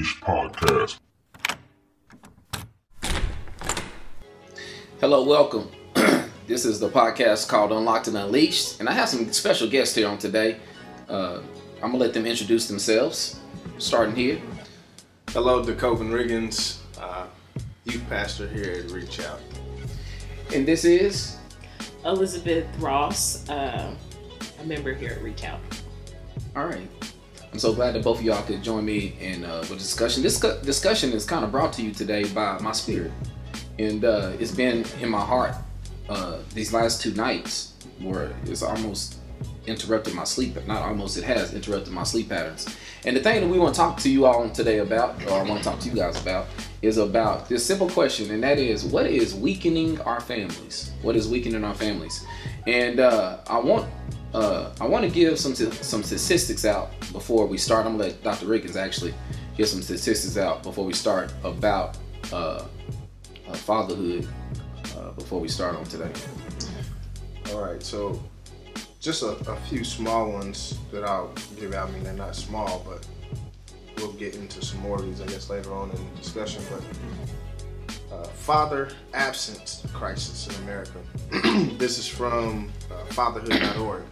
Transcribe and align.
Unleashed 0.00 0.20
podcast. 0.22 0.98
Hello, 4.98 5.22
welcome. 5.24 5.70
this 6.46 6.64
is 6.64 6.80
the 6.80 6.88
podcast 6.88 7.48
called 7.48 7.70
Unlocked 7.70 8.08
and 8.08 8.16
Unleashed, 8.16 8.80
and 8.80 8.88
I 8.88 8.92
have 8.92 9.10
some 9.10 9.30
special 9.30 9.68
guests 9.68 9.94
here 9.94 10.08
on 10.08 10.16
today. 10.16 10.56
Uh, 11.06 11.42
I'm 11.82 11.90
gonna 11.90 11.98
let 11.98 12.14
them 12.14 12.24
introduce 12.24 12.66
themselves, 12.66 13.40
starting 13.76 14.16
here. 14.16 14.40
Hello, 15.32 15.62
DeCoven 15.62 16.08
Riggins, 16.08 16.78
uh, 16.98 17.26
youth 17.84 18.02
pastor 18.08 18.48
here 18.48 18.82
at 18.82 18.90
Reach 18.92 19.20
Out. 19.20 19.40
And 20.54 20.66
this 20.66 20.86
is 20.86 21.36
Elizabeth 22.06 22.66
Ross, 22.78 23.46
uh, 23.50 23.94
a 24.62 24.64
member 24.64 24.94
here 24.94 25.10
at 25.10 25.22
Reach 25.22 25.44
Out. 25.44 25.60
all 26.56 26.64
right. 26.64 26.99
I'm 27.52 27.58
so 27.58 27.72
glad 27.72 27.94
that 27.94 28.04
both 28.04 28.18
of 28.18 28.24
y'all 28.24 28.42
could 28.42 28.62
join 28.62 28.84
me 28.84 29.16
in 29.20 29.44
uh, 29.44 29.58
with 29.68 29.78
discussion. 29.78 30.22
This 30.22 30.40
cu- 30.40 30.60
discussion 30.62 31.12
is 31.12 31.24
kind 31.24 31.44
of 31.44 31.50
brought 31.50 31.72
to 31.74 31.82
you 31.82 31.92
today 31.92 32.24
by 32.24 32.58
my 32.60 32.72
spirit, 32.72 33.10
and 33.78 34.04
uh, 34.04 34.32
it's 34.38 34.52
been 34.52 34.84
in 35.00 35.08
my 35.08 35.20
heart 35.20 35.54
uh, 36.08 36.38
these 36.54 36.72
last 36.72 37.00
two 37.00 37.12
nights, 37.14 37.74
where 37.98 38.32
it's 38.44 38.62
almost 38.62 39.16
interrupted 39.66 40.14
my 40.14 40.24
sleep. 40.24 40.56
Not 40.66 40.82
almost, 40.82 41.16
it 41.16 41.24
has 41.24 41.52
interrupted 41.52 41.92
my 41.92 42.04
sleep 42.04 42.28
patterns. 42.28 42.76
And 43.04 43.16
the 43.16 43.20
thing 43.20 43.40
that 43.40 43.48
we 43.48 43.58
want 43.58 43.74
to 43.74 43.80
talk 43.80 43.98
to 44.00 44.10
you 44.10 44.26
all 44.26 44.48
today 44.50 44.78
about, 44.78 45.20
or 45.26 45.32
I 45.32 45.42
want 45.42 45.58
to 45.58 45.64
talk 45.64 45.80
to 45.80 45.88
you 45.88 45.94
guys 45.94 46.20
about, 46.20 46.46
is 46.82 46.98
about 46.98 47.48
this 47.48 47.64
simple 47.66 47.88
question, 47.88 48.30
and 48.30 48.42
that 48.42 48.58
is, 48.58 48.84
what 48.84 49.06
is 49.06 49.34
weakening 49.34 50.00
our 50.02 50.20
families? 50.20 50.92
What 51.02 51.16
is 51.16 51.28
weakening 51.28 51.64
our 51.64 51.74
families? 51.74 52.24
And 52.66 53.00
uh, 53.00 53.38
I 53.46 53.58
want 53.58 53.88
uh, 54.34 54.72
I 54.80 54.86
want 54.86 55.04
to 55.04 55.10
give 55.10 55.38
some 55.38 55.54
some 55.54 56.02
statistics 56.02 56.64
out 56.64 56.90
before 57.12 57.46
we 57.46 57.58
start. 57.58 57.86
I'm 57.86 57.92
gonna 57.92 58.04
let 58.04 58.22
Dr. 58.22 58.46
Riggins 58.46 58.76
actually 58.76 59.14
give 59.56 59.68
some 59.68 59.82
statistics 59.82 60.36
out 60.36 60.62
before 60.62 60.84
we 60.84 60.92
start 60.92 61.32
about 61.44 61.96
uh, 62.32 62.64
uh, 63.48 63.54
fatherhood. 63.54 64.28
Uh, 64.96 65.10
before 65.12 65.40
we 65.40 65.48
start 65.48 65.76
on 65.76 65.84
today. 65.84 66.10
All 67.52 67.62
right, 67.62 67.82
so 67.82 68.22
just 69.00 69.22
a, 69.22 69.28
a 69.50 69.56
few 69.68 69.82
small 69.82 70.30
ones 70.30 70.78
that 70.92 71.04
I'll 71.04 71.32
give 71.58 71.72
out. 71.72 71.88
I 71.88 71.92
mean, 71.92 72.04
they're 72.04 72.12
not 72.12 72.36
small, 72.36 72.84
but 72.86 73.06
we'll 73.96 74.12
get 74.12 74.34
into 74.34 74.64
some 74.64 74.80
more 74.80 74.98
of 74.98 75.06
these, 75.06 75.20
I 75.20 75.26
guess, 75.26 75.48
later 75.48 75.72
on 75.72 75.90
in 75.90 75.96
the 75.96 76.20
discussion. 76.20 76.62
But 76.70 78.14
uh, 78.14 78.24
father 78.24 78.90
absence 79.14 79.84
crisis 79.92 80.48
in 80.48 80.62
America. 80.64 80.98
this 81.78 81.98
is 81.98 82.06
from 82.06 82.70
uh, 82.90 83.04
fatherhood.org. 83.12 84.02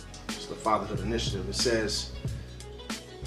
The 0.49 0.55
Fatherhood 0.55 1.01
Initiative. 1.01 1.49
It 1.49 1.55
says 1.55 2.13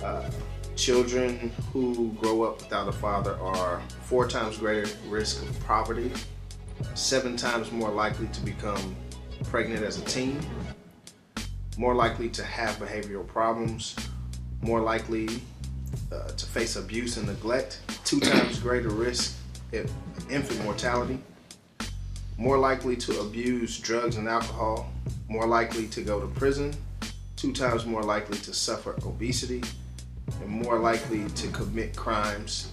uh, 0.04 0.30
children 0.76 1.52
who 1.72 2.12
grow 2.14 2.44
up 2.44 2.60
without 2.60 2.88
a 2.88 2.92
father 2.92 3.36
are 3.40 3.82
four 4.04 4.28
times 4.28 4.58
greater 4.58 4.90
risk 5.08 5.44
of 5.44 5.60
poverty, 5.66 6.12
seven 6.96 7.38
times 7.38 7.72
more 7.72 7.92
likely 7.92 8.28
to 8.28 8.42
become 8.42 8.96
pregnant 9.44 9.84
as 9.84 10.00
a 10.00 10.06
teen, 10.06 10.40
more 11.78 11.94
likely 11.94 12.30
to 12.30 12.44
have 12.44 12.78
behavioral 12.78 13.28
problems, 13.28 13.96
more 14.62 14.82
likely 14.82 15.28
uh, 16.12 16.28
to 16.30 16.46
face 16.46 16.76
abuse 16.76 17.18
and 17.18 17.28
neglect, 17.28 17.82
two 18.04 18.20
times 18.20 18.60
greater 18.60 18.90
risk 18.90 19.38
of 19.74 19.92
infant 20.32 20.64
mortality, 20.64 21.20
more 22.38 22.58
likely 22.58 22.96
to 22.96 23.20
abuse 23.22 23.80
drugs 23.80 24.18
and 24.18 24.28
alcohol, 24.28 24.92
more 25.30 25.46
likely 25.46 25.88
to 25.88 26.02
go 26.02 26.20
to 26.20 26.28
prison, 26.28 26.74
two 27.42 27.52
times 27.52 27.88
more 27.88 28.04
likely 28.04 28.38
to 28.38 28.54
suffer 28.54 28.96
obesity, 29.04 29.64
and 30.42 30.48
more 30.48 30.78
likely 30.78 31.28
to 31.30 31.48
commit 31.48 31.96
crimes, 31.96 32.72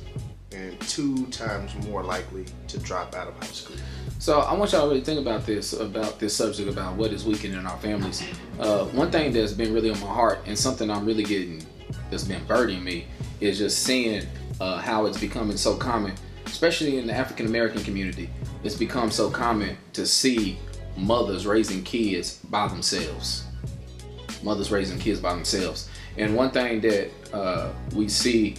and 0.53 0.79
two 0.83 1.25
times 1.29 1.75
more 1.87 2.03
likely 2.03 2.45
to 2.67 2.79
drop 2.81 3.15
out 3.15 3.29
of 3.29 3.35
high 3.37 3.47
school. 3.47 3.77
So 4.19 4.41
I 4.41 4.53
want 4.53 4.73
y'all 4.73 4.83
to 4.83 4.89
really 4.89 5.01
think 5.01 5.21
about 5.21 5.47
this, 5.47 5.73
about 5.73 6.19
this 6.19 6.37
subject, 6.37 6.69
about 6.69 6.97
what 6.97 7.15
is 7.15 7.25
weakening 7.25 7.65
our 7.65 7.79
families. 7.79 8.23
Uh, 8.61 8.85
one 8.87 9.11
thing 9.11 9.33
that's 9.33 9.53
been 9.53 9.73
really 9.73 9.89
on 9.89 9.99
my 10.01 10.07
heart, 10.07 10.41
and 10.45 10.59
something 10.59 10.91
I'm 10.91 11.07
really 11.07 11.25
getting, 11.25 11.65
that's 12.11 12.25
been 12.25 12.45
burdening 12.45 12.85
me, 12.85 13.07
is 13.41 13.57
just 13.57 13.85
seeing 13.85 14.27
uh, 14.61 14.77
how 14.77 15.07
it's 15.07 15.19
becoming 15.19 15.57
so 15.57 15.77
common, 15.79 16.13
especially 16.45 16.99
in 16.99 17.07
the 17.07 17.15
African 17.15 17.47
American 17.47 17.83
community. 17.85 18.29
It's 18.65 18.75
become 18.77 19.11
so 19.11 19.31
common 19.31 19.79
to 19.95 20.07
see 20.07 20.59
mothers 20.95 21.47
raising 21.47 21.83
kids 21.85 22.39
by 22.51 22.69
themselves. 22.69 23.47
Mothers 24.43 24.71
raising 24.71 24.99
kids 24.99 25.21
by 25.21 25.35
themselves. 25.35 25.89
And 26.17 26.35
one 26.35 26.51
thing 26.51 26.81
that 26.81 27.11
uh, 27.33 27.71
we 27.95 28.09
see, 28.09 28.57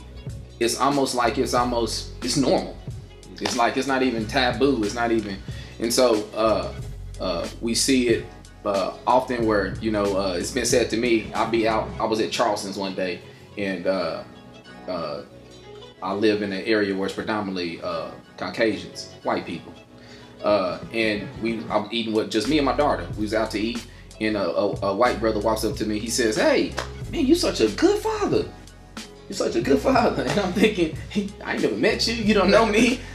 it's 0.60 0.80
almost 0.80 1.16
like 1.16 1.38
it's 1.38 1.54
almost 1.54 2.12
it's 2.24 2.38
normal. 2.38 2.78
It's 3.42 3.56
like 3.56 3.78
it's 3.78 3.88
not 3.88 4.04
even 4.04 4.28
taboo. 4.28 4.84
It's 4.84 4.96
not 4.96 5.12
even, 5.12 5.38
and 5.80 5.94
so 5.94 6.28
uh, 6.34 6.74
uh, 7.20 7.48
we 7.62 7.74
see 7.76 8.10
it 8.10 8.26
uh, 8.66 8.94
often 9.08 9.46
where 9.46 9.76
you 9.76 9.92
know 9.92 10.18
uh, 10.18 10.34
it's 10.34 10.52
been 10.52 10.66
said 10.66 10.90
to 10.92 10.98
me. 10.98 11.32
I'll 11.34 11.50
be 11.50 11.68
out. 11.68 11.88
I 12.00 12.06
was 12.06 12.20
at 12.20 12.32
Charleston's 12.32 12.78
one 12.78 12.96
day, 12.96 13.22
and 13.58 13.88
uh, 13.88 14.24
I 16.02 16.14
live 16.14 16.42
in 16.42 16.52
an 16.52 16.64
area 16.64 16.96
where 16.96 17.06
it's 17.06 17.16
predominantly 17.16 17.82
Caucasians, 18.38 19.14
white 19.24 19.46
people, 19.46 19.74
and 20.44 21.28
we 21.42 21.64
I'm 21.70 21.88
eating 21.92 22.14
with 22.14 22.30
just 22.32 22.48
me 22.50 22.58
and 22.58 22.66
my 22.66 22.76
daughter. 22.76 23.08
We 23.16 23.24
was 23.24 23.34
out 23.34 23.52
to 23.52 23.60
eat, 23.60 23.86
and 24.22 24.36
a, 24.36 24.50
a, 24.50 24.88
a 24.88 24.96
white 24.96 25.20
brother 25.20 25.40
walks 25.40 25.64
up 25.64 25.76
to 25.78 25.86
me. 25.86 26.00
He 26.00 26.10
says, 26.10 26.36
"Hey, 26.36 26.74
man, 27.12 27.26
you're 27.26 27.36
such 27.36 27.62
a 27.62 27.68
good 27.70 28.00
father." 28.00 28.46
You're 29.30 29.38
such 29.38 29.56
a 29.56 29.62
good 29.62 29.80
father. 29.80 30.24
And 30.28 30.40
I'm 30.40 30.54
thinking, 30.54 30.98
I 31.44 31.54
ain't 31.54 31.62
never 31.62 31.78
met 31.78 32.08
you. 32.08 32.16
You 32.16 32.34
don't 32.34 32.52
know 32.52 32.66
me. 32.66 33.00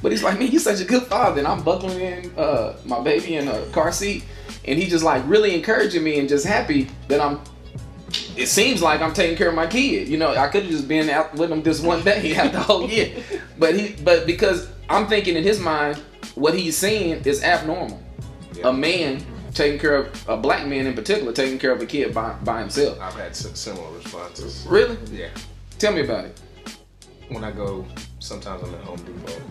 But 0.00 0.12
he's 0.12 0.22
like, 0.22 0.38
man, 0.38 0.50
you're 0.50 0.62
such 0.62 0.80
a 0.80 0.84
good 0.86 1.02
father. 1.02 1.40
And 1.40 1.46
I'm 1.46 1.62
buckling 1.62 2.00
in 2.00 2.38
uh, 2.38 2.78
my 2.86 3.02
baby 3.02 3.36
in 3.36 3.48
a 3.48 3.66
car 3.66 3.92
seat. 3.92 4.24
And 4.64 4.78
he 4.78 4.86
just 4.86 5.04
like 5.04 5.22
really 5.26 5.54
encouraging 5.54 6.02
me 6.02 6.18
and 6.18 6.26
just 6.26 6.46
happy 6.46 6.88
that 7.08 7.20
I'm, 7.20 7.40
it 8.34 8.46
seems 8.46 8.80
like 8.80 9.02
I'm 9.02 9.12
taking 9.12 9.36
care 9.36 9.50
of 9.50 9.54
my 9.54 9.66
kid. 9.66 10.08
You 10.08 10.16
know, 10.16 10.34
I 10.34 10.48
could 10.48 10.62
have 10.62 10.72
just 10.72 10.88
been 10.88 11.10
out 11.10 11.34
with 11.34 11.52
him 11.52 11.62
this 11.62 11.82
one 11.82 12.02
day 12.02 12.34
out 12.38 12.52
the 12.52 12.60
whole 12.60 12.88
year. 12.88 13.22
But 13.58 13.78
he, 13.78 14.02
but 14.02 14.26
because 14.26 14.70
I'm 14.88 15.06
thinking 15.06 15.36
in 15.36 15.42
his 15.44 15.60
mind, 15.60 15.98
what 16.34 16.54
he's 16.54 16.78
seeing 16.78 17.22
is 17.24 17.42
abnormal. 17.42 18.02
Yeah. 18.54 18.68
A 18.68 18.72
man 18.72 19.22
taking 19.58 19.78
care 19.78 19.96
of, 19.96 20.28
a 20.28 20.36
black 20.36 20.66
man 20.68 20.86
in 20.86 20.94
particular, 20.94 21.32
taking 21.32 21.58
care 21.58 21.72
of 21.72 21.82
a 21.82 21.86
kid 21.86 22.14
by, 22.14 22.32
by 22.44 22.60
himself. 22.60 22.98
I've 23.00 23.14
had 23.14 23.34
similar 23.34 23.90
responses. 23.92 24.64
Really? 24.68 24.96
Yeah. 25.10 25.30
Tell 25.80 25.92
me 25.92 26.02
about 26.02 26.26
it. 26.26 26.40
when 27.28 27.42
I 27.42 27.50
go, 27.50 27.84
sometimes 28.20 28.62
I'm 28.62 28.72
at 28.72 28.80
Home 28.82 28.98
Depot. 28.98 29.42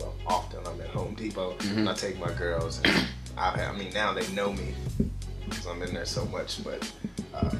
Well, 0.00 0.14
often 0.26 0.66
I'm 0.66 0.80
at 0.80 0.88
Home 0.88 1.14
Depot, 1.14 1.56
and 1.60 1.88
I 1.88 1.94
take 1.94 2.18
my 2.18 2.32
girls. 2.32 2.80
And 2.82 3.06
I, 3.38 3.66
I 3.66 3.76
mean, 3.76 3.94
now 3.94 4.12
they 4.12 4.26
know 4.32 4.52
me 4.52 4.74
because 5.48 5.66
I'm 5.66 5.80
in 5.82 5.94
there 5.94 6.06
so 6.06 6.24
much. 6.24 6.64
But 6.64 6.92
uh, 7.32 7.54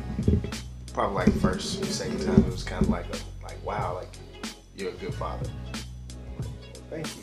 probably 0.93 1.15
like 1.15 1.33
first, 1.35 1.85
second 1.85 2.21
time, 2.27 2.41
it 2.41 2.51
was 2.51 2.65
kind 2.65 2.83
of 2.83 2.89
like 2.89 3.07
a 3.15 3.45
like, 3.45 3.65
wow, 3.65 3.95
like 3.95 4.13
you're 4.77 4.91
a 4.91 4.95
good 4.95 5.15
father. 5.15 5.49
I'm 5.49 6.37
like, 6.37 6.49
well, 6.75 6.83
thank 6.91 7.17
you. 7.17 7.23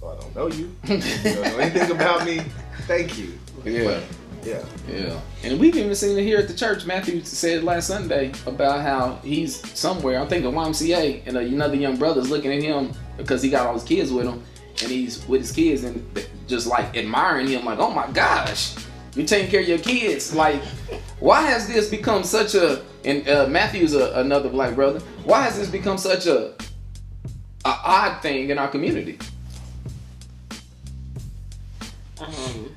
Well, 0.00 0.16
I 0.16 0.20
don't 0.20 0.34
know 0.34 0.48
you. 0.48 0.76
you 0.88 1.34
don't 1.34 1.42
know 1.42 1.58
anything 1.58 1.90
about 1.92 2.26
me. 2.26 2.40
Thank 2.88 3.16
you. 3.16 3.38
Yeah. 3.64 4.00
Yeah. 4.44 4.64
Yeah, 4.88 5.20
and 5.42 5.58
we've 5.58 5.74
even 5.76 5.92
seen 5.96 6.16
it 6.16 6.22
here 6.22 6.38
at 6.38 6.46
the 6.46 6.54
church. 6.54 6.86
Matthew 6.86 7.22
said 7.24 7.64
last 7.64 7.88
Sunday 7.88 8.32
about 8.46 8.82
how 8.82 9.16
he's 9.24 9.56
somewhere. 9.76 10.20
I 10.20 10.26
think 10.26 10.44
the 10.44 10.50
YMCA, 10.52 11.26
and 11.26 11.36
another 11.36 11.74
young 11.74 11.96
brother's 11.96 12.30
looking 12.30 12.52
at 12.52 12.62
him 12.62 12.92
because 13.16 13.42
he 13.42 13.50
got 13.50 13.66
all 13.66 13.74
his 13.74 13.82
kids 13.82 14.12
with 14.12 14.26
him, 14.26 14.40
and 14.82 14.90
he's 14.90 15.26
with 15.26 15.40
his 15.40 15.50
kids 15.50 15.82
and 15.82 16.06
just 16.46 16.68
like 16.68 16.96
admiring 16.96 17.48
him, 17.48 17.64
like, 17.64 17.80
"Oh 17.80 17.90
my 17.90 18.08
gosh, 18.12 18.76
you're 19.16 19.26
taking 19.26 19.50
care 19.50 19.62
of 19.62 19.68
your 19.68 19.78
kids." 19.78 20.32
Like, 20.32 20.62
why 21.18 21.42
has 21.42 21.66
this 21.66 21.90
become 21.90 22.22
such 22.22 22.54
a? 22.54 22.84
And 23.04 23.28
uh, 23.28 23.48
Matthew's 23.48 23.94
a, 23.94 24.12
another 24.20 24.48
black 24.48 24.76
brother. 24.76 25.00
Why 25.24 25.42
has 25.42 25.58
this 25.58 25.68
become 25.68 25.98
such 25.98 26.26
a, 26.26 26.52
a 27.64 27.68
odd 27.84 28.22
thing 28.22 28.50
in 28.50 28.58
our 28.58 28.68
community? 28.68 29.18
Um, 32.20 32.75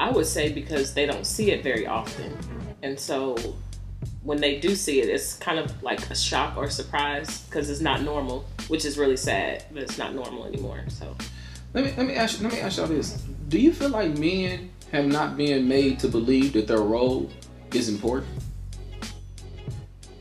I 0.00 0.10
would 0.10 0.26
say 0.26 0.50
because 0.50 0.94
they 0.94 1.04
don't 1.04 1.26
see 1.26 1.50
it 1.50 1.62
very 1.62 1.86
often. 1.86 2.32
Mm-hmm. 2.32 2.60
And 2.82 2.98
so 2.98 3.36
when 4.22 4.40
they 4.40 4.58
do 4.58 4.74
see 4.74 5.02
it, 5.02 5.10
it's 5.10 5.34
kind 5.34 5.58
of 5.58 5.82
like 5.82 6.08
a 6.08 6.16
shock 6.16 6.56
or 6.56 6.70
surprise 6.70 7.42
because 7.42 7.68
it's 7.68 7.82
not 7.82 8.00
normal, 8.00 8.46
which 8.68 8.86
is 8.86 8.96
really 8.96 9.18
sad, 9.18 9.62
but 9.70 9.82
it's 9.82 9.98
not 9.98 10.14
normal 10.14 10.46
anymore. 10.46 10.80
So 10.88 11.14
Let 11.74 11.84
me 11.84 11.92
let 11.98 12.06
me 12.06 12.14
ask 12.14 12.40
let 12.40 12.50
me 12.50 12.60
ask 12.60 12.78
y'all 12.78 12.86
this: 12.86 13.22
Do 13.48 13.58
you 13.58 13.74
feel 13.74 13.90
like 13.90 14.16
men 14.16 14.70
have 14.90 15.04
not 15.04 15.36
been 15.36 15.68
made 15.68 15.98
to 16.00 16.08
believe 16.08 16.54
that 16.54 16.66
their 16.66 16.78
role 16.78 17.30
is 17.74 17.90
important? 17.90 18.32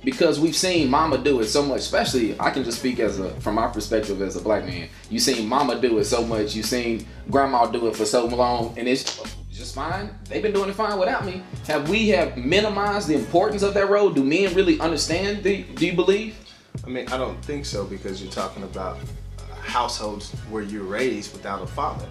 Because 0.04 0.42
we've 0.42 0.56
seen 0.56 0.90
Mama 0.90 1.20
do 1.20 1.40
it 1.40 1.46
so 1.46 1.64
much, 1.64 1.80
especially 1.80 2.38
I 2.38 2.50
can 2.50 2.66
just 2.66 2.80
speak 2.80 3.00
as 3.00 3.18
a 3.20 3.30
from 3.40 3.56
my 3.56 3.68
perspective 3.68 4.22
as 4.22 4.36
a 4.36 4.42
black 4.42 4.66
man. 4.66 4.90
You 5.10 5.20
seen 5.20 5.48
Mama 5.48 5.80
do 5.80 5.98
it 6.00 6.06
so 6.06 6.26
much, 6.26 6.54
you 6.54 6.64
seen 6.64 7.08
Grandma 7.32 7.66
do 7.68 7.88
it 7.88 7.96
for 7.96 8.06
so 8.06 8.26
long, 8.26 8.78
and 8.78 8.86
it's 8.86 9.39
just 9.60 9.76
fine. 9.76 10.10
They've 10.30 10.42
been 10.42 10.54
doing 10.54 10.70
it 10.70 10.74
fine 10.74 10.98
without 10.98 11.26
me. 11.26 11.44
Have 11.68 11.90
we 11.90 12.08
have 12.10 12.38
minimized 12.38 13.08
the 13.08 13.16
importance 13.16 13.62
of 13.62 13.74
that 13.74 13.90
role? 13.90 14.10
Do 14.10 14.24
men 14.24 14.54
really 14.56 14.80
understand? 14.80 15.44
The, 15.44 15.64
do 15.64 15.86
you 15.86 15.94
believe? 15.94 16.38
I 16.86 16.90
mean, 16.90 17.08
I 17.10 17.18
don't 17.18 17.44
think 17.44 17.66
so 17.66 17.84
because 17.86 18.24
you're 18.24 18.32
talking 18.32 18.64
about 18.64 18.98
uh, 19.38 19.56
households 19.56 20.32
where 20.50 20.64
you're 20.64 20.84
raised 20.84 21.34
without 21.34 21.62
a 21.62 21.68
father. 21.68 22.08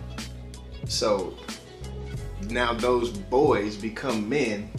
So 0.86 1.34
now 2.50 2.74
those 2.74 3.10
boys 3.10 3.76
become 3.76 4.28
men 4.28 4.70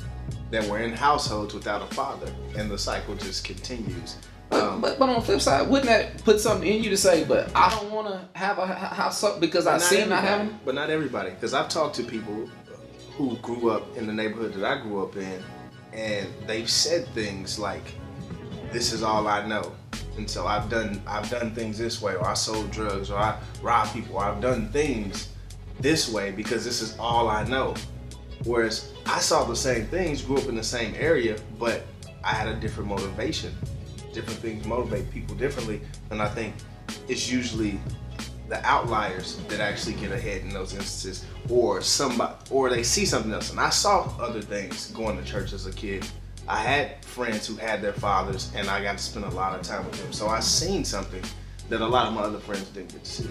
that 0.52 0.66
were 0.68 0.80
in 0.80 0.94
households 0.94 1.54
without 1.54 1.82
a 1.82 1.94
father, 1.94 2.32
and 2.56 2.70
the 2.70 2.78
cycle 2.78 3.16
just 3.16 3.44
continues. 3.44 4.16
But, 4.50 4.64
Um, 4.64 4.82
but, 4.82 4.98
but 4.98 5.10
on 5.10 5.16
the 5.16 5.22
flip 5.22 5.42
side, 5.42 5.70
wouldn't 5.70 5.86
that 5.88 6.24
put 6.24 6.40
something 6.40 6.68
in 6.68 6.84
you 6.84 6.90
to 6.90 6.98
say, 6.98 7.24
but 7.24 7.52
I 7.56 7.70
don't 7.70 7.92
want 7.92 8.08
to 8.08 8.28
have 8.34 8.58
a 8.58 8.66
house 8.66 9.24
because 9.38 9.68
I 9.68 9.78
see 9.78 10.04
not 10.06 10.24
having? 10.24 10.60
But 10.66 10.74
not 10.74 10.90
everybody, 10.90 11.30
because 11.30 11.54
I've 11.54 11.70
talked 11.70 11.96
to 11.98 12.04
people 12.04 12.50
who 13.20 13.36
grew 13.40 13.70
up 13.70 13.98
in 13.98 14.08
the 14.08 14.14
neighborhood 14.14 14.54
that 14.54 14.64
I 14.64 14.82
grew 14.82 15.04
up 15.04 15.18
in, 15.18 15.44
and 15.92 16.30
they've 16.48 16.70
said 16.70 17.06
things 17.10 17.60
like, 17.60 17.84
"This 18.72 18.94
is 18.94 19.04
all 19.04 19.28
I 19.28 19.46
know," 19.46 19.74
and 20.16 20.28
so 20.30 20.48
I've 20.48 20.70
done 20.70 21.02
I've 21.06 21.30
done 21.30 21.54
things 21.54 21.78
this 21.78 22.02
way, 22.02 22.16
or 22.16 22.26
I 22.26 22.34
sold 22.34 22.72
drugs, 22.72 23.12
or 23.12 23.18
I 23.18 23.38
robbed 23.62 23.92
people, 23.92 24.16
or 24.16 24.24
I've 24.24 24.40
done 24.40 24.72
things 24.72 25.28
this 25.82 26.08
way 26.10 26.32
because 26.32 26.64
this 26.64 26.82
is 26.82 26.98
all 26.98 27.28
I 27.28 27.44
know. 27.44 27.76
Whereas 28.46 28.94
I 29.06 29.20
saw 29.20 29.44
the 29.44 29.56
same 29.56 29.88
things, 29.88 30.22
grew 30.22 30.38
up 30.38 30.48
in 30.48 30.56
the 30.56 30.64
same 30.64 30.96
area, 30.98 31.36
but 31.60 31.86
I 32.24 32.34
had 32.34 32.48
a 32.48 32.56
different 32.56 32.88
motivation. 32.88 33.54
Different 34.14 34.40
things 34.40 34.66
motivate 34.66 35.12
people 35.12 35.36
differently, 35.36 35.82
and 36.10 36.22
I 36.22 36.30
think 36.30 36.54
it's 37.10 37.30
usually 37.30 37.82
the 38.50 38.66
outliers 38.66 39.38
that 39.48 39.60
actually 39.60 39.94
get 39.94 40.12
ahead 40.12 40.42
in 40.42 40.50
those 40.50 40.74
instances, 40.74 41.26
or 41.50 41.82
somebody, 41.82 42.34
or 42.50 42.70
they 42.70 42.84
see 42.84 43.06
something 43.06 43.32
else. 43.32 43.52
And 43.52 43.60
I 43.60 43.70
saw 43.70 44.12
other 44.20 44.42
things 44.42 44.92
going 44.92 45.18
to 45.18 45.24
church 45.24 45.54
as 45.54 45.68
a 45.68 45.72
kid. 45.72 46.06
I 46.48 46.58
had 46.58 47.06
friends 47.06 47.46
who 47.46 47.56
had 47.56 47.82
their 47.82 47.94
fathers, 47.94 48.52
and 48.56 48.68
I 48.68 48.82
got 48.82 48.98
to 48.98 49.04
spend 49.04 49.26
a 49.26 49.30
lot 49.30 49.58
of 49.58 49.62
time 49.62 49.86
with 49.86 50.02
them. 50.02 50.12
So 50.12 50.28
I 50.28 50.40
seen 50.40 50.84
something 50.84 51.24
that 51.70 51.82
a 51.82 51.86
lot 51.86 52.08
of 52.08 52.14
my 52.16 52.22
other 52.22 52.40
friends 52.40 52.68
didn't 52.70 52.92
get 52.92 53.04
to 53.04 53.12
see. 53.12 53.30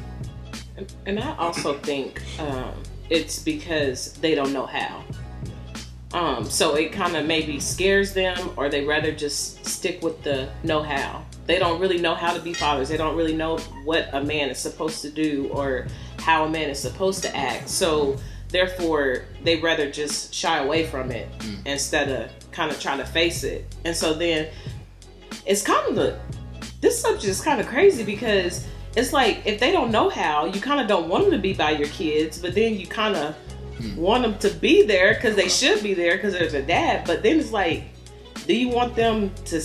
And, 0.76 0.92
and 1.06 1.18
I 1.18 1.36
also 1.36 1.76
think 1.78 2.22
um, 2.38 2.80
it's 3.10 3.42
because 3.42 4.12
they 4.14 4.36
don't 4.36 4.52
know 4.52 4.66
how. 4.66 5.02
Um, 6.12 6.44
so 6.44 6.76
it 6.76 6.92
kind 6.92 7.16
of 7.16 7.26
maybe 7.26 7.58
scares 7.58 8.14
them, 8.14 8.52
or 8.56 8.68
they 8.68 8.84
rather 8.84 9.12
just 9.12 9.66
stick 9.66 10.00
with 10.02 10.22
the 10.22 10.48
know 10.62 10.82
how. 10.82 11.24
They 11.48 11.58
don't 11.58 11.80
really 11.80 11.98
know 11.98 12.14
how 12.14 12.34
to 12.34 12.40
be 12.40 12.52
fathers. 12.52 12.90
They 12.90 12.98
don't 12.98 13.16
really 13.16 13.34
know 13.34 13.56
what 13.84 14.10
a 14.12 14.22
man 14.22 14.50
is 14.50 14.58
supposed 14.58 15.00
to 15.00 15.10
do 15.10 15.48
or 15.50 15.86
how 16.20 16.44
a 16.44 16.50
man 16.50 16.68
is 16.68 16.78
supposed 16.78 17.22
to 17.22 17.34
act. 17.34 17.70
So 17.70 18.18
therefore, 18.50 19.24
they 19.42 19.58
rather 19.58 19.90
just 19.90 20.34
shy 20.34 20.58
away 20.58 20.84
from 20.84 21.10
it 21.10 21.26
mm. 21.38 21.66
instead 21.66 22.10
of 22.10 22.30
kind 22.52 22.70
of 22.70 22.78
trying 22.78 22.98
to 22.98 23.06
face 23.06 23.44
it. 23.44 23.64
And 23.86 23.96
so 23.96 24.12
then 24.12 24.48
it's 25.46 25.62
kind 25.62 25.88
of 25.88 25.94
the 25.94 26.18
this 26.82 27.00
subject 27.00 27.24
is 27.24 27.40
kind 27.40 27.62
of 27.62 27.66
crazy 27.66 28.04
because 28.04 28.66
it's 28.94 29.14
like 29.14 29.46
if 29.46 29.58
they 29.58 29.72
don't 29.72 29.90
know 29.90 30.10
how, 30.10 30.44
you 30.44 30.60
kind 30.60 30.82
of 30.82 30.86
don't 30.86 31.08
want 31.08 31.24
them 31.24 31.32
to 31.32 31.38
be 31.38 31.54
by 31.54 31.70
your 31.70 31.88
kids, 31.88 32.38
but 32.38 32.54
then 32.54 32.74
you 32.74 32.86
kind 32.86 33.16
of 33.16 33.34
hmm. 33.78 33.96
want 33.96 34.22
them 34.22 34.38
to 34.40 34.50
be 34.58 34.82
there 34.82 35.14
because 35.14 35.34
they 35.34 35.46
uh-huh. 35.46 35.50
should 35.50 35.82
be 35.82 35.94
there 35.94 36.16
because 36.16 36.34
they're 36.34 36.50
their 36.50 36.60
dad. 36.60 37.06
But 37.06 37.22
then 37.22 37.40
it's 37.40 37.52
like, 37.52 37.84
do 38.46 38.54
you 38.54 38.68
want 38.68 38.94
them 38.94 39.32
to 39.46 39.62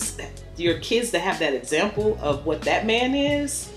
your 0.57 0.79
kids 0.79 1.11
to 1.11 1.19
have 1.19 1.39
that 1.39 1.53
example 1.53 2.17
of 2.21 2.45
what 2.45 2.61
that 2.63 2.85
man 2.85 3.15
is? 3.15 3.71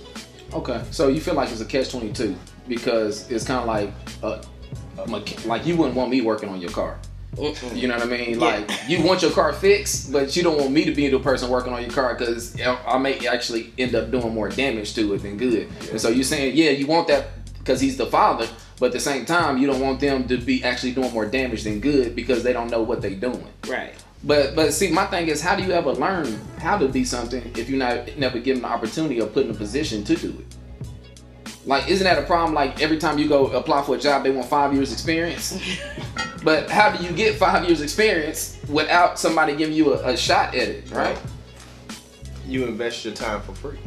Okay, 0.53 0.83
so 0.91 1.09
you 1.09 1.21
feel 1.21 1.35
like 1.35 1.51
it's 1.51 1.61
a 1.61 1.65
catch 1.65 1.91
twenty 1.91 2.13
two 2.13 2.37
because 2.69 3.31
it's 3.31 3.45
kind 3.45 3.61
of 3.61 3.67
like 3.67 3.93
a, 4.23 5.03
a 5.03 5.07
mecha- 5.07 5.47
like 5.47 5.67
you 5.67 5.77
wouldn't 5.77 5.97
want 5.97 6.11
me 6.11 6.21
working 6.21 6.49
on 6.49 6.61
your 6.61 6.71
car. 6.71 6.99
You 7.75 7.87
know 7.87 7.95
what 7.99 8.07
I 8.07 8.07
mean? 8.07 8.41
Yeah. 8.41 8.47
Like 8.47 8.71
you 8.89 9.03
want 9.03 9.21
your 9.21 9.31
car 9.31 9.53
fixed, 9.53 10.11
but 10.11 10.35
you 10.37 10.43
don't 10.43 10.57
want 10.59 10.71
me 10.71 10.87
to 10.87 10.93
be 10.95 11.09
the 11.09 11.19
person 11.19 11.51
working 11.51 11.73
on 11.73 11.83
your 11.83 11.91
car 11.91 12.15
because 12.15 12.59
I 12.61 12.97
may 12.97 13.27
actually 13.27 13.75
end 13.77 13.95
up 13.95 14.11
doing 14.11 14.33
more 14.33 14.49
damage 14.49 14.95
to 14.95 15.13
it 15.13 15.19
than 15.19 15.37
good. 15.37 15.69
And 15.91 16.01
so 16.01 16.09
you're 16.09 16.25
saying, 16.25 16.57
yeah, 16.57 16.71
you 16.71 16.87
want 16.87 17.09
that 17.09 17.29
because 17.59 17.79
he's 17.79 17.99
the 17.99 18.07
father, 18.07 18.49
but 18.79 18.87
at 18.87 18.93
the 18.93 19.01
same 19.01 19.27
time, 19.27 19.59
you 19.59 19.67
don't 19.67 19.81
want 19.81 20.01
them 20.01 20.27
to 20.29 20.39
be 20.39 20.65
actually 20.65 20.93
doing 20.93 21.13
more 21.13 21.27
damage 21.27 21.65
than 21.65 21.81
good 21.81 22.17
because 22.17 22.43
they 22.43 22.55
don't 22.55 22.71
know 22.71 22.83
what 22.83 23.03
they're 23.03 23.11
doing. 23.11 23.47
Right. 23.69 23.95
But 24.27 24.55
but 24.55 24.75
see, 24.75 24.91
my 24.91 25.07
thing 25.07 25.29
is, 25.29 25.41
how 25.41 25.57
do 25.57 25.63
you 25.63 25.73
ever 25.73 25.93
learn 25.93 26.27
how 26.59 26.77
to 26.77 26.89
be 26.89 27.05
something 27.05 27.43
if 27.57 27.71
you're 27.71 27.79
not 27.79 28.19
never 28.19 28.39
given 28.39 28.63
the 28.63 28.69
opportunity 28.69 29.21
or 29.21 29.27
put 29.29 29.45
in 29.47 29.51
a 29.51 29.55
position 29.55 30.05
to 30.05 30.17
do 30.17 30.29
it? 30.29 30.57
Like, 31.65 31.89
isn't 31.89 32.05
that 32.05 32.19
a 32.19 32.27
problem? 32.27 32.55
Like 32.55 32.83
every 32.83 32.99
time 32.99 33.19
you 33.19 33.29
go 33.29 33.47
apply 33.49 33.83
for 33.83 33.97
a 33.97 33.99
job, 33.99 34.25
they 34.25 34.31
want 34.31 34.49
five 34.49 34.75
years 34.75 34.93
experience. 34.93 35.59
but 36.45 36.71
how 36.71 36.95
do 36.95 37.05
you 37.05 37.13
get 37.13 37.37
five 37.37 37.65
years 37.65 37.81
experience 37.81 38.59
without 38.69 39.19
somebody 39.19 39.57
giving 39.57 39.75
you 39.75 39.95
a, 39.95 40.13
a 40.13 40.17
shot 40.17 40.55
at 40.55 40.69
it, 40.69 40.91
right? 40.91 41.19
you 42.47 42.65
invest 42.65 43.05
your 43.05 43.15
time 43.15 43.41
for 43.43 43.53
free. 43.55 43.79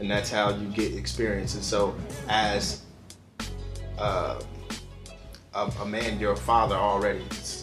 And 0.00 0.10
that's 0.10 0.30
how 0.30 0.50
you 0.50 0.68
get 0.68 0.94
experience. 0.94 1.54
And 1.54 1.62
so, 1.62 1.94
as 2.28 2.82
uh, 3.98 4.40
a, 5.54 5.72
a 5.80 5.86
man, 5.86 6.18
you're 6.18 6.32
a 6.32 6.36
father 6.36 6.74
already, 6.74 7.22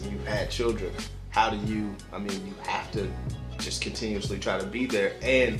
you've 0.09 0.25
had 0.25 0.49
children. 0.49 0.93
How 1.31 1.49
do 1.49 1.57
you, 1.71 1.95
I 2.13 2.19
mean, 2.19 2.45
you 2.45 2.53
have 2.63 2.91
to 2.91 3.09
just 3.57 3.81
continuously 3.81 4.37
try 4.37 4.59
to 4.59 4.65
be 4.65 4.85
there 4.85 5.13
and 5.21 5.59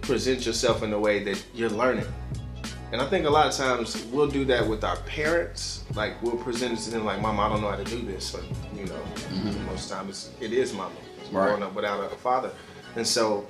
present 0.00 0.44
yourself 0.44 0.82
in 0.82 0.92
a 0.92 0.98
way 0.98 1.22
that 1.24 1.42
you're 1.54 1.70
learning. 1.70 2.06
And 2.92 3.02
I 3.02 3.06
think 3.06 3.26
a 3.26 3.30
lot 3.30 3.46
of 3.46 3.52
times 3.52 4.04
we'll 4.12 4.28
do 4.28 4.44
that 4.44 4.66
with 4.68 4.84
our 4.84 4.96
parents. 4.98 5.84
Like 5.94 6.22
we'll 6.22 6.36
present 6.36 6.78
it 6.78 6.82
to 6.82 6.90
them 6.90 7.04
like, 7.04 7.20
"Mom, 7.20 7.40
I 7.40 7.48
don't 7.48 7.60
know 7.60 7.70
how 7.70 7.76
to 7.76 7.84
do 7.84 8.02
this." 8.02 8.30
But 8.30 8.44
you 8.76 8.86
know, 8.86 8.94
mm-hmm. 8.94 9.66
most 9.66 9.90
times 9.90 10.30
it 10.40 10.52
is 10.52 10.72
mama. 10.72 10.94
It's 11.20 11.32
Right. 11.32 11.46
growing 11.48 11.62
up 11.62 11.74
without 11.74 12.04
a 12.12 12.14
father, 12.16 12.52
and 12.94 13.04
so, 13.04 13.48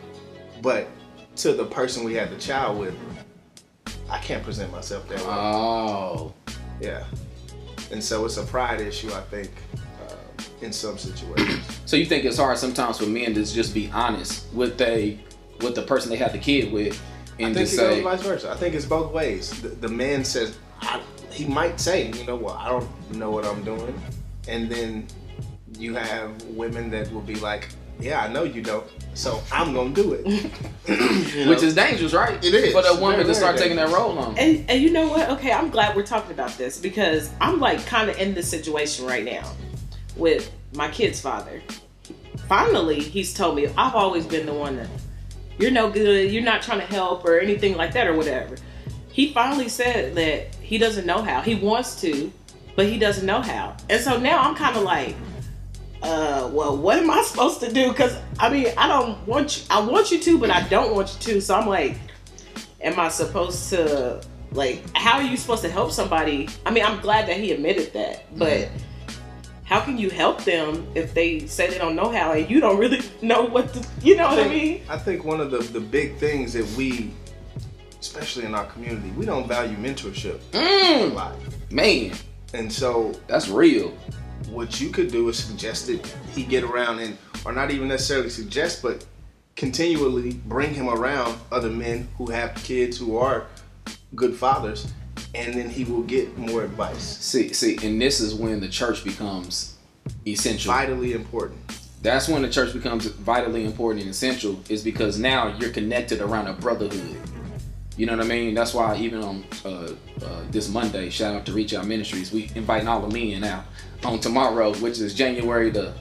but 0.63 0.89
to 1.37 1.53
the 1.53 1.65
person 1.65 2.05
we 2.05 2.15
had 2.15 2.31
the 2.31 2.39
child 2.39 2.79
with, 2.79 2.95
I 4.09 4.19
can't 4.19 4.43
present 4.43 4.73
myself 4.73 5.07
that 5.09 5.19
way. 5.19 5.27
Oh, 5.27 6.33
yeah, 6.81 7.05
and 7.91 8.03
so 8.03 8.25
it's 8.25 8.39
a 8.39 8.45
pride 8.45 8.81
issue, 8.81 9.13
I 9.13 9.21
think, 9.23 9.51
in 10.61 10.73
some 10.73 10.99
situations. 10.99 11.81
so 11.87 11.97
you 11.97 12.07
think 12.07 12.25
it's 12.25 12.39
hard 12.39 12.59
sometimes 12.59 12.99
for 12.99 13.07
men 13.07 13.35
to 13.35 13.45
just 13.45 13.75
be 13.75 13.91
honest 13.93 14.53
with 14.53 14.79
they 14.79 15.19
with 15.61 15.75
the 15.75 15.83
person 15.83 16.11
they 16.11 16.17
have 16.17 16.33
the 16.33 16.39
kid 16.39 16.73
with, 16.73 17.01
I 17.39 17.43
and 17.45 17.55
think 17.55 17.69
just 17.69 17.77
say, 17.77 18.03
vice 18.03 18.23
versa. 18.23 18.51
I 18.51 18.57
think 18.57 18.75
it's 18.75 18.87
both 18.87 19.13
ways. 19.13 19.51
The, 19.63 19.69
the 19.69 19.89
man 19.89 20.25
says, 20.25 20.59
I, 20.81 21.01
he 21.31 21.47
might 21.47 21.81
say, 21.81 22.11
you 22.11 22.25
know, 22.25 22.37
well, 22.37 22.55
I 22.55 22.69
don't 22.69 23.15
know 23.15 23.31
what 23.31 23.45
I'm 23.45 23.63
doing. 23.65 24.01
And 24.49 24.69
then 24.69 25.07
you 25.79 25.95
have 25.95 26.43
women 26.45 26.91
that 26.91 27.13
will 27.13 27.21
be 27.21 27.37
like, 27.37 27.69
yeah, 28.01 28.23
I 28.23 28.29
know 28.29 28.43
you 28.43 28.61
don't, 28.61 28.85
so 29.15 29.41
I'm 29.53 29.73
going 29.73 29.95
to 29.95 30.03
do 30.03 30.13
it. 30.15 30.51
You 30.87 31.49
which 31.49 31.63
is 31.63 31.75
dangerous, 31.75 32.13
right? 32.13 32.37
It 32.45 32.55
is. 32.55 32.73
for 32.73 32.83
the 32.83 32.95
woman 33.01 33.17
Very, 33.17 33.25
to 33.25 33.35
start 33.35 33.57
very 33.57 33.71
taking 33.71 33.77
that 33.79 33.89
role 33.89 34.19
on. 34.19 34.39
And 34.39 34.69
and 34.69 34.83
you 34.83 34.91
know 34.91 35.09
what? 35.09 35.31
Okay, 35.31 35.51
I'm 35.51 35.71
glad 35.71 35.97
we're 35.97 36.07
talking 36.07 36.31
about 36.31 36.57
this 36.59 36.79
because 36.79 37.31
I'm 37.41 37.59
like 37.59 37.85
kind 37.87 38.11
of 38.11 38.19
in 38.19 38.35
this 38.35 38.49
situation 38.49 39.07
right 39.07 39.25
now 39.25 39.51
with 40.17 40.53
my 40.75 40.89
kid's 40.91 41.21
father. 41.21 41.63
Finally, 42.49 43.01
he's 43.01 43.33
told 43.33 43.57
me 43.57 43.67
I've 43.77 43.95
always 43.95 44.27
been 44.27 44.47
the 44.47 44.55
one 44.55 44.77
that 44.77 44.89
you're 45.59 45.71
no 45.71 45.91
good, 45.91 46.31
you're 46.31 46.43
not 46.43 46.63
trying 46.63 46.81
to 46.81 46.87
help 46.87 47.25
or 47.25 47.39
anything 47.39 47.77
like 47.77 47.93
that 47.93 48.07
or 48.07 48.17
whatever. 48.17 48.57
He 49.13 49.33
finally 49.33 49.69
said 49.69 50.15
that 50.17 50.55
he 50.57 50.79
doesn't 50.79 51.07
know 51.07 51.23
how. 51.23 51.41
He 51.41 51.55
wants 51.55 52.01
to, 52.01 52.33
but 52.75 52.87
he 52.87 52.99
doesn't 52.99 53.25
know 53.25 53.41
how. 53.41 53.77
And 53.89 54.01
so 54.01 54.19
now 54.19 54.41
I'm 54.41 54.57
kind 54.57 54.77
of 54.77 54.83
like, 54.83 55.15
uh, 56.03 56.51
well, 56.53 56.77
what 56.77 56.99
am 56.99 57.11
I 57.11 57.23
supposed 57.27 57.61
to 57.61 57.73
do? 57.73 57.91
Because 57.91 58.17
I 58.39 58.51
mean, 58.51 58.69
I 58.77 58.89
don't 58.89 59.27
want 59.27 59.59
you. 59.59 59.65
I 59.71 59.81
want 59.81 60.11
you 60.11 60.19
to, 60.19 60.39
but 60.39 60.51
I 60.51 60.67
don't 60.69 60.95
want 60.95 61.15
you 61.15 61.35
to. 61.35 61.41
So 61.41 61.55
I'm 61.55 61.69
like, 61.69 61.97
am 62.81 62.99
I 62.99 63.09
supposed 63.09 63.71
to 63.71 64.21
like? 64.53 64.83
How 64.97 65.19
are 65.19 65.23
you 65.23 65.37
supposed 65.37 65.63
to 65.63 65.71
help 65.71 65.93
somebody? 65.93 66.49
I 66.67 66.71
mean, 66.71 66.85
I'm 66.85 67.01
glad 67.01 67.29
that 67.29 67.37
he 67.37 67.53
admitted 67.53 67.93
that, 67.93 68.37
but 68.37 68.69
how 69.65 69.81
can 69.81 69.97
you 69.99 70.11
help 70.11 70.45
them 70.45 70.87
if 70.95 71.15
they 71.15 71.47
say 71.47 71.69
they 71.71 71.79
don't 71.79 71.97
know 71.97 72.11
how 72.11 72.33
and 72.33 72.49
you 72.51 72.61
don't 72.61 72.79
really 72.79 73.01
know 73.23 73.45
what 73.45 73.73
to? 73.75 73.87
You 74.03 74.17
know 74.17 74.29
what 74.29 74.39
I 74.39 74.49
mean? 74.49 74.83
I 74.89 74.99
think 74.99 75.25
one 75.25 75.41
of 75.41 75.51
the, 75.51 75.59
the 75.59 75.81
big 75.81 76.17
things 76.17 76.53
that 76.53 76.67
we, 76.77 77.11
especially 78.01 78.45
in 78.45 78.55
our 78.55 78.67
community, 78.67 79.11
we 79.13 79.25
don't 79.25 79.49
value 79.49 79.77
mentorship 79.77 80.41
a 80.53 80.57
Mm, 80.59 81.15
lot. 81.15 81.35
man, 81.71 82.13
And 82.53 82.71
so 82.73 83.13
that's 83.27 83.49
real. 83.49 83.93
what 84.51 84.81
you 84.81 84.91
could 84.91 85.11
do 85.11 85.29
is 85.31 85.39
suggest 85.43 85.87
that 85.87 86.07
he 86.35 86.45
get 86.45 86.63
around 86.65 86.99
and 86.99 87.17
or 87.47 87.53
not 87.53 87.71
even 87.71 87.89
necessarily 87.89 88.29
suggest 88.29 88.83
but 88.83 89.05
continually 89.57 90.35
bring 90.47 90.75
him 90.75 90.89
around 90.89 91.39
other 91.51 91.71
men 91.71 92.07
who 92.19 92.27
have 92.31 92.55
kids 92.57 92.99
who 92.99 93.17
are 93.17 93.47
good 94.15 94.35
fathers 94.37 94.93
and 95.35 95.55
then 95.55 95.69
he 95.69 95.85
will 95.85 96.03
get 96.03 96.37
more 96.39 96.65
advice 96.65 97.03
See, 97.03 97.53
see, 97.53 97.79
and 97.87 98.01
this 98.01 98.21
is 98.21 98.35
when 98.35 98.61
the 98.61 98.69
church 98.69 99.05
becomes 99.05 99.77
essential. 100.27 100.73
vitally 100.73 101.13
important 101.13 101.61
That's 102.03 102.29
when 102.29 102.43
the 102.43 102.51
church 102.51 102.75
becomes 102.75 103.07
vitally 103.07 103.65
important 103.65 104.03
and 104.03 104.11
essential, 104.11 104.61
is 104.69 104.83
because 104.83 105.19
now 105.19 105.57
you're 105.59 105.71
connected 105.71 106.21
around 106.21 106.49
a 106.49 106.53
brotherhood. 106.53 107.17
You 107.97 108.05
know 108.05 108.17
what 108.17 108.27
I 108.27 108.29
mean? 108.29 108.55
That's 108.55 108.75
why 108.75 108.97
even 108.97 109.23
on 109.23 109.45
uh, 109.65 109.69
uh, 110.23 110.43
this 110.51 110.69
Monday, 110.69 111.09
shout 111.09 111.35
out 111.35 111.47
to 111.47 111.53
Reach 111.53 111.73
Out 111.73 111.87
Ministries, 111.87 112.31
we 112.31 112.51
inviting 112.55 112.89
all 112.89 113.01
the 113.01 113.09
men 113.09 113.43
out 113.43 113.65
on 114.05 114.19
tomorrow, 114.19 114.75
which 114.75 114.99
is 114.99 115.15
January 115.15 115.71
the 115.71 115.95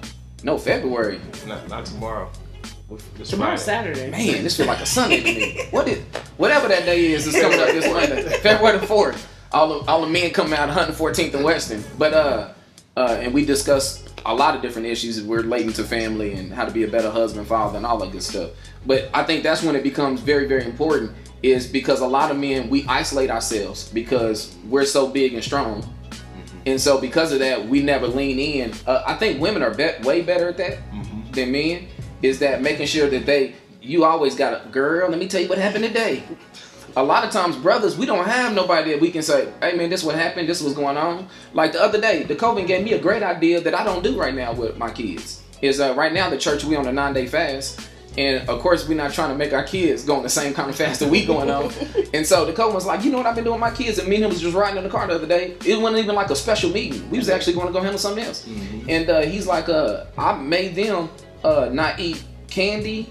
no 0.44 0.58
February. 0.58 1.22
not, 1.48 1.70
not 1.70 1.86
tomorrow 1.86 2.30
Tomorrow's 3.24 3.64
Friday. 3.64 3.94
Saturday. 3.96 4.12
Man, 4.12 4.44
this 4.44 4.58
feel 4.58 4.66
like 4.68 4.80
a 4.82 4.86
Sunday 4.86 5.22
to 5.22 5.24
me. 5.24 5.66
What 5.72 5.88
is 5.88 6.00
whatever 6.38 6.68
that 6.68 6.86
day 6.86 7.12
is 7.12 7.26
is 7.28 7.40
coming 7.40 7.60
up 7.60 7.68
this 7.70 7.92
Monday, 7.92 8.24
February 8.40 8.78
the 8.78 8.88
fourth. 8.88 9.30
All 9.52 9.80
the 9.80 9.92
all 9.92 10.02
the 10.02 10.08
men 10.08 10.32
coming 10.32 10.54
out 10.54 10.70
114th 10.70 11.34
and 11.34 11.44
Western. 11.44 11.84
But 11.98 12.14
uh 12.14 12.50
uh 12.98 13.18
and 13.20 13.34
we 13.34 13.46
discussed 13.46 14.10
a 14.26 14.34
lot 14.34 14.56
of 14.56 14.62
different 14.62 14.88
issues 14.88 15.22
relating 15.22 15.74
to 15.74 15.84
family 15.84 16.34
and 16.34 16.54
how 16.54 16.66
to 16.66 16.72
be 16.72 16.84
a 16.84 16.88
better 16.88 17.10
husband, 17.10 17.48
father, 17.48 17.78
and 17.78 17.86
all 17.86 17.98
that 17.98 18.12
good 18.12 18.24
stuff. 18.24 18.52
But 18.86 19.10
I 19.14 19.24
think 19.24 19.44
that's 19.44 19.64
when 19.64 19.76
it 19.76 19.84
becomes 19.84 20.22
very, 20.22 20.48
very 20.48 20.66
important 20.66 21.12
is 21.42 21.68
because 21.68 22.00
a 22.00 22.08
lot 22.08 22.32
of 22.32 22.38
men 22.38 22.70
we 22.70 22.86
isolate 22.88 23.30
ourselves 23.30 23.90
because 23.90 24.56
we're 24.70 24.86
so 24.86 25.08
big 25.08 25.34
and 25.34 25.44
strong. 25.44 25.84
And 26.66 26.80
so 26.80 27.02
because 27.02 27.34
of 27.34 27.40
that, 27.40 27.68
we 27.68 27.82
never 27.84 28.08
lean 28.08 28.40
in. 28.40 28.74
Uh, 28.88 29.04
I 29.06 29.16
think 29.16 29.42
women 29.42 29.62
are 29.62 29.74
be- 29.74 29.92
way 30.04 30.22
better 30.22 30.48
at 30.48 30.58
that 30.58 30.78
than 31.34 31.52
men. 31.52 31.88
Is 32.24 32.40
that 32.40 32.62
making 32.62 32.88
sure 32.88 33.10
that 33.10 33.26
they 33.26 33.54
you 33.84 34.06
always 34.06 34.36
got 34.36 34.66
a 34.66 34.70
girl. 34.70 35.10
Let 35.10 35.20
me 35.20 35.28
tell 35.28 35.42
you 35.42 35.50
what 35.50 35.58
happened 35.58 35.84
today. 35.84 36.24
A 36.96 37.04
lot 37.04 37.26
of 37.26 37.32
times, 37.32 37.58
brothers, 37.58 37.98
we 37.98 38.06
don't 38.06 38.26
have 38.26 38.54
nobody 38.54 38.92
that 38.92 39.02
we 39.02 39.12
can 39.12 39.24
say, 39.24 39.52
"Hey, 39.62 39.76
man, 39.76 39.90
this 39.90 40.04
what 40.04 40.16
happened. 40.16 40.48
This 40.48 40.62
was 40.62 40.74
going 40.74 40.96
on." 40.96 41.28
Like 41.54 41.74
the 41.74 41.82
other 41.82 42.00
day, 42.00 42.24
DeCoven 42.24 42.66
gave 42.66 42.84
me 42.84 42.94
a 42.94 43.00
great 43.00 43.24
idea 43.24 43.60
that 43.62 43.74
I 43.74 43.84
don't 43.84 44.04
do 44.04 44.18
right 44.18 44.34
now 44.34 44.54
with 44.54 44.78
my 44.78 44.92
kids. 44.92 45.42
Is 45.62 45.80
uh, 45.80 45.94
right 45.96 46.14
now 46.14 46.30
the 46.30 46.38
church 46.38 46.64
we 46.64 46.76
on 46.76 46.88
a 46.88 46.94
nine 46.94 47.14
day 47.14 47.26
fast, 47.26 47.82
and 48.18 48.48
of 48.48 48.62
course 48.62 48.88
we're 48.88 48.96
not 48.96 49.12
trying 49.12 49.30
to 49.30 49.36
make 49.36 49.54
our 49.54 49.64
kids 49.64 50.06
go 50.06 50.16
on 50.16 50.24
the 50.24 50.30
same 50.30 50.54
kind 50.54 50.70
of 50.70 50.76
fast 50.76 51.00
that 51.00 51.10
we 51.10 51.26
going 51.26 51.50
on. 51.50 51.72
and 52.14 52.26
so 52.26 52.50
DeCoven 52.50 52.76
was 52.76 52.86
like, 52.86 53.04
"You 53.04 53.12
know 53.12 53.18
what 53.18 53.26
I've 53.26 53.36
been 53.36 53.44
doing 53.44 53.60
with 53.60 53.72
my 53.72 53.76
kids?" 53.76 53.98
And 53.98 54.08
me 54.08 54.16
and 54.18 54.26
him 54.26 54.30
was 54.30 54.40
just 54.40 54.56
riding 54.56 54.78
in 54.78 54.84
the 54.84 54.90
car 54.90 55.08
the 55.08 55.16
other 55.16 55.28
day. 55.28 55.58
It 55.66 55.82
wasn't 55.82 56.04
even 56.04 56.16
like 56.16 56.30
a 56.30 56.36
special 56.36 56.70
meeting. 56.70 57.10
We 57.10 57.18
was 57.18 57.28
actually 57.28 57.54
going 57.54 57.68
to 57.68 57.74
go 57.74 57.82
handle 57.82 58.00
something 58.00 58.24
else. 58.24 58.48
And 58.88 59.10
uh, 59.10 59.22
he's 59.22 59.48
like, 59.48 59.68
uh, 59.68 60.06
"I 60.18 60.38
made 60.38 60.76
them 60.76 61.10
uh, 61.44 61.70
not 61.72 62.00
eat." 62.00 62.24
Candy, 62.48 63.10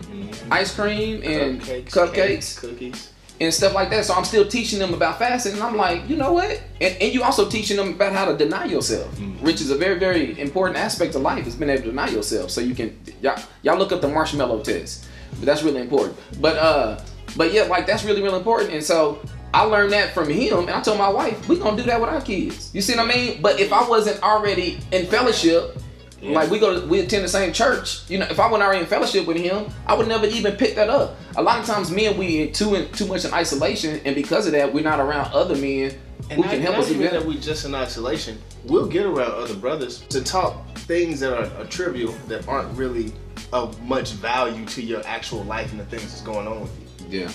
ice 0.52 0.72
cream, 0.72 1.20
and 1.24 1.60
Cupcakes, 1.60 1.90
cupcakes 1.90 2.14
cakes, 2.14 2.58
cookies. 2.60 3.12
and 3.40 3.52
stuff 3.52 3.74
like 3.74 3.90
that. 3.90 4.04
So 4.04 4.14
I'm 4.14 4.24
still 4.24 4.46
teaching 4.46 4.78
them 4.78 4.94
about 4.94 5.18
fasting, 5.18 5.54
and 5.54 5.62
I'm 5.64 5.76
like, 5.76 6.08
you 6.08 6.14
know 6.14 6.32
what? 6.32 6.62
And, 6.80 6.96
and 7.02 7.12
you 7.12 7.24
also 7.24 7.48
teaching 7.50 7.76
them 7.76 7.94
about 7.94 8.12
how 8.12 8.24
to 8.26 8.36
deny 8.36 8.66
yourself, 8.66 9.18
which 9.40 9.60
is 9.60 9.72
a 9.72 9.76
very, 9.76 9.98
very 9.98 10.38
important 10.38 10.78
aspect 10.78 11.16
of 11.16 11.22
life. 11.22 11.44
Is 11.48 11.56
being 11.56 11.70
able 11.70 11.82
to 11.82 11.88
deny 11.88 12.08
yourself, 12.08 12.52
so 12.52 12.60
you 12.60 12.72
can 12.72 12.96
y'all, 13.20 13.36
y'all 13.62 13.76
look 13.76 13.90
up 13.90 14.00
the 14.00 14.06
marshmallow 14.06 14.62
test, 14.62 15.08
but 15.32 15.46
that's 15.46 15.64
really 15.64 15.80
important. 15.80 16.16
But 16.40 16.56
uh, 16.56 17.00
but 17.36 17.52
yeah, 17.52 17.64
like 17.64 17.84
that's 17.84 18.04
really, 18.04 18.22
really 18.22 18.38
important. 18.38 18.70
And 18.70 18.84
so 18.84 19.20
I 19.52 19.64
learned 19.64 19.92
that 19.92 20.14
from 20.14 20.28
him, 20.30 20.60
and 20.60 20.70
I 20.70 20.80
told 20.82 20.98
my 20.98 21.08
wife, 21.08 21.48
we 21.48 21.58
gonna 21.58 21.76
do 21.76 21.82
that 21.82 22.00
with 22.00 22.10
our 22.10 22.20
kids. 22.20 22.70
You 22.72 22.80
see 22.80 22.94
what 22.94 23.10
I 23.10 23.12
mean? 23.12 23.42
But 23.42 23.58
if 23.58 23.72
I 23.72 23.88
wasn't 23.88 24.22
already 24.22 24.78
in 24.92 25.06
fellowship. 25.06 25.81
Like 26.30 26.50
we 26.50 26.60
go 26.60 26.80
to, 26.80 26.86
we 26.86 27.00
attend 27.00 27.24
the 27.24 27.28
same 27.28 27.52
church. 27.52 28.08
You 28.08 28.18
know, 28.18 28.26
if 28.26 28.38
I 28.38 28.46
wasn't 28.46 28.62
already 28.62 28.80
in 28.80 28.86
fellowship 28.86 29.26
with 29.26 29.36
him, 29.36 29.66
I 29.86 29.94
would 29.94 30.06
never 30.06 30.26
even 30.26 30.54
pick 30.56 30.76
that 30.76 30.88
up. 30.88 31.16
A 31.36 31.42
lot 31.42 31.58
of 31.58 31.66
times, 31.66 31.90
men 31.90 32.16
we 32.16 32.50
too 32.52 32.76
in, 32.76 32.92
too 32.92 33.06
much 33.06 33.24
in 33.24 33.34
isolation, 33.34 34.00
and 34.04 34.14
because 34.14 34.46
of 34.46 34.52
that, 34.52 34.72
we're 34.72 34.84
not 34.84 35.00
around 35.00 35.32
other 35.32 35.56
men 35.56 35.98
And 36.30 36.32
who 36.32 36.42
not, 36.42 36.50
can 36.50 36.60
help 36.60 36.76
us 36.76 36.90
even 36.90 37.02
that. 37.02 37.12
that 37.14 37.24
we 37.24 37.38
just 37.38 37.64
in 37.64 37.74
isolation. 37.74 38.38
We'll 38.64 38.86
get 38.86 39.04
around 39.04 39.32
other 39.32 39.56
brothers 39.56 40.00
to 40.10 40.22
talk 40.22 40.64
things 40.78 41.18
that 41.20 41.32
are, 41.32 41.60
are 41.60 41.66
trivial 41.66 42.12
that 42.28 42.46
aren't 42.46 42.76
really 42.78 43.12
of 43.52 43.80
much 43.82 44.12
value 44.12 44.64
to 44.66 44.82
your 44.82 45.04
actual 45.06 45.42
life 45.44 45.72
and 45.72 45.80
the 45.80 45.86
things 45.86 46.04
that's 46.04 46.22
going 46.22 46.46
on 46.46 46.60
with 46.60 47.10
you. 47.10 47.20
Yeah. 47.20 47.32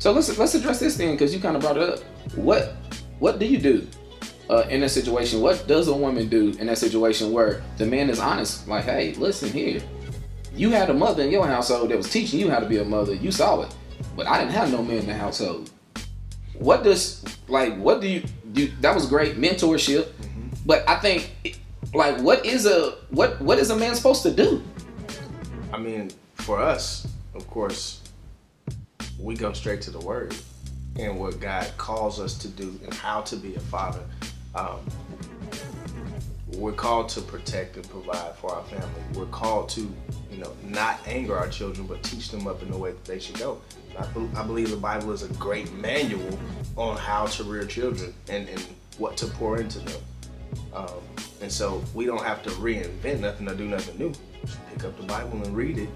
So 0.00 0.10
let's 0.10 0.36
let's 0.36 0.54
address 0.54 0.80
this 0.80 0.96
thing 0.96 1.12
because 1.12 1.32
you 1.32 1.40
kind 1.40 1.54
of 1.56 1.62
brought 1.62 1.76
it 1.76 1.88
up. 1.88 2.00
What 2.34 2.74
what 3.20 3.38
do 3.38 3.46
you 3.46 3.58
do 3.58 3.86
uh, 4.48 4.64
in 4.68 4.80
that 4.80 4.90
situation? 4.90 5.40
What 5.40 5.66
does 5.66 5.88
a 5.88 5.94
woman 5.94 6.28
do 6.28 6.50
in 6.58 6.66
that 6.66 6.78
situation 6.78 7.32
where 7.32 7.62
the 7.78 7.86
man 7.86 8.10
is 8.10 8.18
honest? 8.18 8.68
Like, 8.68 8.84
hey, 8.84 9.14
listen 9.14 9.50
here, 9.50 9.82
you 10.54 10.70
had 10.70 10.90
a 10.90 10.94
mother 10.94 11.22
in 11.22 11.30
your 11.30 11.46
household 11.46 11.90
that 11.90 11.96
was 11.96 12.10
teaching 12.10 12.40
you 12.40 12.50
how 12.50 12.60
to 12.60 12.66
be 12.66 12.78
a 12.78 12.84
mother. 12.84 13.14
You 13.14 13.30
saw 13.30 13.62
it, 13.62 13.74
but 14.16 14.26
I 14.26 14.38
didn't 14.38 14.52
have 14.52 14.70
no 14.70 14.82
man 14.82 14.98
in 14.98 15.06
the 15.06 15.14
household. 15.14 15.70
What 16.54 16.84
does 16.84 17.24
like 17.48 17.76
what 17.76 18.00
do 18.00 18.08
you 18.08 18.22
do? 18.52 18.70
That 18.80 18.94
was 18.94 19.06
great 19.06 19.36
mentorship, 19.36 20.12
but 20.64 20.88
I 20.88 21.00
think 21.00 21.60
like 21.92 22.18
what 22.20 22.46
is 22.46 22.66
a 22.66 22.92
what 23.10 23.40
what 23.40 23.58
is 23.58 23.70
a 23.70 23.76
man 23.76 23.94
supposed 23.94 24.22
to 24.22 24.30
do? 24.30 24.62
I 25.72 25.78
mean, 25.78 26.12
for 26.34 26.60
us, 26.60 27.08
of 27.34 27.48
course, 27.48 28.02
we 29.18 29.34
go 29.34 29.52
straight 29.52 29.80
to 29.82 29.90
the 29.90 29.98
word 29.98 30.36
and 30.96 31.18
what 31.18 31.40
God 31.40 31.70
calls 31.76 32.20
us 32.20 32.38
to 32.38 32.48
do 32.48 32.78
and 32.84 32.94
how 32.94 33.22
to 33.22 33.36
be 33.36 33.56
a 33.56 33.60
father. 33.60 34.04
Um, 34.54 34.80
we're 36.52 36.72
called 36.72 37.08
to 37.10 37.20
protect 37.20 37.76
and 37.76 37.88
provide 37.90 38.36
for 38.36 38.54
our 38.54 38.62
family. 38.64 39.02
We're 39.14 39.26
called 39.26 39.68
to, 39.70 39.80
you 40.30 40.38
know, 40.38 40.52
not 40.62 41.00
anger 41.06 41.36
our 41.36 41.48
children, 41.48 41.86
but 41.86 42.02
teach 42.02 42.30
them 42.30 42.46
up 42.46 42.62
in 42.62 42.70
the 42.70 42.76
way 42.76 42.92
that 42.92 43.04
they 43.04 43.18
should 43.18 43.38
go. 43.38 43.60
I, 43.98 44.06
bel- 44.06 44.30
I 44.36 44.44
believe 44.44 44.70
the 44.70 44.76
Bible 44.76 45.12
is 45.12 45.22
a 45.22 45.28
great 45.34 45.72
manual 45.74 46.38
on 46.76 46.96
how 46.96 47.26
to 47.26 47.44
rear 47.44 47.64
children 47.64 48.14
and, 48.28 48.48
and 48.48 48.64
what 48.98 49.16
to 49.18 49.26
pour 49.26 49.60
into 49.60 49.80
them. 49.80 50.00
Um, 50.72 50.88
and 51.40 51.50
so 51.50 51.82
we 51.94 52.06
don't 52.06 52.22
have 52.22 52.42
to 52.44 52.50
reinvent 52.50 53.20
nothing 53.20 53.48
or 53.48 53.54
do 53.54 53.66
nothing 53.66 53.98
new. 53.98 54.12
Pick 54.72 54.84
up 54.84 54.96
the 54.96 55.06
Bible 55.06 55.42
and 55.42 55.56
read 55.56 55.78
it. 55.78 55.88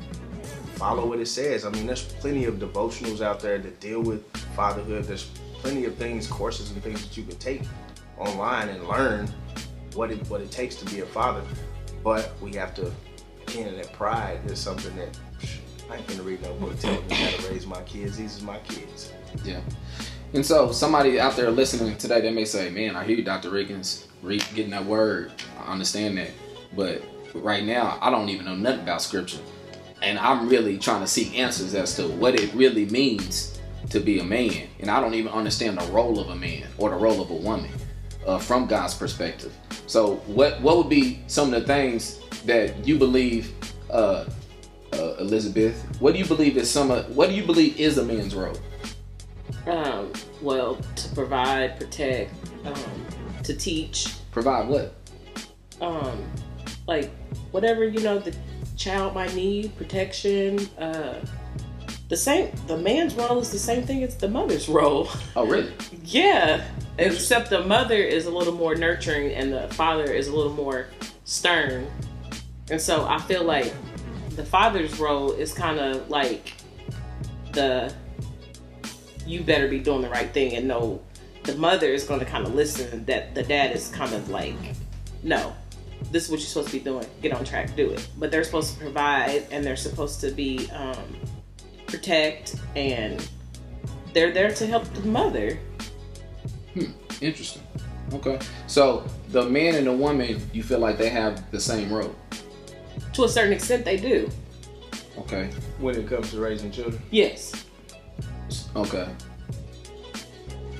Follow 0.75 1.07
what 1.07 1.19
it 1.19 1.27
says. 1.27 1.65
I 1.65 1.71
mean, 1.71 1.87
there's 1.87 2.05
plenty 2.05 2.45
of 2.45 2.57
devotionals 2.57 3.21
out 3.21 3.41
there 3.41 3.59
that 3.59 3.81
deal 3.81 4.01
with 4.01 4.25
fatherhood. 4.55 5.05
There's 5.05 5.25
plenty 5.55 5.85
of 5.85 5.95
things, 5.97 6.27
courses 6.27 6.71
and 6.71 6.83
things 6.83 7.07
that 7.07 7.17
you 7.17 7.25
can 7.25 7.37
take 7.37 7.63
online 8.19 8.69
and 8.69 8.87
learn 8.89 9.29
what 9.95 10.11
it 10.11 10.19
what 10.29 10.41
it 10.41 10.51
takes 10.51 10.77
to 10.77 10.85
be 10.87 11.01
a 11.01 11.07
father. 11.07 11.43
But 12.05 12.33
we 12.41 12.55
have 12.55 12.75
to, 12.77 12.93
again, 13.47 13.77
that 13.77 13.93
pride 13.93 14.41
is 14.47 14.59
something 14.59 14.95
that 14.97 15.19
I 15.91 15.97
ain't 15.97 16.07
gonna 16.07 16.23
read 16.23 16.43
no 16.43 16.55
book 16.55 16.79
telling 16.79 17.07
me 17.09 17.15
how 17.15 17.37
to 17.37 17.51
raise 17.51 17.67
my 17.67 17.83
kids. 17.83 18.17
These 18.17 18.43
are 18.43 18.45
my 18.45 18.59
kids. 18.59 19.13
Yeah. 19.45 19.61
And 20.35 20.45
so 20.45 20.73
somebody 20.73 21.19
out 21.19 21.37
there 21.37 21.51
listening 21.51 21.97
today, 21.97 22.21
they 22.21 22.31
may 22.31 22.45
say, 22.45 22.71
"Man, 22.71 22.97
I 22.97 23.05
hear 23.05 23.17
you, 23.17 23.25
Dr. 23.25 23.51
Riggins, 23.51 24.05
getting 24.55 24.71
that 24.71 24.85
word. 24.85 25.33
I 25.59 25.73
understand 25.73 26.19
that, 26.19 26.31
but 26.77 27.03
right 27.35 27.65
now, 27.65 27.99
I 28.01 28.11
don't 28.11 28.29
even 28.29 28.45
know 28.45 28.55
nothing 28.55 28.81
about 28.81 29.01
scripture, 29.01 29.41
and 30.03 30.19
I'm 30.19 30.49
really 30.49 30.79
trying 30.79 31.01
to 31.01 31.07
seek 31.07 31.39
answers 31.39 31.75
as 31.75 31.97
to 31.97 32.09
what 32.09 32.39
it 32.39 32.53
really 32.55 32.87
means 32.87 33.59
to 33.91 34.01
be 34.01 34.19
a 34.19 34.25
man, 34.25 34.69
and 34.81 34.91
I 34.91 35.01
don't 35.01 35.15
even 35.15 35.33
understand 35.33 35.79
the 35.79 35.91
role 35.93 36.21
of 36.21 36.29
a 36.29 36.37
man 36.37 36.65
or 36.77 36.91
the 36.91 36.97
role 36.97 37.23
of 37.23 37.31
a 37.31 37.35
woman 37.35 37.71
uh, 38.29 38.39
from 38.39 38.67
God's 38.67 38.95
perspective. 38.95 39.53
So, 39.87 40.17
what 40.27 40.61
what 40.61 40.77
would 40.77 40.89
be 40.89 41.23
some 41.27 41.53
of 41.53 41.61
the 41.61 41.67
things 41.67 42.21
that 42.45 42.87
you 42.87 42.99
believe?" 42.99 43.53
Uh, 43.91 44.27
uh, 44.93 45.15
Elizabeth, 45.19 45.77
what 46.01 46.13
do 46.13 46.19
you 46.19 46.25
believe 46.25 46.57
is 46.57 46.71
some 46.71 46.91
of 46.91 47.15
what 47.17 47.29
do 47.29 47.35
you 47.35 47.45
believe 47.45 47.79
is 47.79 47.99
a 47.99 48.05
man's 48.05 48.35
role? 48.35 48.57
Um, 49.67 50.13
well, 50.41 50.77
to 50.97 51.09
provide, 51.15 51.79
protect, 51.79 52.33
um, 52.65 53.07
to 53.43 53.55
teach, 53.55 54.15
Provide 54.31 54.69
what? 54.69 54.95
um, 55.81 56.25
like 56.87 57.11
whatever 57.51 57.85
you 57.85 58.01
know 58.01 58.19
the 58.19 58.35
child 58.77 59.15
might 59.15 59.35
need, 59.35 59.77
protection. 59.77 60.59
Uh, 60.79 61.25
the 62.09 62.17
same. 62.17 62.51
The 62.67 62.77
man's 62.79 63.15
role 63.15 63.39
is 63.41 63.51
the 63.51 63.59
same 63.59 63.83
thing 63.83 64.03
as 64.03 64.17
the 64.17 64.29
mother's 64.29 64.69
role. 64.69 65.09
Oh, 65.37 65.47
really? 65.47 65.73
yeah, 66.05 66.65
except 66.99 67.51
the 67.51 67.65
mother 67.65 67.97
is 67.97 68.27
a 68.27 68.31
little 68.31 68.55
more 68.55 68.75
nurturing 68.75 69.33
and 69.33 69.53
the 69.53 69.69
father 69.75 70.05
is 70.05 70.29
a 70.29 70.35
little 70.35 70.53
more 70.53 70.87
stern. 71.25 71.87
And 72.71 72.81
so 72.81 73.07
I 73.07 73.19
feel 73.21 73.45
like 73.45 73.73
the 74.31 74.45
father's 74.45 74.99
role 74.99 75.33
is 75.33 75.53
kind 75.53 75.79
of 75.79 76.09
like 76.11 76.55
the 77.53 77.93
you 79.27 79.43
better 79.43 79.69
be 79.69 79.79
doing 79.79 80.01
the 80.01 80.09
right 80.09 80.33
thing 80.33 80.55
and 80.55 80.69
know 80.69 81.01
the 81.45 81.57
mother 81.57 81.89
is 81.89 82.05
going 82.05 82.21
to 82.21 82.27
kind 82.27 82.47
of 82.47 82.55
listen 82.55 83.05
that 83.05 83.35
the 83.35 83.43
dad 83.43 83.75
is 83.75 83.89
kind 83.89 84.15
of 84.15 84.29
like 84.31 84.55
no 85.23 85.55
this 86.13 86.25
is 86.25 86.31
what 86.31 86.39
you're 86.39 86.47
supposed 86.47 86.69
to 86.69 86.79
be 86.79 86.85
doing 86.85 87.05
get 87.21 87.33
on 87.33 87.45
track 87.45 87.75
do 87.75 87.91
it 87.91 88.07
but 88.19 88.31
they're 88.31 88.45
supposed 88.45 88.75
to 88.75 88.81
provide 88.81 89.47
and 89.51 89.65
they're 89.65 89.77
supposed 89.77 90.21
to 90.21 90.31
be 90.31 90.71
um, 90.71 91.17
protect 91.87 92.57
and 92.77 93.29
they're 94.15 94.33
there 94.33 94.51
to 94.51 94.67
help 94.67 94.85
the 94.95 95.01
mother 95.01 95.59
Hmm, 96.79 96.91
interesting. 97.21 97.63
Okay. 98.13 98.39
So 98.67 99.05
the 99.31 99.45
man 99.49 99.75
and 99.75 99.87
the 99.87 99.93
woman, 99.93 100.41
you 100.53 100.63
feel 100.63 100.79
like 100.79 100.97
they 100.99 101.09
have 101.11 101.51
the 101.51 101.61
same 101.61 101.93
role. 101.93 102.15
to 103.13 103.25
a 103.25 103.29
certain 103.29 103.53
extent 103.53 103.85
they 103.85 103.97
do 103.97 104.29
Okay. 105.19 105.51
When 105.81 105.97
it 105.97 106.07
comes 106.09 106.31
to 106.31 106.41
raising 106.41 106.71
children, 106.71 107.03
yes 107.11 107.53
Okay. 108.77 109.09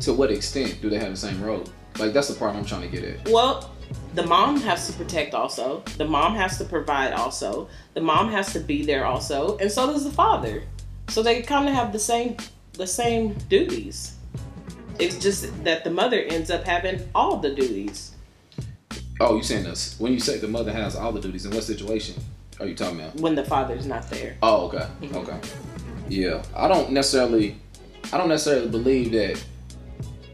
To 0.01 0.13
what 0.15 0.31
extent 0.31 0.79
do 0.81 0.89
they 0.89 0.99
have 0.99 1.11
the 1.11 1.17
same 1.17 1.43
role? 1.43 1.65
Like 1.99 2.13
that's 2.13 2.29
the 2.29 2.35
part 2.35 2.55
I'm 2.55 2.65
trying 2.65 2.83
to 2.83 2.89
get 2.89 3.05
at. 3.05 3.29
well 3.29 3.75
the 4.15 4.27
mom 4.27 4.61
has 4.61 4.87
to 4.87 4.93
protect 4.93 5.35
also 5.35 5.83
the 5.97 6.05
mom 6.05 6.35
has 6.37 6.59
to 6.59 6.65
provide 6.65 7.13
also 7.13 7.69
the 7.95 8.01
mom 8.01 8.31
has 8.31 8.53
to 8.53 8.61
be 8.61 8.85
there 8.85 9.05
also 9.05 9.57
and 9.59 9.71
so 9.73 9.87
does 9.93 10.05
the 10.05 10.11
father 10.13 10.63
so 11.09 11.23
they 11.23 11.43
kind 11.43 11.69
of 11.69 11.75
have 11.75 11.93
the 11.93 11.99
same 11.99 12.37
the 12.75 12.87
same 12.87 13.33
duties 13.49 14.15
it's 14.99 15.17
just 15.19 15.65
that 15.65 15.85
the 15.85 15.91
mother 15.91 16.21
ends 16.23 16.51
up 16.51 16.65
having 16.65 17.01
all 17.15 17.37
the 17.39 17.55
duties 17.55 18.13
Oh, 19.21 19.37
you 19.37 19.43
saying 19.43 19.65
this? 19.65 19.97
When 19.99 20.13
you 20.13 20.21
say 20.21 20.39
the 20.39 20.47
mother 20.47 20.71
has 20.73 20.95
all 20.95 21.11
the 21.11 21.21
duties, 21.21 21.45
in 21.45 21.51
what 21.53 21.65
situation? 21.65 22.15
are 22.61 22.67
you 22.67 22.75
talking 22.77 23.01
about? 23.01 23.15
when 23.21 23.35
the 23.37 23.45
father's 23.45 23.87
not 23.87 24.09
there. 24.11 24.37
Oh, 24.43 24.67
okay, 24.67 24.87
Mhm. 25.03 25.15
okay, 25.17 25.39
yeah. 26.09 26.43
I 26.57 26.67
don't 26.69 26.91
necessarily, 26.93 27.57
I 28.13 28.19
don't 28.19 28.29
necessarily 28.29 28.69
believe 28.69 29.11
that 29.13 29.43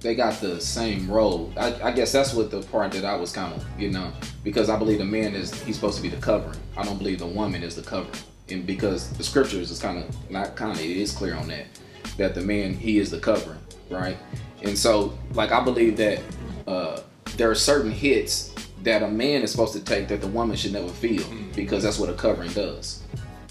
they 0.01 0.15
got 0.15 0.39
the 0.41 0.61
same 0.61 1.11
role. 1.11 1.51
I, 1.57 1.75
I 1.83 1.93
guess 1.93 2.13
that's 2.13 2.33
what 2.35 2.51
the 2.51 2.61
part 2.63 2.93
that 2.93 3.05
I 3.07 3.17
was 3.17 3.33
kind 3.33 3.55
of 3.55 3.65
getting 3.79 3.97
on 3.97 4.13
because 4.43 4.69
I 4.69 4.79
believe 4.79 4.99
the 4.99 5.05
man 5.07 5.35
is 5.35 5.53
he's 5.65 5.77
supposed 5.77 5.97
to 5.97 6.03
be 6.03 6.09
the 6.11 6.19
covering. 6.21 6.59
I 6.77 6.83
don't 6.85 6.99
believe 6.99 7.19
the 7.21 7.27
woman 7.27 7.63
is 7.63 7.75
the 7.77 7.83
covering, 7.83 8.19
and 8.51 8.67
because 8.67 9.11
the 9.17 9.25
scriptures 9.25 9.71
is 9.71 9.81
kind 9.81 9.99
of 9.99 10.31
not 10.31 10.57
kind 10.57 10.73
of 10.73 10.79
it 10.81 10.91
is 10.97 11.11
clear 11.13 11.35
on 11.37 11.49
that 11.49 11.67
that 12.19 12.35
the 12.35 12.43
man 12.43 12.75
he 12.75 12.99
is 12.99 13.11
the 13.11 13.19
covering, 13.19 13.59
right? 13.91 14.17
And 14.65 14.77
so 14.79 15.17
like 15.35 15.53
I 15.53 15.63
believe 15.63 15.97
that 15.99 16.21
uh, 16.67 17.01
there 17.37 17.51
are 17.51 17.55
certain 17.55 17.91
hits 17.91 18.55
that 18.83 19.03
a 19.03 19.09
man 19.09 19.43
is 19.43 19.51
supposed 19.51 19.73
to 19.75 19.81
take 19.81 20.09
that 20.09 20.21
the 20.21 20.27
woman 20.29 20.57
should 20.57 20.73
never 20.73 20.89
feel 20.89 21.25
because 21.55 21.83
that's 21.83 21.99
what 21.99 22.11
a 22.11 22.15
covering 22.15 22.53
does, 22.53 23.03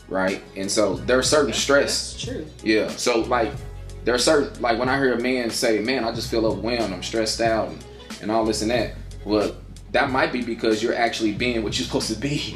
right? 0.07 0.43
And 0.55 0.69
so 0.69 0.95
there 0.95 1.17
are 1.17 1.23
certain 1.23 1.53
stress 1.53 2.13
That's 2.13 2.23
true. 2.23 2.45
yeah. 2.63 2.87
So 2.89 3.21
like 3.21 3.51
there 4.05 4.13
are 4.13 4.19
certain 4.19 4.61
like 4.61 4.77
when 4.79 4.89
I 4.89 4.97
hear 4.97 5.13
a 5.13 5.19
man 5.21 5.49
say, 5.49 5.79
Man, 5.79 6.03
I 6.03 6.13
just 6.13 6.29
feel 6.29 6.45
overwhelmed, 6.45 6.93
I'm 6.93 7.03
stressed 7.03 7.41
out 7.41 7.69
and, 7.69 7.85
and 8.21 8.31
all 8.31 8.45
this 8.45 8.61
and 8.61 8.71
that. 8.71 8.95
Well, 9.25 9.55
that 9.91 10.09
might 10.09 10.31
be 10.33 10.41
because 10.43 10.81
you're 10.81 10.95
actually 10.95 11.33
being 11.33 11.63
what 11.63 11.77
you're 11.77 11.85
supposed 11.85 12.09
to 12.11 12.15
be 12.19 12.55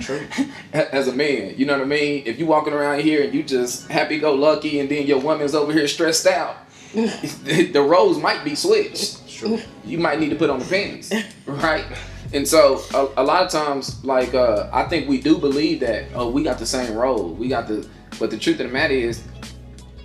True. 0.00 0.26
as 0.72 1.08
a 1.08 1.12
man. 1.12 1.54
You 1.58 1.66
know 1.66 1.74
what 1.74 1.82
I 1.82 1.86
mean? 1.86 2.22
If 2.24 2.38
you 2.38 2.46
walking 2.46 2.72
around 2.72 3.00
here 3.00 3.22
and 3.22 3.34
you 3.34 3.42
just 3.42 3.88
happy 3.88 4.18
go 4.18 4.34
lucky 4.34 4.80
and 4.80 4.90
then 4.90 5.06
your 5.06 5.20
woman's 5.20 5.54
over 5.54 5.72
here 5.72 5.86
stressed 5.86 6.26
out, 6.26 6.56
the 6.94 7.86
roles 7.86 8.18
might 8.18 8.44
be 8.44 8.54
switched. 8.54 8.92
It's 8.94 9.34
true. 9.34 9.60
You 9.84 9.98
might 9.98 10.18
need 10.18 10.30
to 10.30 10.36
put 10.36 10.50
on 10.50 10.58
the 10.58 10.64
panties, 10.64 11.12
right? 11.46 11.84
And 12.32 12.46
so 12.46 12.82
a, 12.94 13.22
a 13.22 13.24
lot 13.24 13.42
of 13.44 13.50
times, 13.50 14.04
like 14.04 14.34
uh, 14.34 14.68
I 14.72 14.84
think 14.84 15.08
we 15.08 15.20
do 15.20 15.38
believe 15.38 15.80
that 15.80 16.06
oh 16.14 16.30
we 16.30 16.42
got 16.42 16.58
the 16.58 16.66
same 16.66 16.94
role, 16.94 17.30
we 17.34 17.48
got 17.48 17.68
the, 17.68 17.88
but 18.18 18.30
the 18.30 18.38
truth 18.38 18.60
of 18.60 18.66
the 18.66 18.72
matter 18.72 18.94
is, 18.94 19.22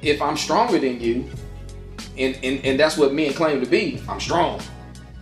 if 0.01 0.21
I'm 0.21 0.37
stronger 0.37 0.79
than 0.79 0.99
you, 0.99 1.29
and 2.17 2.37
and, 2.43 2.63
and 2.65 2.79
that's 2.79 2.97
what 2.97 3.13
men 3.13 3.33
claim 3.33 3.61
to 3.61 3.67
be, 3.67 4.01
I'm 4.07 4.19
strong. 4.19 4.61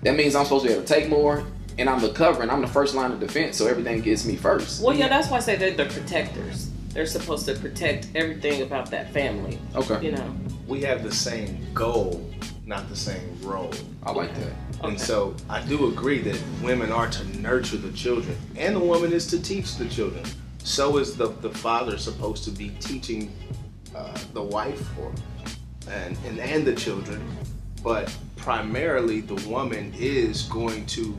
That 0.04 0.16
means 0.16 0.36
I'm 0.36 0.44
supposed 0.44 0.64
to 0.66 0.70
be 0.70 0.74
able 0.74 0.86
to 0.86 0.94
take 0.94 1.10
more, 1.10 1.46
and 1.78 1.90
I'm 1.90 2.02
the 2.02 2.12
covering, 2.12 2.50
I'm 2.50 2.62
the 2.62 2.68
first 2.68 2.94
line 2.94 3.12
of 3.12 3.20
defense, 3.20 3.58
so 3.58 3.68
everything 3.68 4.02
gets 4.02 4.26
me 4.26 4.36
first. 4.36 4.84
Well, 4.84 4.96
yeah, 4.96 5.08
that's 5.08 5.30
why 5.30 5.38
I 5.38 5.40
say 5.40 5.56
they're 5.56 5.74
the 5.74 5.86
protectors. 5.86 6.70
They're 6.90 7.06
supposed 7.06 7.46
to 7.48 7.56
protect 7.56 8.10
everything 8.16 8.62
about 8.62 8.92
that 8.92 9.12
family. 9.12 9.60
Okay, 9.76 10.06
You 10.06 10.12
know. 10.12 10.36
We 10.68 10.82
have 10.82 11.04
the 11.04 11.12
same 11.12 11.66
goal, 11.74 12.30
not 12.66 12.90
the 12.90 12.96
same 12.96 13.38
role. 13.42 13.74
I 14.04 14.12
like 14.12 14.34
that. 14.36 14.54
And 14.84 15.00
so 15.00 15.36
I 15.50 15.62
do 15.62 15.90
agree 15.90 16.20
that 16.20 16.42
women 16.62 16.92
are 16.92 17.10
to 17.10 17.38
nurture 17.40 17.78
the 17.78 17.92
children, 17.92 18.38
and 18.56 18.76
the 18.76 18.80
woman 18.80 19.14
is 19.14 19.28
to 19.28 19.42
teach 19.42 19.76
the 19.76 19.88
children. 19.88 20.24
So 20.64 20.98
is 20.98 21.16
the, 21.16 21.28
the 21.28 21.50
father 21.50 21.98
supposed 21.98 22.44
to 22.46 22.52
be 22.52 22.70
teaching 22.80 23.34
uh, 23.96 24.18
the 24.34 24.42
wife 24.42 24.82
or 24.98 25.12
and, 25.90 26.18
and 26.26 26.40
and 26.40 26.66
the 26.66 26.74
children, 26.74 27.22
but 27.84 28.16
primarily 28.38 29.22
the 29.22 29.36
woman 29.50 29.94
is 29.98 30.44
going 30.44 30.86
to 30.88 31.18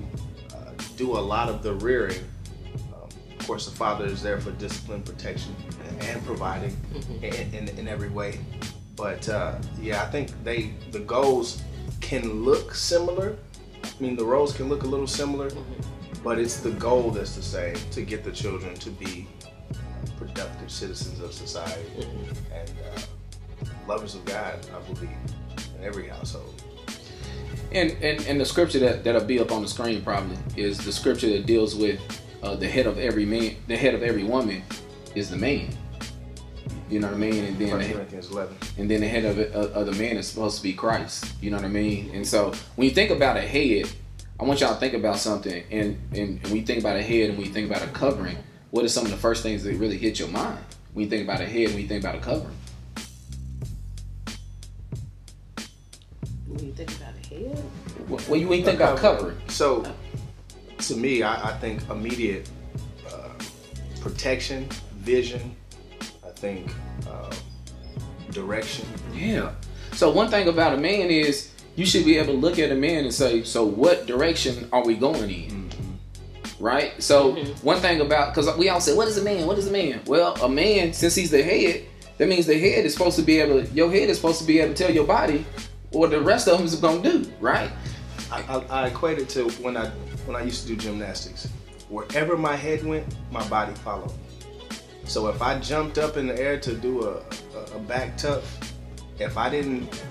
uh, 0.54 0.70
do 0.96 1.12
a 1.12 1.20
lot 1.20 1.48
of 1.48 1.62
the 1.62 1.74
rearing. 1.74 2.24
Um, 2.94 3.08
of 3.38 3.46
course, 3.46 3.66
the 3.66 3.76
father 3.76 4.06
is 4.06 4.22
there 4.22 4.40
for 4.40 4.50
discipline, 4.52 5.02
protection, 5.02 5.54
and, 5.88 6.02
and 6.04 6.26
providing 6.26 6.76
in, 7.22 7.54
in, 7.54 7.68
in 7.78 7.88
every 7.88 8.08
way. 8.08 8.40
But 8.96 9.28
uh, 9.28 9.56
yeah, 9.80 10.02
I 10.02 10.06
think 10.06 10.30
they 10.44 10.72
the 10.92 11.00
goals 11.00 11.62
can 12.00 12.44
look 12.44 12.74
similar. 12.74 13.36
I 13.82 14.02
mean, 14.02 14.16
the 14.16 14.24
roles 14.24 14.56
can 14.56 14.68
look 14.68 14.82
a 14.84 14.86
little 14.86 15.06
similar, 15.06 15.50
but 16.22 16.38
it's 16.38 16.60
the 16.60 16.70
goal 16.72 17.10
that's 17.10 17.34
the 17.34 17.42
same 17.42 17.76
to 17.90 18.02
get 18.02 18.24
the 18.24 18.32
children 18.32 18.74
to 18.76 18.90
be 18.90 19.26
productive 20.16 20.70
citizens 20.70 21.20
of 21.20 21.32
society 21.32 22.06
and 22.52 22.70
uh, 22.94 23.00
lovers 23.86 24.14
of 24.14 24.24
God. 24.24 24.66
I 24.74 24.80
believe 24.92 25.10
in 25.78 25.84
every 25.84 26.08
household. 26.08 26.62
And, 27.72 27.90
and 28.02 28.24
and 28.26 28.40
the 28.40 28.44
scripture 28.44 28.78
that 28.80 29.02
that'll 29.02 29.24
be 29.24 29.40
up 29.40 29.50
on 29.50 29.62
the 29.62 29.68
screen 29.68 30.02
probably 30.02 30.36
is 30.56 30.78
the 30.78 30.92
scripture 30.92 31.30
that 31.30 31.46
deals 31.46 31.74
with 31.74 32.00
uh, 32.42 32.54
the 32.54 32.68
head 32.68 32.86
of 32.86 32.98
every 32.98 33.24
man, 33.24 33.56
the 33.66 33.76
head 33.76 33.94
of 33.94 34.02
every 34.02 34.22
woman 34.22 34.62
is 35.14 35.30
the 35.30 35.36
man. 35.36 35.76
You 36.94 37.00
know 37.00 37.08
what 37.08 37.16
I 37.16 37.18
mean? 37.18 37.42
And 37.42 37.58
then 37.58 37.70
First 37.70 37.88
the, 37.88 37.94
Corinthians 37.94 38.30
11. 38.30 38.56
and 38.78 38.88
then 38.88 39.00
the 39.00 39.08
head 39.08 39.24
of, 39.24 39.36
of, 39.36 39.72
of 39.72 39.86
the 39.86 39.92
man 40.00 40.16
is 40.16 40.28
supposed 40.28 40.58
to 40.58 40.62
be 40.62 40.72
Christ. 40.72 41.34
You 41.40 41.50
know 41.50 41.56
what 41.56 41.64
I 41.64 41.68
mean? 41.68 42.12
And 42.14 42.24
so 42.24 42.52
when 42.76 42.88
you 42.88 42.94
think 42.94 43.10
about 43.10 43.36
a 43.36 43.40
head, 43.40 43.90
I 44.38 44.44
want 44.44 44.60
y'all 44.60 44.74
to 44.74 44.78
think 44.78 44.94
about 44.94 45.16
something. 45.18 45.64
And, 45.72 45.98
and 46.12 46.40
when 46.44 46.54
you 46.54 46.62
think 46.62 46.78
about 46.78 46.94
a 46.94 47.02
head 47.02 47.30
and 47.30 47.36
when 47.36 47.48
you 47.48 47.52
think 47.52 47.68
about 47.68 47.82
a 47.82 47.88
covering, 47.88 48.36
what 48.70 48.84
are 48.84 48.88
some 48.88 49.04
of 49.06 49.10
the 49.10 49.16
first 49.16 49.42
things 49.42 49.64
that 49.64 49.74
really 49.74 49.98
hit 49.98 50.20
your 50.20 50.28
mind 50.28 50.60
when 50.92 51.06
you 51.06 51.10
think 51.10 51.24
about 51.24 51.40
a 51.40 51.46
head 51.46 51.64
and 51.64 51.74
when 51.74 51.82
you 51.82 51.88
think 51.88 52.04
about 52.04 52.14
a 52.14 52.20
covering? 52.20 52.56
When 56.46 56.64
you 56.64 56.72
think 56.74 56.92
about 56.92 57.14
a 57.20 57.26
head, 57.26 57.58
What, 58.06 58.22
when 58.28 58.40
you 58.40 58.46
when 58.46 58.60
you 58.60 58.64
think 58.64 58.76
about 58.78 58.98
covering? 58.98 59.36
So, 59.48 59.84
to 60.78 60.94
me, 60.96 61.24
I, 61.24 61.50
I 61.50 61.58
think 61.58 61.90
immediate 61.90 62.48
uh, 63.12 63.30
protection, 64.00 64.68
vision. 64.98 65.56
I 66.44 66.46
think 66.46 66.70
uh, 67.08 67.32
direction. 68.32 68.86
Yeah. 69.14 69.52
So 69.92 70.10
one 70.10 70.28
thing 70.28 70.48
about 70.48 70.74
a 70.74 70.76
man 70.76 71.08
is 71.10 71.50
you 71.74 71.86
should 71.86 72.04
be 72.04 72.18
able 72.18 72.34
to 72.34 72.38
look 72.38 72.58
at 72.58 72.70
a 72.70 72.74
man 72.74 73.04
and 73.04 73.14
say, 73.14 73.42
so 73.44 73.64
what 73.64 74.04
direction 74.06 74.68
are 74.70 74.84
we 74.84 74.94
going 74.94 75.30
in? 75.30 75.70
Right? 76.60 77.02
So 77.02 77.32
Mhm. 77.34 77.64
one 77.64 77.80
thing 77.80 78.00
about 78.02 78.34
because 78.34 78.54
we 78.58 78.68
all 78.68 78.80
say, 78.80 78.94
what 78.94 79.08
is 79.08 79.16
a 79.16 79.22
man? 79.22 79.46
What 79.46 79.56
is 79.58 79.68
a 79.68 79.72
man? 79.72 80.02
Well, 80.06 80.34
a 80.42 80.48
man, 80.48 80.92
since 80.92 81.14
he's 81.14 81.30
the 81.30 81.42
head, 81.42 81.84
that 82.18 82.28
means 82.28 82.44
the 82.46 82.58
head 82.58 82.84
is 82.84 82.92
supposed 82.92 83.16
to 83.16 83.22
be 83.22 83.40
able 83.40 83.64
to, 83.64 83.72
your 83.72 83.90
head 83.90 84.10
is 84.10 84.16
supposed 84.18 84.38
to 84.40 84.46
be 84.46 84.60
able 84.60 84.74
to 84.74 84.84
tell 84.84 84.94
your 84.94 85.06
body 85.06 85.46
what 85.92 86.10
the 86.10 86.20
rest 86.20 86.46
of 86.46 86.58
them 86.58 86.66
is 86.66 86.74
gonna 86.76 87.02
do, 87.02 87.24
right? 87.40 87.70
I, 88.30 88.42
I, 88.42 88.82
I 88.82 88.86
equate 88.88 89.18
it 89.18 89.30
to 89.30 89.48
when 89.62 89.76
I 89.78 89.86
when 90.26 90.36
I 90.36 90.42
used 90.42 90.62
to 90.62 90.68
do 90.68 90.76
gymnastics. 90.76 91.48
Wherever 91.88 92.36
my 92.36 92.54
head 92.56 92.84
went, 92.84 93.06
my 93.30 93.46
body 93.48 93.72
followed. 93.76 94.12
So 95.06 95.28
if 95.28 95.42
I 95.42 95.58
jumped 95.58 95.98
up 95.98 96.16
in 96.16 96.26
the 96.26 96.38
air 96.38 96.58
to 96.60 96.74
do 96.74 97.04
a, 97.04 97.22
a, 97.56 97.76
a 97.76 97.78
back 97.80 98.16
tuck, 98.16 98.42
if 99.18 99.36
I 99.36 99.50
didn't 99.50 100.02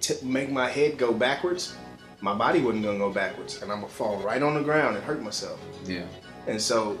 t- 0.00 0.16
make 0.22 0.50
my 0.50 0.68
head 0.68 0.98
go 0.98 1.12
backwards, 1.12 1.74
my 2.20 2.34
body 2.34 2.60
wasn't 2.60 2.84
gonna 2.84 2.98
go 2.98 3.10
backwards, 3.10 3.62
and 3.62 3.70
I'm 3.70 3.80
gonna 3.80 3.92
fall 3.92 4.18
right 4.18 4.42
on 4.42 4.54
the 4.54 4.62
ground 4.62 4.96
and 4.96 5.04
hurt 5.04 5.22
myself. 5.22 5.60
Yeah. 5.84 6.06
And 6.46 6.60
so, 6.60 6.98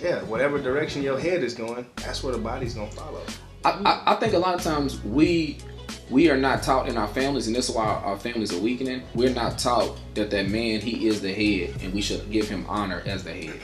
yeah, 0.00 0.22
whatever 0.24 0.60
direction 0.60 1.02
your 1.02 1.18
head 1.18 1.42
is 1.42 1.54
going, 1.54 1.86
that's 1.96 2.22
where 2.22 2.32
the 2.32 2.38
body's 2.38 2.74
gonna 2.74 2.90
follow. 2.90 3.22
I, 3.64 3.70
I, 3.84 4.12
I 4.12 4.14
think 4.16 4.34
a 4.34 4.38
lot 4.38 4.54
of 4.54 4.62
times 4.62 5.02
we 5.02 5.58
we 6.10 6.30
are 6.30 6.36
not 6.36 6.62
taught 6.62 6.88
in 6.88 6.96
our 6.96 7.08
families, 7.08 7.46
and 7.48 7.56
this 7.56 7.68
is 7.68 7.74
why 7.74 7.86
our 7.86 8.18
families 8.18 8.52
are 8.52 8.60
weakening. 8.60 9.02
We're 9.14 9.34
not 9.34 9.58
taught 9.58 9.98
that 10.14 10.30
that 10.30 10.48
man 10.48 10.80
he 10.80 11.08
is 11.08 11.20
the 11.20 11.32
head, 11.32 11.82
and 11.82 11.92
we 11.92 12.00
should 12.00 12.30
give 12.30 12.48
him 12.48 12.64
honor 12.68 13.02
as 13.06 13.24
the 13.24 13.32
head. 13.32 13.60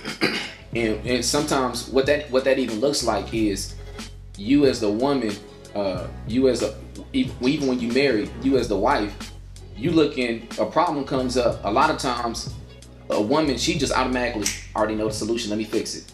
And 0.74 1.06
and 1.06 1.24
sometimes 1.24 1.88
what 1.88 2.06
that 2.06 2.30
what 2.30 2.44
that 2.44 2.58
even 2.58 2.80
looks 2.80 3.04
like 3.04 3.32
is 3.34 3.74
you 4.36 4.66
as 4.66 4.80
the 4.80 4.90
woman, 4.90 5.34
uh, 5.74 6.06
you 6.26 6.48
as 6.48 6.62
a 6.62 6.74
even 7.12 7.34
even 7.42 7.68
when 7.68 7.80
you 7.80 7.92
marry, 7.92 8.30
you 8.42 8.56
as 8.56 8.68
the 8.68 8.76
wife, 8.76 9.32
you 9.76 9.90
looking 9.90 10.48
a 10.58 10.66
problem 10.66 11.04
comes 11.04 11.36
up. 11.36 11.60
A 11.64 11.70
lot 11.70 11.90
of 11.90 11.98
times, 11.98 12.54
a 13.10 13.20
woman 13.20 13.58
she 13.58 13.78
just 13.78 13.92
automatically 13.92 14.46
already 14.74 14.94
know 14.94 15.08
the 15.08 15.14
solution. 15.14 15.50
Let 15.50 15.58
me 15.58 15.64
fix 15.64 15.94
it. 15.94 16.12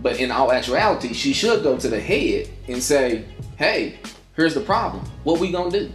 But 0.00 0.18
in 0.18 0.30
all 0.30 0.52
actuality, 0.52 1.12
she 1.12 1.32
should 1.32 1.62
go 1.62 1.76
to 1.78 1.88
the 1.88 2.00
head 2.00 2.48
and 2.68 2.82
say, 2.82 3.24
"Hey, 3.56 3.98
here's 4.36 4.54
the 4.54 4.60
problem. 4.60 5.04
What 5.24 5.40
we 5.40 5.50
gonna 5.50 5.70
do? 5.70 5.92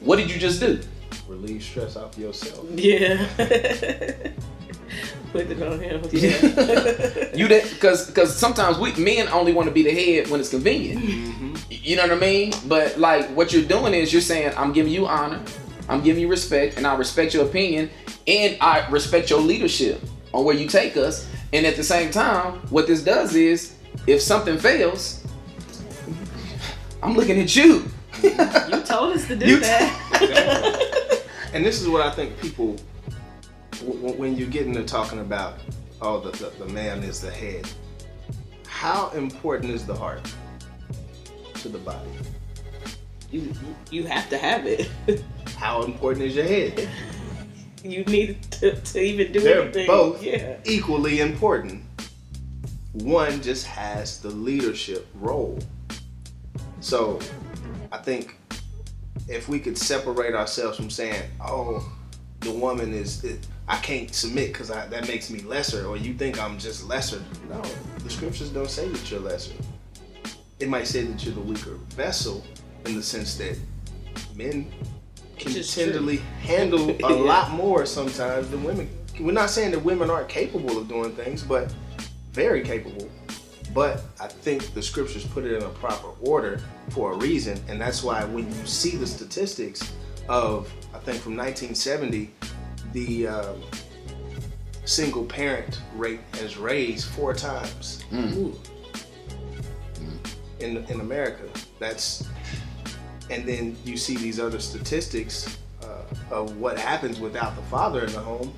What 0.00 0.16
did 0.16 0.30
you 0.30 0.38
just 0.38 0.60
do? 0.60 0.80
Relieve 1.28 1.62
stress 1.62 1.96
off 1.96 2.16
yourself. 2.18 2.64
yeah. 2.74 3.26
Put 5.32 5.50
it 5.50 5.62
on 5.62 5.78
him. 5.80 6.02
Yeah. 6.12 7.34
You 7.34 7.48
that 7.48 7.68
because 7.70 8.06
because 8.06 8.34
sometimes 8.36 8.78
we 8.78 8.92
men 8.94 9.28
only 9.28 9.52
want 9.52 9.68
to 9.68 9.74
be 9.74 9.82
the 9.82 9.90
head 9.92 10.28
when 10.28 10.40
it's 10.40 10.48
convenient. 10.50 11.02
Mm-hmm. 11.02 11.54
You 11.70 11.96
know 11.96 12.02
what 12.02 12.12
I 12.12 12.16
mean? 12.16 12.52
But 12.66 12.98
like 12.98 13.28
what 13.36 13.52
you're 13.52 13.64
doing 13.64 13.94
is 13.94 14.12
you're 14.12 14.22
saying, 14.22 14.52
I'm 14.56 14.72
giving 14.72 14.92
you 14.92 15.06
honor, 15.06 15.40
I'm 15.88 16.02
giving 16.02 16.22
you 16.22 16.28
respect, 16.28 16.76
and 16.78 16.86
I 16.86 16.94
respect 16.96 17.34
your 17.34 17.44
opinion, 17.44 17.90
and 18.26 18.56
I 18.60 18.88
respect 18.88 19.30
your 19.30 19.40
leadership 19.40 20.00
on 20.32 20.44
where 20.44 20.54
you 20.56 20.68
take 20.68 20.96
us. 20.96 21.26
And 21.52 21.64
at 21.66 21.76
the 21.76 21.84
same 21.84 22.10
time, 22.10 22.60
what 22.70 22.86
this 22.86 23.02
does 23.02 23.34
is, 23.34 23.74
if 24.06 24.20
something 24.20 24.58
fails, 24.58 25.24
I'm 27.02 27.14
looking 27.14 27.38
at 27.40 27.54
you. 27.56 27.84
you 28.22 28.80
told 28.84 29.16
us 29.16 29.26
to 29.28 29.36
do 29.36 29.46
You- 29.46 29.60
that. 29.60 31.22
And 31.54 31.64
this 31.64 31.80
is 31.80 31.88
what 31.88 32.02
I 32.02 32.10
think 32.10 32.38
people, 32.40 32.66
w- 32.66 32.78
w- 32.78 32.87
when 33.84 34.36
you 34.36 34.46
get 34.46 34.66
into 34.66 34.84
talking 34.84 35.20
about, 35.20 35.58
oh, 36.00 36.20
the, 36.20 36.30
the, 36.38 36.64
the 36.64 36.72
man 36.72 37.02
is 37.02 37.20
the 37.20 37.30
head, 37.30 37.68
how 38.66 39.10
important 39.10 39.72
is 39.72 39.86
the 39.86 39.94
heart 39.94 40.20
to 41.54 41.68
the 41.68 41.78
body? 41.78 42.10
you 43.30 43.52
you 43.90 44.04
have 44.06 44.28
to 44.30 44.38
have 44.38 44.64
it. 44.66 44.88
How 45.56 45.82
important 45.82 46.24
is 46.24 46.34
your 46.36 46.46
head? 46.46 46.88
You 47.84 48.04
need 48.04 48.40
to, 48.52 48.74
to 48.80 49.00
even 49.00 49.32
do 49.32 49.40
They're 49.40 49.62
anything. 49.62 49.86
both 49.86 50.22
Yeah. 50.22 50.56
equally 50.64 51.20
important. 51.20 51.82
one 52.92 53.42
just 53.42 53.66
has 53.66 54.20
the 54.20 54.30
leadership 54.30 55.06
role. 55.14 55.58
So 56.80 57.18
I 57.92 57.98
think 57.98 58.36
if 59.28 59.48
we 59.48 59.58
could 59.58 59.76
separate 59.76 60.34
ourselves 60.34 60.76
from 60.78 60.88
saying, 60.88 61.28
oh, 61.44 61.84
the 62.40 62.52
woman 62.52 62.94
is, 62.94 63.24
it, 63.24 63.46
I 63.68 63.76
can't 63.76 64.14
submit 64.14 64.48
because 64.52 64.68
that 64.68 65.06
makes 65.06 65.30
me 65.30 65.40
lesser, 65.40 65.86
or 65.86 65.96
you 65.96 66.14
think 66.14 66.40
I'm 66.40 66.58
just 66.58 66.88
lesser. 66.88 67.22
No, 67.50 67.60
the 67.98 68.08
scriptures 68.10 68.48
don't 68.48 68.70
say 68.70 68.88
that 68.88 69.10
you're 69.10 69.20
lesser. 69.20 69.54
It 70.58 70.68
might 70.68 70.86
say 70.86 71.02
that 71.02 71.22
you're 71.24 71.34
the 71.34 71.40
weaker 71.40 71.74
vessel 71.90 72.42
in 72.86 72.96
the 72.96 73.02
sense 73.02 73.36
that 73.36 73.58
men 74.34 74.72
can 75.36 75.62
tenderly 75.62 76.16
handle 76.40 76.90
a 76.90 76.94
yeah. 76.94 77.06
lot 77.08 77.50
more 77.50 77.84
sometimes 77.84 78.48
than 78.48 78.64
women. 78.64 78.88
We're 79.20 79.32
not 79.32 79.50
saying 79.50 79.72
that 79.72 79.80
women 79.80 80.08
aren't 80.08 80.28
capable 80.28 80.78
of 80.78 80.88
doing 80.88 81.12
things, 81.12 81.42
but 81.42 81.74
very 82.32 82.62
capable. 82.62 83.08
But 83.74 84.02
I 84.18 84.28
think 84.28 84.72
the 84.72 84.82
scriptures 84.82 85.26
put 85.26 85.44
it 85.44 85.52
in 85.52 85.62
a 85.62 85.68
proper 85.68 86.08
order 86.22 86.60
for 86.90 87.12
a 87.12 87.16
reason, 87.16 87.62
and 87.68 87.78
that's 87.78 88.02
why 88.02 88.24
when 88.24 88.46
you 88.48 88.66
see 88.66 88.96
the 88.96 89.06
statistics 89.06 89.92
of, 90.28 90.72
I 90.94 90.98
think 90.98 91.20
from 91.20 91.36
1970, 91.36 92.30
the 92.92 93.28
uh, 93.28 93.54
single 94.84 95.24
parent 95.24 95.82
rate 95.94 96.20
has 96.34 96.56
raised 96.56 97.08
four 97.10 97.34
times 97.34 98.04
mm. 98.10 98.56
in 100.60 100.78
in 100.84 101.00
America. 101.00 101.48
That's 101.78 102.26
and 103.30 103.46
then 103.46 103.76
you 103.84 103.96
see 103.96 104.16
these 104.16 104.40
other 104.40 104.58
statistics 104.58 105.58
uh, 105.82 106.02
of 106.30 106.56
what 106.56 106.78
happens 106.78 107.20
without 107.20 107.54
the 107.56 107.62
father 107.62 108.04
in 108.04 108.12
the 108.12 108.20
home. 108.20 108.54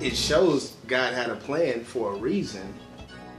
It 0.00 0.16
shows 0.16 0.76
God 0.86 1.14
had 1.14 1.30
a 1.30 1.36
plan 1.36 1.84
for 1.84 2.12
a 2.12 2.16
reason 2.16 2.74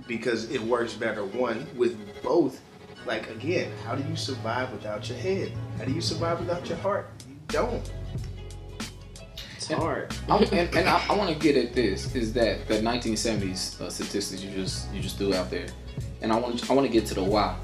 because 0.07 0.49
it 0.51 0.61
works 0.61 0.93
better 0.93 1.25
one 1.25 1.67
with 1.75 1.97
both. 2.23 2.61
Like 3.05 3.29
again, 3.29 3.71
how 3.85 3.95
do 3.95 4.07
you 4.09 4.15
survive 4.15 4.71
without 4.71 5.07
your 5.07 5.19
head? 5.19 5.51
How 5.77 5.85
do 5.85 5.91
you 5.91 6.01
survive 6.01 6.39
without 6.39 6.67
your 6.67 6.79
heart? 6.79 7.07
You 7.29 7.35
don't. 7.47 7.91
It's 9.69 9.79
hard. 9.79 10.13
and, 10.29 10.53
and, 10.53 10.75
and 10.75 10.89
I, 10.89 11.03
I 11.09 11.15
want 11.15 11.31
to 11.31 11.39
get 11.39 11.57
at 11.57 11.73
this: 11.73 12.13
is 12.15 12.33
that 12.33 12.67
the 12.67 12.75
1970s 12.75 13.81
uh, 13.81 13.89
statistics 13.89 14.43
you 14.43 14.51
just 14.51 14.91
you 14.93 15.01
just 15.01 15.17
threw 15.17 15.33
out 15.33 15.49
there, 15.49 15.67
and 16.21 16.31
I 16.31 16.39
want 16.39 16.69
I 16.69 16.73
want 16.73 16.87
to 16.87 16.93
get 16.93 17.05
to 17.07 17.13
the 17.13 17.23
why 17.23 17.57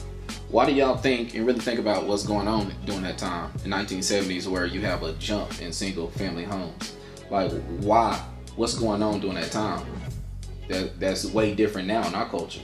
why 0.51 0.65
do 0.65 0.73
y'all 0.73 0.97
think 0.97 1.33
and 1.33 1.45
really 1.45 1.59
think 1.59 1.79
about 1.79 2.05
what's 2.05 2.23
going 2.23 2.47
on 2.47 2.73
during 2.85 3.03
that 3.03 3.17
time 3.17 3.51
in 3.63 3.71
1970s 3.71 4.47
where 4.47 4.65
you 4.65 4.81
have 4.81 5.01
a 5.01 5.13
jump 5.13 5.61
in 5.61 5.71
single 5.71 6.09
family 6.11 6.43
homes? 6.43 6.95
Like 7.29 7.51
why? 7.79 8.21
What's 8.57 8.77
going 8.77 9.01
on 9.01 9.21
during 9.21 9.35
that 9.35 9.51
time? 9.51 9.85
That 10.67 10.99
that's 10.99 11.25
way 11.25 11.55
different 11.55 11.87
now 11.87 12.05
in 12.05 12.13
our 12.15 12.27
culture. 12.27 12.61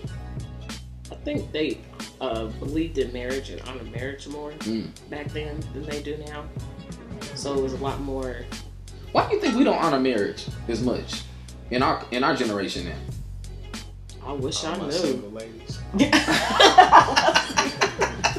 I 1.09 1.15
think 1.15 1.51
they 1.53 1.79
uh, 2.19 2.47
believed 2.47 2.97
in 2.97 3.13
marriage 3.13 3.49
and 3.49 3.61
honored 3.61 3.89
marriage 3.91 4.27
more 4.27 4.51
mm. 4.51 4.89
back 5.09 5.27
then 5.27 5.61
than 5.73 5.83
they 5.83 6.01
do 6.01 6.17
now. 6.27 6.45
So 7.35 7.57
it 7.57 7.61
was 7.61 7.73
a 7.73 7.77
lot 7.77 8.01
more. 8.01 8.45
Why 9.17 9.27
do 9.27 9.33
you 9.33 9.41
think 9.41 9.55
we 9.55 9.63
don't 9.63 9.83
honor 9.83 9.99
marriage 9.99 10.45
as 10.67 10.83
much 10.83 11.23
in 11.71 11.81
our 11.81 12.05
in 12.11 12.23
our 12.23 12.35
generation 12.35 12.85
now? 12.85 12.95
I 14.23 14.33
wish 14.33 14.63
I 14.63 14.77
knew. 14.77 15.31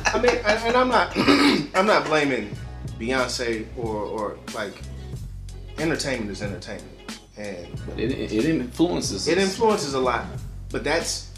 I 0.07 0.21
mean, 0.23 0.37
and 0.47 0.77
I'm 0.77 0.89
not, 0.89 1.13
I'm 1.75 1.85
not 1.85 2.05
blaming 2.05 2.57
Beyonce 2.97 3.67
or 3.77 3.97
or 3.97 4.39
like 4.55 4.81
entertainment 5.79 6.31
is 6.31 6.43
entertainment, 6.43 7.19
and 7.37 7.67
but 7.85 7.99
it, 7.99 8.13
it 8.13 8.45
influences. 8.45 9.27
It 9.27 9.37
us. 9.37 9.51
influences 9.51 9.95
a 9.95 10.01
lot, 10.01 10.27
but 10.71 10.85
that's 10.85 11.33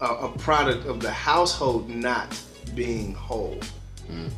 a, 0.00 0.06
a, 0.06 0.28
product 0.38 0.86
of 0.86 0.98
the 0.98 1.12
household 1.12 1.88
not 1.88 2.36
being 2.74 3.14
whole. 3.14 3.60
Mm. 4.10 4.32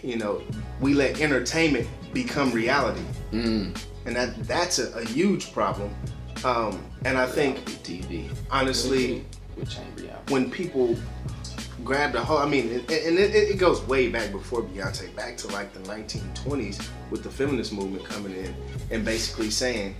You 0.00 0.16
know, 0.16 0.42
we 0.80 0.94
let 0.94 1.20
entertainment 1.20 1.88
become 2.12 2.52
reality, 2.52 3.02
mm. 3.32 3.76
and 4.06 4.16
that 4.16 4.36
that's 4.44 4.78
a, 4.78 4.90
a 4.98 5.04
huge 5.04 5.52
problem. 5.52 5.94
Um, 6.44 6.82
and 7.04 7.18
I 7.18 7.26
think 7.26 7.58
TV, 7.82 8.30
honestly, 8.50 9.24
when 10.28 10.50
people 10.50 10.96
grabbed 11.84 12.14
a 12.14 12.22
hold. 12.22 12.40
I 12.40 12.46
mean, 12.46 12.70
and 12.70 13.18
it, 13.18 13.34
it, 13.34 13.58
goes 13.58 13.80
way 13.86 14.08
back 14.08 14.32
before 14.32 14.62
Beyonce, 14.62 15.14
back 15.16 15.36
to 15.38 15.48
like 15.48 15.72
the 15.72 15.80
1920s 15.80 16.86
with 17.10 17.22
the 17.22 17.30
feminist 17.30 17.72
movement 17.72 18.04
coming 18.04 18.32
in 18.32 18.54
and 18.90 19.04
basically 19.04 19.50
saying 19.50 19.94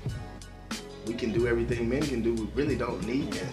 we 1.07 1.15
can 1.15 1.33
do 1.33 1.47
everything 1.47 1.89
men 1.89 2.03
can 2.03 2.23
do. 2.23 2.35
We 2.35 2.49
really 2.55 2.77
don't 2.77 3.05
need 3.07 3.31
men. 3.31 3.49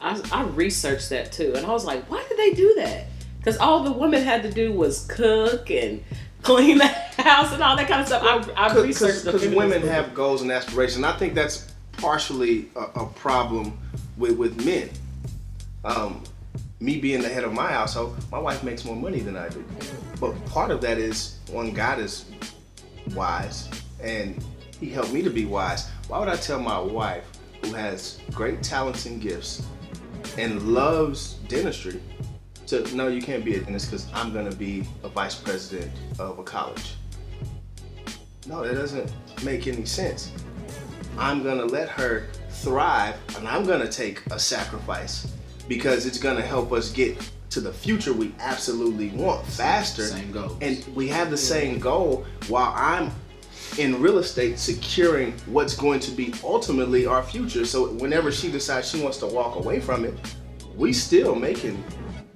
I, 0.00 0.20
I 0.32 0.42
researched 0.44 1.10
that 1.10 1.32
too, 1.32 1.52
and 1.56 1.64
I 1.64 1.70
was 1.70 1.84
like, 1.84 2.08
why 2.10 2.24
did 2.28 2.38
they 2.38 2.54
do 2.54 2.74
that? 2.76 3.06
Because 3.38 3.58
all 3.58 3.82
the 3.82 3.92
women 3.92 4.22
had 4.22 4.42
to 4.44 4.50
do 4.50 4.72
was 4.72 5.04
cook 5.06 5.70
and 5.70 6.02
clean 6.42 6.78
the 6.78 6.86
house 6.86 7.52
and 7.52 7.62
all 7.62 7.76
that 7.76 7.88
kind 7.88 8.00
of 8.00 8.06
stuff. 8.06 8.22
I, 8.56 8.68
I 8.68 8.74
researched 8.80 9.24
because 9.24 9.42
women 9.42 9.56
movement. 9.56 9.84
have 9.84 10.14
goals 10.14 10.42
and 10.42 10.50
aspirations. 10.50 11.04
I 11.04 11.16
think 11.16 11.34
that's 11.34 11.72
partially 11.92 12.68
a, 12.76 12.80
a 12.80 13.06
problem 13.06 13.78
with 14.16 14.36
with 14.36 14.64
men. 14.64 14.90
Um, 15.84 16.22
me 16.80 16.98
being 16.98 17.22
the 17.22 17.28
head 17.28 17.44
of 17.44 17.52
my 17.52 17.72
household, 17.72 18.16
my 18.30 18.38
wife 18.38 18.64
makes 18.64 18.84
more 18.84 18.96
money 18.96 19.20
than 19.20 19.36
I 19.36 19.48
do. 19.48 19.64
But 20.20 20.32
part 20.46 20.70
of 20.70 20.80
that 20.80 20.98
is 20.98 21.38
one, 21.48 21.72
God 21.72 22.00
is 22.00 22.24
wise 23.14 23.68
and 24.02 24.44
he 24.80 24.90
helped 24.90 25.12
me 25.12 25.22
to 25.22 25.30
be 25.30 25.44
wise. 25.44 25.88
Why 26.08 26.18
would 26.18 26.28
I 26.28 26.36
tell 26.36 26.58
my 26.58 26.78
wife 26.78 27.24
who 27.62 27.72
has 27.74 28.18
great 28.32 28.62
talents 28.62 29.06
and 29.06 29.20
gifts 29.20 29.64
and 30.36 30.74
loves 30.74 31.34
dentistry 31.46 32.00
to 32.72 32.96
no, 32.96 33.08
you 33.08 33.22
can't 33.22 33.44
be 33.44 33.54
a 33.54 33.60
dentist 33.60 33.90
because 33.90 34.06
I'm 34.12 34.32
gonna 34.32 34.54
be 34.54 34.84
a 35.04 35.08
vice 35.08 35.34
president 35.34 35.90
of 36.18 36.38
a 36.38 36.42
college. 36.42 36.94
No, 38.46 38.62
that 38.66 38.74
doesn't 38.74 39.12
make 39.44 39.66
any 39.66 39.84
sense. 39.84 40.32
I'm 41.16 41.42
gonna 41.42 41.66
let 41.66 41.88
her 41.90 42.28
thrive 42.48 43.16
and 43.36 43.46
I'm 43.46 43.64
gonna 43.64 43.88
take 43.88 44.22
a 44.30 44.38
sacrifice 44.38 45.26
because 45.68 46.06
it's 46.06 46.18
going 46.18 46.36
to 46.36 46.42
help 46.42 46.72
us 46.72 46.90
get 46.90 47.16
to 47.50 47.60
the 47.60 47.72
future 47.72 48.12
we 48.12 48.34
absolutely 48.40 49.10
want 49.10 49.46
faster. 49.46 50.04
Same 50.04 50.32
goal. 50.32 50.56
And 50.60 50.84
we 50.94 51.08
have 51.08 51.30
the 51.30 51.36
same 51.36 51.78
goal 51.78 52.24
while 52.48 52.72
I'm 52.74 53.10
in 53.78 54.00
real 54.00 54.18
estate 54.18 54.58
securing 54.58 55.32
what's 55.46 55.74
going 55.74 56.00
to 56.00 56.10
be 56.10 56.34
ultimately 56.42 57.06
our 57.06 57.22
future. 57.22 57.64
So 57.64 57.92
whenever 57.94 58.32
she 58.32 58.50
decides 58.50 58.90
she 58.90 59.02
wants 59.02 59.18
to 59.18 59.26
walk 59.26 59.56
away 59.56 59.80
from 59.80 60.04
it, 60.04 60.14
we 60.76 60.92
still 60.92 61.34
making 61.34 61.82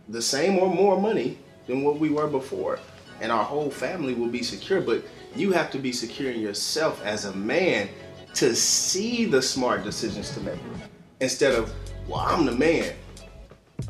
the 0.08 0.22
same 0.22 0.58
or 0.58 0.72
more 0.72 1.00
money 1.00 1.38
than 1.66 1.82
what 1.82 1.98
we 1.98 2.10
were 2.10 2.26
before. 2.26 2.78
And 3.20 3.32
our 3.32 3.44
whole 3.44 3.70
family 3.70 4.14
will 4.14 4.28
be 4.28 4.42
secure, 4.42 4.80
but 4.80 5.02
you 5.34 5.52
have 5.52 5.70
to 5.70 5.78
be 5.78 5.92
secure 5.92 6.30
in 6.30 6.40
yourself 6.40 7.04
as 7.04 7.24
a 7.24 7.32
man 7.34 7.88
to 8.34 8.54
see 8.54 9.24
the 9.24 9.40
smart 9.40 9.82
decisions 9.82 10.32
to 10.34 10.40
make. 10.40 10.60
Instead 11.20 11.54
of, 11.54 11.72
well, 12.06 12.20
I'm 12.20 12.44
the 12.44 12.52
man. 12.52 12.92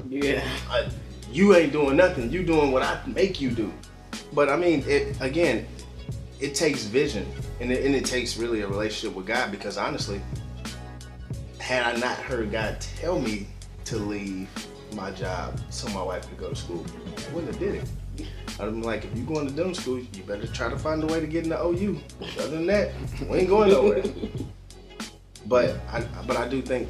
Yeah. 0.08 0.46
I, 0.70 0.88
you 1.32 1.56
ain't 1.56 1.72
doing 1.72 1.96
nothing. 1.96 2.30
You 2.30 2.44
doing 2.44 2.70
what 2.70 2.82
I 2.82 3.00
make 3.06 3.40
you 3.40 3.50
do. 3.50 3.72
But 4.32 4.48
I 4.48 4.56
mean, 4.56 4.84
it 4.86 5.20
again, 5.20 5.66
it 6.40 6.54
takes 6.54 6.84
vision, 6.84 7.26
and 7.60 7.72
it, 7.72 7.84
and 7.84 7.94
it 7.94 8.04
takes 8.04 8.36
really 8.36 8.60
a 8.60 8.68
relationship 8.68 9.16
with 9.16 9.26
God. 9.26 9.50
Because 9.50 9.76
honestly, 9.76 10.20
had 11.58 11.82
I 11.82 11.98
not 11.98 12.16
heard 12.18 12.52
God 12.52 12.80
tell 12.80 13.18
me 13.18 13.48
to 13.86 13.96
leave 13.96 14.48
my 14.96 15.10
job 15.12 15.60
so 15.70 15.88
my 15.90 16.02
wife 16.02 16.28
could 16.28 16.38
go 16.38 16.48
to 16.48 16.56
school, 16.56 16.84
I 17.16 17.34
wouldn't 17.34 17.52
have 17.52 17.60
did 17.60 17.74
it. 17.76 18.28
I'm 18.58 18.82
like, 18.82 19.04
if 19.04 19.14
you're 19.16 19.26
going 19.26 19.46
to 19.46 19.52
dental 19.52 19.74
school, 19.74 19.98
you 19.98 20.22
better 20.26 20.46
try 20.46 20.70
to 20.70 20.78
find 20.78 21.02
a 21.04 21.06
way 21.06 21.20
to 21.20 21.26
get 21.26 21.44
into 21.44 21.62
OU. 21.62 22.00
Other 22.38 22.48
than 22.48 22.66
that, 22.66 22.92
we 23.28 23.40
ain't 23.40 23.48
going 23.48 23.70
nowhere. 23.70 24.02
but 25.46 25.76
I, 25.92 26.00
but 26.26 26.38
I 26.38 26.48
do 26.48 26.62
think 26.62 26.88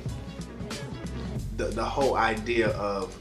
the, 1.56 1.64
the 1.64 1.84
whole 1.84 2.16
idea 2.16 2.68
of 2.68 3.18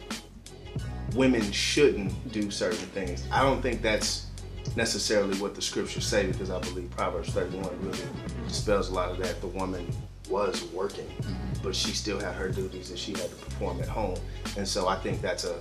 women 1.16 1.52
shouldn't 1.52 2.32
do 2.32 2.52
certain 2.52 2.78
things. 2.78 3.26
I 3.32 3.42
don't 3.42 3.62
think 3.62 3.82
that's 3.82 4.28
necessarily 4.76 5.38
what 5.40 5.56
the 5.56 5.62
scriptures 5.62 6.06
say 6.06 6.28
because 6.28 6.52
I 6.52 6.60
believe 6.60 6.92
Proverbs 6.92 7.30
31 7.30 7.70
really 7.82 8.00
dispels 8.48 8.90
a 8.90 8.94
lot 8.94 9.10
of 9.10 9.18
that. 9.20 9.42
The 9.42 9.48
woman 9.48 9.88
was 10.30 10.64
working, 10.74 11.08
mm-hmm. 11.08 11.64
but 11.64 11.76
she 11.76 11.92
still 11.92 12.20
had 12.20 12.34
her 12.36 12.50
duties 12.50 12.90
that 12.90 13.00
she 13.00 13.12
had 13.12 13.30
to 13.30 13.36
perform 13.36 13.82
at 13.82 13.88
home. 13.88 14.18
And 14.58 14.68
so 14.68 14.88
I 14.88 14.96
think 14.98 15.22
that's 15.22 15.44
a 15.44 15.60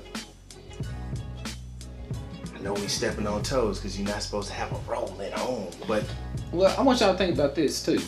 I 2.55 2.61
know 2.61 2.73
we 2.75 2.89
stepping 2.89 3.27
on 3.27 3.43
toes 3.43 3.79
because 3.79 3.99
you're 3.99 4.09
not 4.09 4.23
supposed 4.23 4.49
to 4.49 4.55
have 4.55 4.73
a 4.73 4.91
role 4.91 5.15
at 5.21 5.33
home. 5.33 5.71
But 5.87 6.05
well, 6.53 6.75
I 6.79 6.83
want 6.83 7.01
y'all 7.01 7.13
to 7.13 7.19
think 7.19 7.35
about 7.35 7.55
this 7.55 7.85
too. 7.85 8.01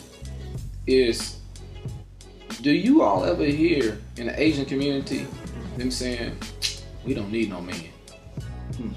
Is 0.87 1.40
do 2.62 2.71
you 2.71 3.03
all 3.03 3.25
ever 3.25 3.45
hear 3.45 3.99
in 4.16 4.27
the 4.27 4.40
Asian 4.40 4.64
community 4.64 5.27
them 5.77 5.90
saying, 5.90 6.37
"We 7.05 7.12
don't 7.12 7.31
need 7.31 7.51
no 7.51 7.61
man"? 7.61 7.90
Hmm. 8.77 8.92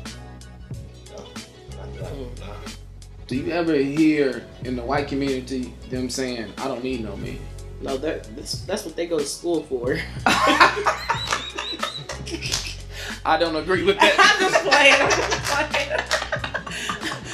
Do 3.28 3.36
you 3.36 3.52
ever 3.52 3.76
hear 3.76 4.43
in 4.63 4.76
the 4.76 4.82
white 4.82 5.08
community 5.08 5.74
them 5.89 6.10
saying, 6.10 6.54
"I 6.58 6.67
don't 6.67 6.84
need 6.84 7.04
no 7.04 7.15
man"? 7.17 7.39
No, 7.82 7.98
that's, 7.98 8.62
that's 8.65 8.86
what 8.86 8.96
they 8.96 9.08
go 9.08 9.20
to 9.20 9.26
school 9.26 9.63
for. 9.63 9.98
I 13.26 13.38
don't 13.39 13.56
agree 13.56 13.84
with 13.84 13.98
I'm 14.00 14.10
that. 14.18 14.38
just 14.39 14.63
playing. 14.65 14.96
I'm 15.02 15.10
just 15.10 15.44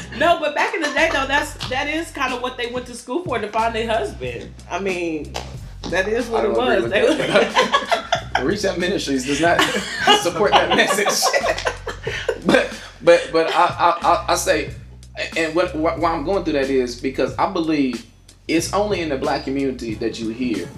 playing. 0.10 0.19
no, 0.19 0.39
but 0.39 0.55
back 0.55 0.73
in 0.73 0.81
the 0.81 0.89
day 0.89 1.10
though, 1.12 1.25
that's 1.27 1.53
that 1.69 1.88
is 1.88 2.12
kind 2.12 2.34
of 2.34 2.41
what 2.41 2.58
they 2.58 2.67
went 2.67 2.86
to 2.88 2.95
school 2.95 3.23
for 3.23 3.39
to 3.39 3.47
find 3.49 3.73
their 3.75 3.88
husband. 3.88 4.53
I 4.69 4.79
mean, 4.79 5.34
that 5.89 6.08
is 6.08 6.27
what 6.27 6.45
it 6.45 6.53
don't 6.53 6.60
agree 6.60 6.75
was. 6.75 6.84
with 6.84 6.91
They 6.91 7.01
that. 7.27 8.41
Reach 8.43 8.65
Out 8.69 8.77
Ministries 8.79 9.25
does 9.25 9.41
not 9.41 9.60
support 10.21 10.51
that 10.51 10.75
message. 10.75 11.23
but 12.45 12.81
but 13.01 13.29
but 13.31 13.47
I, 13.53 13.65
I 13.65 13.97
I 14.01 14.25
I 14.34 14.36
say, 14.36 14.73
and 15.38 15.55
what 15.55 15.75
why 15.75 15.93
I'm 16.12 16.23
going 16.25 16.43
through 16.43 16.53
that 16.53 16.69
is 16.69 16.99
because 16.99 17.36
I 17.38 17.51
believe 17.51 18.05
it's 18.47 18.73
only 18.73 19.01
in 19.01 19.10
the 19.10 19.17
black 19.17 19.43
community 19.43 19.95
that 19.95 20.19
you 20.19 20.29
hear 20.29 20.69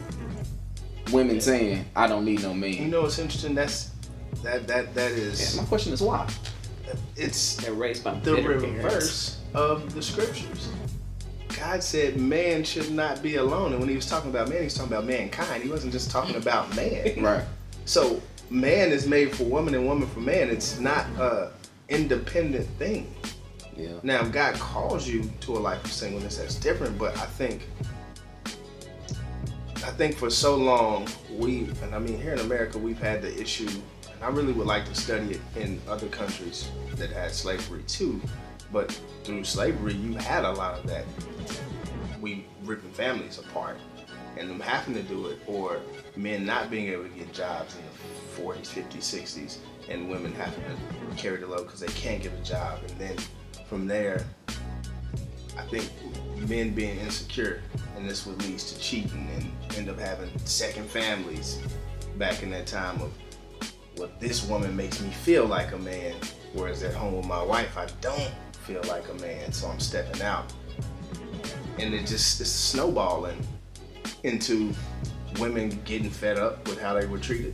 women 1.12 1.41
saying, 1.41 1.86
"I 1.95 2.08
don't 2.08 2.25
need 2.25 2.41
no 2.41 2.53
man." 2.53 2.73
You 2.73 2.88
know 2.88 3.01
what's 3.03 3.19
interesting? 3.19 3.56
That's 3.56 3.91
that 4.43 4.67
that 4.67 4.93
that 4.95 5.12
is. 5.12 5.39
And 5.39 5.49
is 5.49 5.58
my 5.58 5.65
question 5.65 5.93
is 5.93 6.01
why? 6.01 6.27
it's 7.15 7.58
They're 7.58 7.73
raised 7.73 8.03
by 8.03 8.19
the 8.19 8.36
reverse 8.36 9.39
of 9.53 9.93
the 9.93 10.01
scriptures. 10.01 10.69
God 11.60 11.82
said 11.82 12.17
man 12.17 12.63
should 12.63 12.91
not 12.91 13.21
be 13.23 13.36
alone, 13.36 13.71
and 13.71 13.80
when 13.80 13.89
he 13.89 13.95
was 13.95 14.06
talking 14.06 14.30
about 14.30 14.49
man, 14.49 14.60
he 14.60 14.63
was 14.65 14.75
talking 14.75 14.93
about 14.93 15.06
mankind. 15.06 15.63
He 15.63 15.69
wasn't 15.69 15.91
just 15.91 16.12
talking 16.12 16.36
about 16.36 16.73
man. 16.75 17.21
Right. 17.23 17.43
So 17.86 18.21
man 18.49 18.91
is 18.91 19.08
made 19.08 19.36
for 19.36 19.43
woman 19.43 19.73
and 19.73 19.86
woman 19.88 20.08
for 20.08 20.19
man. 20.19 20.49
It's 20.49 20.80
not 20.80 21.06
a 21.19 21.51
independent 21.89 22.67
thing. 22.77 23.13
Yeah. 23.77 23.99
Now, 24.01 24.23
God 24.23 24.55
calls 24.55 25.07
you 25.07 25.29
to 25.41 25.55
a 25.55 25.59
life 25.59 25.83
of 25.85 25.91
singleness, 25.91 26.37
that's 26.37 26.55
different. 26.55 26.97
But 26.97 27.15
I 27.17 27.25
think, 27.25 27.67
I 29.75 29.91
think 29.91 30.15
for 30.15 30.29
so 30.29 30.55
long 30.55 31.07
we, 31.31 31.69
and 31.83 31.93
I 31.93 31.99
mean 31.99 32.19
here 32.19 32.33
in 32.33 32.39
America, 32.39 32.77
we've 32.79 32.99
had 32.99 33.21
the 33.21 33.39
issue, 33.39 33.69
and 34.11 34.23
I 34.23 34.29
really 34.29 34.53
would 34.53 34.67
like 34.67 34.85
to 34.85 34.95
study 34.95 35.33
it 35.35 35.41
in 35.55 35.79
other 35.87 36.07
countries 36.07 36.69
that 36.95 37.11
had 37.11 37.31
slavery 37.31 37.83
too. 37.87 38.19
But 38.71 38.91
through 39.23 39.43
slavery, 39.43 39.93
you 39.93 40.15
had 40.15 40.43
a 40.43 40.51
lot 40.51 40.79
of 40.79 40.87
that. 40.87 41.05
We 42.19 42.45
ripping 42.65 42.91
families 42.91 43.37
apart, 43.37 43.77
and 44.37 44.49
them 44.49 44.59
having 44.59 44.95
to 44.95 45.03
do 45.03 45.27
it, 45.27 45.39
or 45.45 45.79
men 46.15 46.45
not 46.45 46.71
being 46.71 46.87
able 46.89 47.03
to 47.03 47.09
get 47.09 47.31
jobs 47.31 47.75
in 47.75 47.83
the 47.83 48.41
40s, 48.41 48.67
50s, 48.67 48.97
60s, 48.97 49.57
and 49.87 50.09
women 50.09 50.33
having 50.33 50.63
to 50.63 51.15
carry 51.15 51.37
the 51.37 51.47
load 51.47 51.65
because 51.65 51.79
they 51.79 51.87
can't 51.87 52.21
get 52.21 52.33
a 52.33 52.43
job, 52.43 52.79
and 52.89 52.99
then 52.99 53.15
from 53.67 53.86
there, 53.88 54.25
I 55.58 55.62
think 55.63 55.89
men 56.47 56.71
being 56.71 56.97
insecure, 56.99 57.62
and 57.95 58.10
this 58.10 58.25
would 58.25 58.41
lead 58.43 58.60
to 58.60 58.80
cheating 58.80 59.30
and 59.36 59.77
end 59.77 59.89
up 59.89 59.99
having 59.99 60.30
second 60.45 60.89
families. 60.89 61.60
Back 62.17 62.43
in 62.43 62.49
that 62.51 62.65
time 62.65 63.01
of, 63.01 63.12
well, 63.97 64.10
this 64.19 64.47
woman 64.47 64.75
makes 64.75 65.01
me 65.01 65.10
feel 65.10 65.45
like 65.45 65.73
a 65.73 65.77
man, 65.77 66.15
whereas 66.53 66.84
at 66.84 66.93
home 66.93 67.17
with 67.17 67.25
my 67.25 67.43
wife, 67.43 67.77
I 67.77 67.88
don't 68.01 68.32
feel 68.65 68.82
like 68.88 69.08
a 69.10 69.13
man, 69.15 69.51
so 69.51 69.67
I'm 69.67 69.80
stepping 69.80 70.21
out. 70.21 70.51
And 71.77 71.93
it 71.93 72.08
just 72.08 72.41
it's 72.41 72.49
snowballing 72.49 73.45
into 74.23 74.73
women 75.39 75.80
getting 75.86 76.10
fed 76.10 76.38
up 76.38 76.67
with 76.67 76.80
how 76.80 76.93
they 76.93 77.06
were 77.06 77.19
treated. 77.19 77.53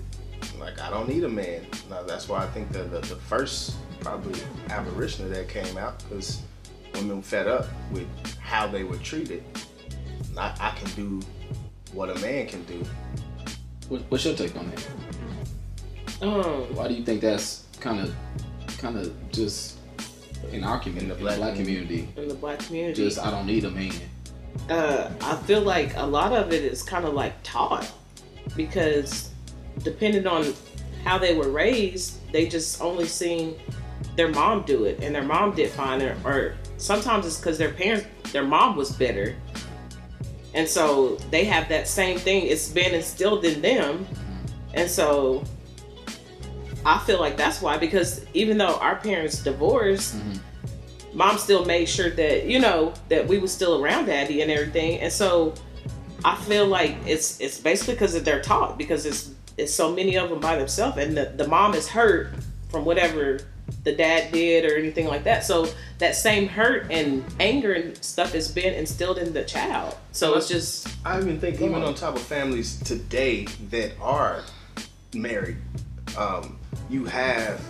Like 0.59 0.79
I 0.79 0.89
don't 0.89 1.09
need 1.09 1.23
a 1.23 1.29
man. 1.29 1.65
Now 1.89 2.03
that's 2.03 2.29
why 2.29 2.43
I 2.43 2.47
think 2.47 2.71
the 2.71 2.83
the, 2.83 2.99
the 3.01 3.15
first 3.15 3.75
probably 4.03 4.39
aberration 4.69 5.25
of 5.25 5.31
that 5.31 5.47
came 5.47 5.77
out 5.77 5.97
because 6.03 6.41
women 6.93 7.21
fed 7.21 7.47
up 7.47 7.65
with 7.91 8.07
how 8.39 8.67
they 8.67 8.83
were 8.83 8.97
treated. 8.97 9.43
I, 10.37 10.53
I 10.59 10.71
can 10.77 10.89
do 10.95 11.25
what 11.93 12.09
a 12.09 12.19
man 12.19 12.47
can 12.47 12.63
do. 12.63 12.83
What, 13.89 14.01
what's 14.09 14.25
your 14.25 14.35
take 14.35 14.55
on 14.55 14.69
that? 14.71 14.87
Um, 16.21 16.75
Why 16.75 16.87
do 16.87 16.93
you 16.93 17.03
think 17.03 17.21
that's 17.21 17.65
kind 17.79 17.99
of 17.99 18.15
kind 18.77 18.97
of 18.97 19.13
just 19.31 19.77
in 20.51 20.63
our 20.63 20.79
community, 20.79 21.05
in 21.05 21.09
the 21.09 21.15
black, 21.35 21.55
community? 21.55 22.09
in 22.17 22.27
the 22.27 22.33
black 22.33 22.59
community, 22.59 23.03
Just 23.03 23.19
I 23.19 23.31
don't 23.31 23.45
need 23.45 23.63
a 23.65 23.71
man. 23.71 23.93
uh, 24.69 25.09
I 25.21 25.35
feel 25.47 25.61
like 25.61 25.95
a 25.97 26.05
lot 26.05 26.33
of 26.33 26.51
it 26.51 26.63
is 26.63 26.83
kind 26.83 27.05
of 27.05 27.13
like 27.13 27.33
taught 27.43 27.89
because 28.55 29.29
depending 29.83 30.27
on 30.27 30.53
how 31.03 31.17
they 31.17 31.35
were 31.35 31.49
raised, 31.49 32.19
they 32.31 32.47
just 32.47 32.81
only 32.81 33.05
seen 33.05 33.55
their 34.15 34.29
mom 34.29 34.63
do 34.63 34.85
it, 34.85 34.99
and 35.01 35.13
their 35.13 35.23
mom 35.23 35.55
did 35.55 35.69
fine, 35.71 36.01
or, 36.01 36.15
or 36.23 36.55
sometimes 36.77 37.25
it's 37.25 37.37
because 37.37 37.57
their 37.57 37.71
parents, 37.73 38.05
their 38.31 38.45
mom 38.45 38.75
was 38.75 38.91
better, 38.91 39.35
and 40.53 40.67
so 40.67 41.15
they 41.31 41.45
have 41.45 41.67
that 41.69 41.87
same 41.87 42.17
thing. 42.19 42.45
It's 42.45 42.69
been 42.69 42.93
instilled 42.93 43.43
in 43.45 43.61
them, 43.61 44.05
and 44.73 44.89
so 44.89 45.43
I 46.85 46.99
feel 46.99 47.19
like 47.19 47.37
that's 47.37 47.61
why. 47.61 47.77
Because 47.77 48.25
even 48.33 48.57
though 48.57 48.75
our 48.77 48.97
parents 48.97 49.41
divorced, 49.43 50.15
Mhm. 50.15 50.39
mom 51.13 51.37
still 51.37 51.63
made 51.65 51.85
sure 51.87 52.09
that 52.09 52.45
you 52.45 52.59
know 52.59 52.91
that 53.09 53.27
we 53.27 53.37
was 53.37 53.51
still 53.51 53.83
around 53.83 54.05
daddy 54.07 54.41
and 54.41 54.49
everything 54.49 54.99
and 54.99 55.13
so 55.13 55.53
i 56.25 56.35
feel 56.47 56.65
like 56.65 56.95
it's 57.05 57.39
it's 57.39 57.59
basically 57.59 57.93
because 57.93 58.15
of 58.15 58.25
their 58.25 58.41
talk 58.41 58.79
because 58.79 59.05
it's 59.05 59.29
it's 59.55 59.71
so 59.71 59.91
many 59.93 60.17
of 60.17 60.31
them 60.31 60.39
by 60.39 60.55
themselves 60.57 60.97
and 60.97 61.15
the, 61.15 61.25
the 61.37 61.47
mom 61.47 61.75
is 61.75 61.87
hurt 61.87 62.33
from 62.71 62.83
whatever 62.83 63.39
the 63.83 63.93
dad 63.93 64.31
did 64.31 64.65
or 64.65 64.77
anything 64.77 65.07
like 65.07 65.23
that 65.23 65.43
so 65.43 65.67
that 65.99 66.15
same 66.15 66.47
hurt 66.47 66.87
and 66.91 67.23
anger 67.39 67.73
and 67.73 68.01
stuff 68.03 68.33
has 68.33 68.51
been 68.51 68.73
instilled 68.73 69.17
in 69.17 69.33
the 69.33 69.43
child 69.43 69.95
so 70.11 70.35
it's 70.35 70.47
just 70.47 70.87
I 71.05 71.19
even 71.19 71.39
think 71.39 71.55
even 71.55 71.75
on. 71.75 71.83
on 71.83 71.95
top 71.95 72.15
of 72.15 72.21
families 72.21 72.79
today 72.79 73.45
that 73.69 73.93
are 73.99 74.43
married, 75.15 75.57
um, 76.17 76.57
you 76.89 77.05
have 77.05 77.61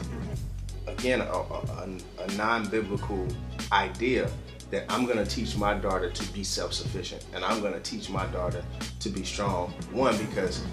again 0.87 1.21
a, 1.21 1.25
a, 1.25 1.97
a 2.19 2.31
non-biblical 2.35 3.27
idea 3.71 4.29
that 4.71 4.85
I'm 4.89 5.05
gonna 5.05 5.25
teach 5.25 5.55
my 5.55 5.73
daughter 5.73 6.09
to 6.09 6.33
be 6.33 6.43
self-sufficient 6.43 7.25
and 7.33 7.45
I'm 7.45 7.61
gonna 7.61 7.79
teach 7.79 8.09
my 8.09 8.25
daughter 8.27 8.63
to 8.99 9.09
be 9.09 9.23
strong. 9.23 9.71
One 9.91 10.17
because 10.17 10.63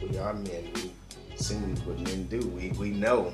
we 0.00 0.18
are 0.18 0.34
men. 0.34 0.70
We've 0.74 0.92
seen 1.38 1.76
what 1.84 1.98
men 2.00 2.24
do. 2.24 2.40
We 2.48 2.70
we 2.78 2.90
know. 2.90 3.32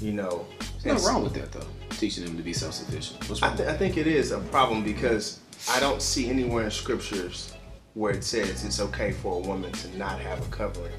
You 0.00 0.12
know. 0.12 0.46
Nothing 0.84 1.04
wrong 1.06 1.22
with 1.22 1.34
that 1.34 1.52
though. 1.52 1.66
Teaching 1.90 2.24
them 2.24 2.36
to 2.36 2.42
be 2.42 2.52
self-sufficient. 2.52 3.28
What's 3.28 3.42
I, 3.42 3.48
wrong? 3.48 3.56
th- 3.58 3.68
I 3.68 3.76
think 3.76 3.96
it 3.96 4.06
is 4.06 4.30
a 4.32 4.38
problem 4.38 4.82
because 4.82 5.40
I 5.70 5.78
don't 5.80 6.00
see 6.00 6.30
anywhere 6.30 6.64
in 6.64 6.70
scriptures 6.70 7.52
where 7.94 8.12
it 8.12 8.24
says 8.24 8.64
it's 8.64 8.80
okay 8.80 9.12
for 9.12 9.36
a 9.36 9.46
woman 9.46 9.72
to 9.72 9.98
not 9.98 10.18
have 10.20 10.40
a 10.46 10.50
covering. 10.50 10.92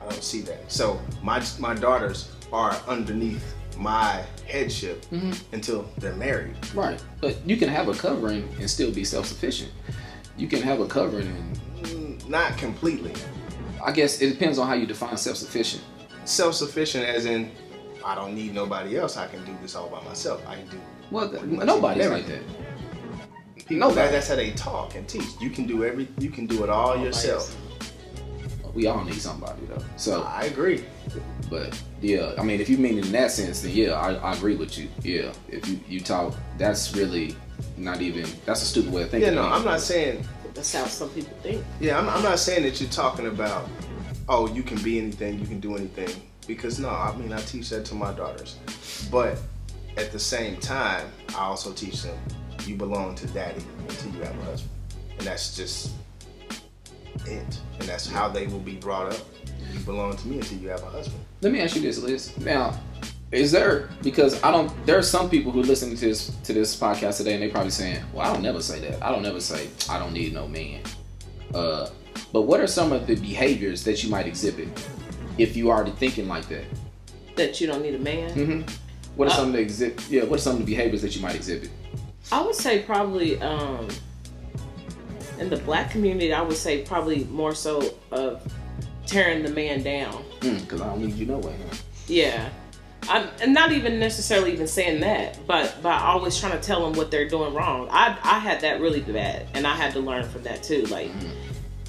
I 0.00 0.08
don't 0.08 0.22
see 0.22 0.40
that. 0.42 0.70
So 0.72 1.00
my 1.22 1.42
my 1.58 1.74
daughters 1.74 2.30
are 2.52 2.76
underneath 2.86 3.54
my 3.76 4.22
headship 4.46 5.04
until 5.52 5.82
they're 5.98 6.14
married. 6.14 6.56
right, 6.74 7.02
but 7.20 7.36
you 7.46 7.56
can 7.58 7.68
have 7.68 7.88
a 7.88 7.94
covering 7.94 8.48
and 8.58 8.70
still 8.70 8.90
be 8.90 9.04
self-sufficient. 9.04 9.70
You 10.38 10.48
can 10.48 10.62
have 10.62 10.80
a 10.80 10.86
covering, 10.86 11.26
and 11.28 11.60
Mm, 11.86 12.28
Not 12.28 12.56
completely. 12.56 13.12
I 13.84 13.92
guess 13.92 14.20
it 14.20 14.30
depends 14.30 14.58
on 14.58 14.66
how 14.66 14.74
you 14.74 14.86
define 14.86 15.16
self-sufficient. 15.16 15.82
Self-sufficient 16.24 17.04
as 17.04 17.26
in 17.26 17.50
I 18.04 18.14
don't 18.14 18.34
need 18.34 18.54
nobody 18.54 18.96
else. 18.96 19.16
I 19.16 19.26
can 19.26 19.44
do 19.44 19.56
this 19.62 19.74
all 19.74 19.88
by 19.88 20.02
myself. 20.04 20.46
I 20.46 20.56
can 20.56 20.68
do 20.68 20.80
Well, 21.10 21.28
th- 21.28 21.42
nobody's 21.44 22.08
like 22.08 22.26
that. 22.26 22.40
people, 23.56 23.76
Nobody. 23.78 23.96
that, 24.02 24.12
that's 24.12 24.28
how 24.28 24.36
they 24.36 24.50
talk 24.52 24.94
and 24.94 25.06
teach. 25.08 25.24
You 25.40 25.50
can 25.50 25.66
do 25.66 25.84
every 25.84 26.08
you 26.18 26.30
can 26.30 26.46
do 26.46 26.62
it 26.64 26.70
all 26.70 26.96
yourself. 26.96 27.54
We 28.74 28.86
all 28.86 29.02
need 29.04 29.14
somebody 29.20 29.62
though. 29.68 29.82
So, 29.96 30.22
I 30.24 30.44
agree. 30.44 30.84
but 31.48 31.80
yeah, 32.02 32.32
I 32.38 32.42
mean, 32.42 32.60
if 32.60 32.68
you 32.68 32.76
mean 32.76 32.98
it 32.98 33.06
in 33.06 33.12
that 33.12 33.30
sense, 33.30 33.62
then 33.62 33.72
yeah, 33.72 33.92
I, 33.92 34.14
I 34.14 34.34
agree 34.34 34.54
with 34.56 34.76
you. 34.78 34.88
Yeah, 35.02 35.32
if 35.48 35.66
you 35.68 35.80
you 35.88 36.00
talk, 36.00 36.34
that's 36.58 36.94
really 36.94 37.34
not 37.78 38.02
even. 38.02 38.26
That's 38.44 38.62
a 38.62 38.66
stupid 38.66 38.92
way 38.92 39.02
of 39.04 39.10
thinking. 39.10 39.32
Yeah, 39.34 39.40
no, 39.40 39.48
I'm 39.48 39.64
not 39.64 39.80
saying 39.80 40.26
that's 40.56 40.72
how 40.74 40.84
some 40.86 41.10
people 41.10 41.36
think 41.42 41.64
Yeah, 41.80 41.98
I'm, 41.98 42.08
I'm 42.08 42.22
not 42.22 42.38
saying 42.38 42.62
that 42.64 42.80
you're 42.80 42.90
talking 42.90 43.26
about, 43.26 43.68
oh, 44.28 44.48
you 44.48 44.62
can 44.62 44.82
be 44.82 44.98
anything, 44.98 45.38
you 45.38 45.46
can 45.46 45.60
do 45.60 45.76
anything. 45.76 46.08
Because 46.46 46.78
no, 46.78 46.88
I 46.88 47.14
mean, 47.16 47.32
I 47.32 47.40
teach 47.40 47.70
that 47.70 47.84
to 47.86 47.94
my 47.94 48.12
daughters. 48.12 48.56
But 49.10 49.38
at 49.96 50.12
the 50.12 50.18
same 50.18 50.56
time, 50.58 51.06
I 51.30 51.44
also 51.44 51.72
teach 51.72 52.02
them, 52.02 52.18
you 52.64 52.76
belong 52.76 53.14
to 53.16 53.26
daddy 53.28 53.64
until 53.88 54.12
you 54.12 54.22
have 54.22 54.38
a 54.38 54.44
husband. 54.44 54.70
And 55.18 55.26
that's 55.26 55.56
just 55.56 55.92
it. 57.26 57.60
And 57.78 57.88
that's 57.88 58.08
how 58.08 58.28
they 58.28 58.46
will 58.46 58.60
be 58.60 58.76
brought 58.76 59.12
up. 59.12 59.20
You 59.72 59.80
belong 59.80 60.16
to 60.16 60.28
me 60.28 60.36
until 60.38 60.58
you 60.58 60.68
have 60.68 60.82
a 60.82 60.90
husband. 60.90 61.20
Let 61.40 61.52
me 61.52 61.60
ask 61.60 61.76
you 61.76 61.82
this, 61.82 61.98
Liz. 61.98 62.36
Now, 62.38 62.78
is 63.36 63.52
there 63.52 63.88
because 64.02 64.42
I 64.42 64.50
don't 64.50 64.70
there 64.86 64.98
are 64.98 65.02
some 65.02 65.28
people 65.30 65.52
who 65.52 65.62
listen 65.62 65.90
to 65.90 65.96
this 65.96 66.30
to 66.44 66.52
this 66.52 66.78
podcast 66.78 67.18
today 67.18 67.34
and 67.34 67.42
they 67.42 67.48
probably 67.48 67.70
saying, 67.70 68.02
Well, 68.12 68.28
I 68.28 68.32
don't 68.32 68.42
never 68.42 68.60
say 68.62 68.80
that. 68.80 69.02
I 69.02 69.10
don't 69.12 69.22
never 69.22 69.40
say 69.40 69.68
I 69.88 69.98
don't 69.98 70.12
need 70.12 70.32
no 70.32 70.48
man. 70.48 70.82
Uh 71.54 71.88
but 72.32 72.42
what 72.42 72.60
are 72.60 72.66
some 72.66 72.92
of 72.92 73.06
the 73.06 73.14
behaviors 73.16 73.84
that 73.84 74.02
you 74.02 74.10
might 74.10 74.26
exhibit 74.26 74.68
if 75.38 75.56
you 75.56 75.70
already 75.70 75.92
thinking 75.92 76.28
like 76.28 76.48
that? 76.48 76.64
that 77.36 77.60
you 77.60 77.66
don't 77.66 77.82
need 77.82 77.94
a 77.94 77.98
man 77.98 78.30
Mm-hmm. 78.30 79.16
What 79.16 79.28
are 79.28 79.32
Uh, 79.32 79.36
some 79.36 79.46
of 79.48 79.52
the 79.52 79.60
exhibit 79.60 80.08
yeah, 80.10 80.24
what 80.24 80.38
are 80.38 80.42
some 80.42 80.54
of 80.54 80.58
the 80.60 80.64
behaviors 80.64 81.02
that 81.02 81.14
you 81.14 81.22
might 81.22 81.34
exhibit? 81.36 81.70
I 82.32 82.42
would 82.42 82.54
say 82.56 82.82
probably 82.82 83.40
um 83.40 83.88
in 85.38 85.50
the 85.50 85.58
black 85.58 85.90
community, 85.90 86.32
I 86.32 86.40
would 86.40 86.56
say 86.56 86.82
probably 86.82 87.24
more 87.24 87.54
so 87.54 87.94
of 88.10 88.40
tearing 89.06 89.42
the 89.42 89.50
man 89.50 89.82
down. 89.82 90.24
Because 90.40 90.80
I 90.80 90.86
don't 90.86 91.04
need 91.04 91.14
you 91.14 91.26
no 91.26 91.36
way. 91.38 91.54
Huh? 91.68 91.76
Yeah. 92.08 92.48
I'm 93.08 93.28
and 93.40 93.54
not 93.54 93.72
even 93.72 93.98
necessarily 93.98 94.52
even 94.52 94.66
saying 94.66 95.00
that, 95.00 95.38
but 95.46 95.82
by 95.82 95.98
always 95.98 96.38
trying 96.38 96.52
to 96.52 96.60
tell 96.60 96.84
them 96.84 96.96
what 96.96 97.10
they're 97.10 97.28
doing 97.28 97.54
wrong. 97.54 97.88
I 97.90 98.16
I 98.22 98.38
had 98.38 98.60
that 98.60 98.80
really 98.80 99.00
bad, 99.00 99.46
and 99.54 99.66
I 99.66 99.74
had 99.74 99.92
to 99.92 100.00
learn 100.00 100.28
from 100.28 100.42
that 100.44 100.62
too. 100.62 100.82
Like, 100.86 101.08
mm-hmm. 101.08 101.30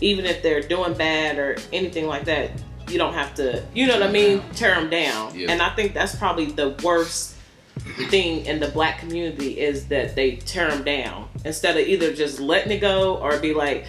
even 0.02 0.26
if 0.26 0.44
they're 0.44 0.62
doing 0.62 0.94
bad 0.94 1.38
or 1.38 1.58
anything 1.74 2.08
like 2.08 2.26
that, 2.26 2.52
you 2.90 2.98
don't 2.98 3.14
have 3.14 3.34
to, 3.36 3.64
you 3.74 3.88
know 3.88 4.00
what 4.00 4.08
I 4.08 4.12
mean, 4.12 4.42
tear 4.54 4.76
them 4.76 4.90
down. 4.90 5.38
Yeah. 5.38 5.52
And 5.52 5.62
I 5.62 5.70
think 5.76 5.94
that's 5.94 6.16
probably 6.16 6.46
the 6.46 6.70
worst 6.84 7.36
thing 8.10 8.46
in 8.46 8.60
the 8.60 8.68
black 8.68 9.00
community 9.00 9.60
is 9.60 9.88
that 9.88 10.16
they 10.16 10.38
tear 10.38 10.70
them 10.70 10.84
down 10.84 11.30
instead 11.46 11.78
of 11.78 11.88
either 11.88 12.14
just 12.14 12.40
letting 12.40 12.72
it 12.72 12.80
go 12.80 13.18
or 13.18 13.38
be 13.40 13.54
like, 13.54 13.86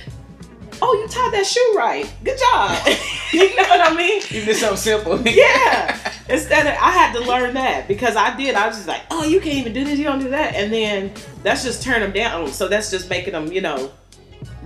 "Oh, 0.80 0.94
you 0.94 1.08
tied 1.08 1.32
that 1.32 1.46
shoe 1.46 1.74
right. 1.76 2.12
Good 2.24 2.38
job." 2.38 2.86
you 3.32 3.56
know 3.56 3.62
what 3.62 3.92
I 3.92 3.94
mean? 3.94 4.18
If 4.18 4.48
it's 4.48 4.60
something 4.60 4.76
simple. 4.76 5.20
yeah. 5.28 6.12
Instead 6.28 6.66
of 6.66 6.74
I 6.74 6.90
had 6.90 7.12
to 7.14 7.20
learn 7.20 7.54
that 7.54 7.88
because 7.88 8.16
I 8.16 8.36
did. 8.36 8.54
I 8.54 8.66
was 8.66 8.76
just 8.76 8.88
like, 8.88 9.02
oh, 9.10 9.24
you 9.24 9.40
can't 9.40 9.58
even 9.58 9.72
do 9.72 9.84
this, 9.84 9.98
you 9.98 10.04
don't 10.04 10.18
do 10.18 10.30
that, 10.30 10.54
and 10.54 10.72
then 10.72 11.12
that's 11.42 11.64
just 11.64 11.82
turn 11.82 12.00
them 12.00 12.12
down. 12.12 12.48
So 12.48 12.68
that's 12.68 12.90
just 12.90 13.08
making 13.08 13.32
them, 13.32 13.50
you 13.50 13.60
know, 13.60 13.90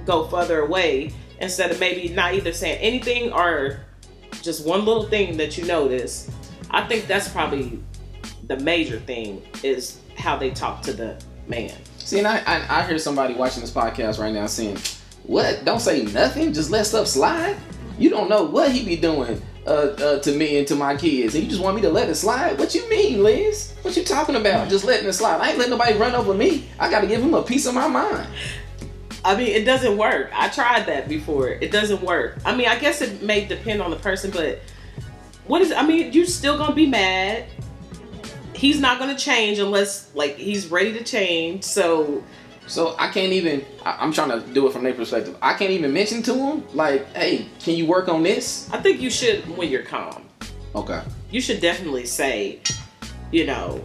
go 0.04 0.26
further 0.26 0.60
away 0.60 1.12
instead 1.40 1.70
of 1.70 1.80
maybe 1.80 2.08
not 2.12 2.34
either 2.34 2.52
saying 2.52 2.78
anything 2.80 3.32
or 3.32 3.84
just 4.42 4.66
one 4.66 4.84
little 4.84 5.04
thing 5.04 5.36
that 5.36 5.56
you 5.56 5.64
notice. 5.64 6.30
I 6.70 6.82
think 6.82 7.06
that's 7.06 7.28
probably 7.28 7.78
the 8.44 8.56
major 8.58 8.98
thing 8.98 9.42
is 9.62 10.00
how 10.16 10.36
they 10.36 10.50
talk 10.50 10.82
to 10.82 10.92
the 10.92 11.22
man. 11.46 11.72
See, 11.98 12.18
and 12.18 12.26
I, 12.26 12.38
I 12.46 12.80
I 12.80 12.86
hear 12.86 12.98
somebody 12.98 13.34
watching 13.34 13.60
this 13.60 13.70
podcast 13.70 14.18
right 14.18 14.32
now 14.32 14.46
saying, 14.46 14.78
"What? 15.24 15.64
Don't 15.64 15.80
say 15.80 16.04
nothing. 16.04 16.52
Just 16.52 16.70
let 16.70 16.86
stuff 16.86 17.06
slide. 17.06 17.56
You 17.98 18.10
don't 18.10 18.28
know 18.28 18.44
what 18.44 18.72
he 18.72 18.84
be 18.84 18.96
doing 18.96 19.40
uh, 19.66 19.70
uh, 19.70 20.18
to 20.20 20.32
me 20.32 20.58
and 20.58 20.66
to 20.68 20.74
my 20.74 20.96
kids, 20.96 21.34
and 21.34 21.44
you 21.44 21.50
just 21.50 21.62
want 21.62 21.76
me 21.76 21.82
to 21.82 21.90
let 21.90 22.08
it 22.08 22.14
slide. 22.16 22.58
What 22.58 22.74
you 22.74 22.88
mean, 22.88 23.22
Liz? 23.22 23.74
What 23.82 23.96
you 23.96 24.04
talking 24.04 24.36
about? 24.36 24.68
Just 24.68 24.84
letting 24.84 25.08
it 25.08 25.12
slide? 25.12 25.40
I 25.40 25.50
ain't 25.50 25.58
letting 25.58 25.70
nobody 25.70 25.94
run 25.94 26.14
over 26.14 26.34
me. 26.34 26.68
I 26.78 26.90
got 26.90 27.00
to 27.00 27.06
give 27.06 27.22
him 27.22 27.34
a 27.34 27.42
piece 27.42 27.66
of 27.66 27.74
my 27.74 27.86
mind. 27.86 28.26
I 29.24 29.36
mean, 29.36 29.48
it 29.48 29.64
doesn't 29.64 29.96
work. 29.96 30.30
I 30.34 30.48
tried 30.48 30.86
that 30.86 31.08
before. 31.08 31.48
It 31.48 31.70
doesn't 31.70 32.02
work. 32.02 32.38
I 32.44 32.56
mean, 32.56 32.66
I 32.66 32.78
guess 32.78 33.02
it 33.02 33.22
may 33.22 33.44
depend 33.44 33.80
on 33.80 33.90
the 33.90 33.96
person, 33.96 34.32
but 34.32 34.60
what 35.46 35.62
is? 35.62 35.70
I 35.72 35.86
mean, 35.86 36.12
you 36.12 36.26
still 36.26 36.58
gonna 36.58 36.74
be 36.74 36.86
mad. 36.86 37.46
He's 38.52 38.80
not 38.80 38.98
gonna 38.98 39.16
change 39.16 39.58
unless 39.58 40.12
like 40.14 40.36
he's 40.36 40.68
ready 40.68 40.92
to 40.94 41.04
change. 41.04 41.62
So 41.62 42.24
So 42.66 42.94
I 42.98 43.08
can't 43.08 43.32
even. 43.32 43.64
I, 43.84 43.96
I'm 44.00 44.12
trying 44.12 44.30
to 44.30 44.40
do 44.52 44.66
it 44.66 44.72
from 44.72 44.84
their 44.84 44.94
perspective. 44.94 45.36
I 45.42 45.54
can't 45.54 45.70
even 45.70 45.92
mention 45.92 46.22
to 46.24 46.32
them 46.32 46.64
like, 46.74 47.12
"Hey, 47.14 47.46
can 47.60 47.74
you 47.74 47.86
work 47.86 48.08
on 48.08 48.22
this?" 48.22 48.68
I 48.72 48.78
think 48.78 49.00
you 49.00 49.10
should 49.10 49.44
when 49.56 49.68
you're 49.68 49.82
calm. 49.82 50.28
Okay. 50.74 51.02
You 51.30 51.40
should 51.40 51.60
definitely 51.60 52.06
say, 52.06 52.60
you 53.30 53.46
know, 53.46 53.84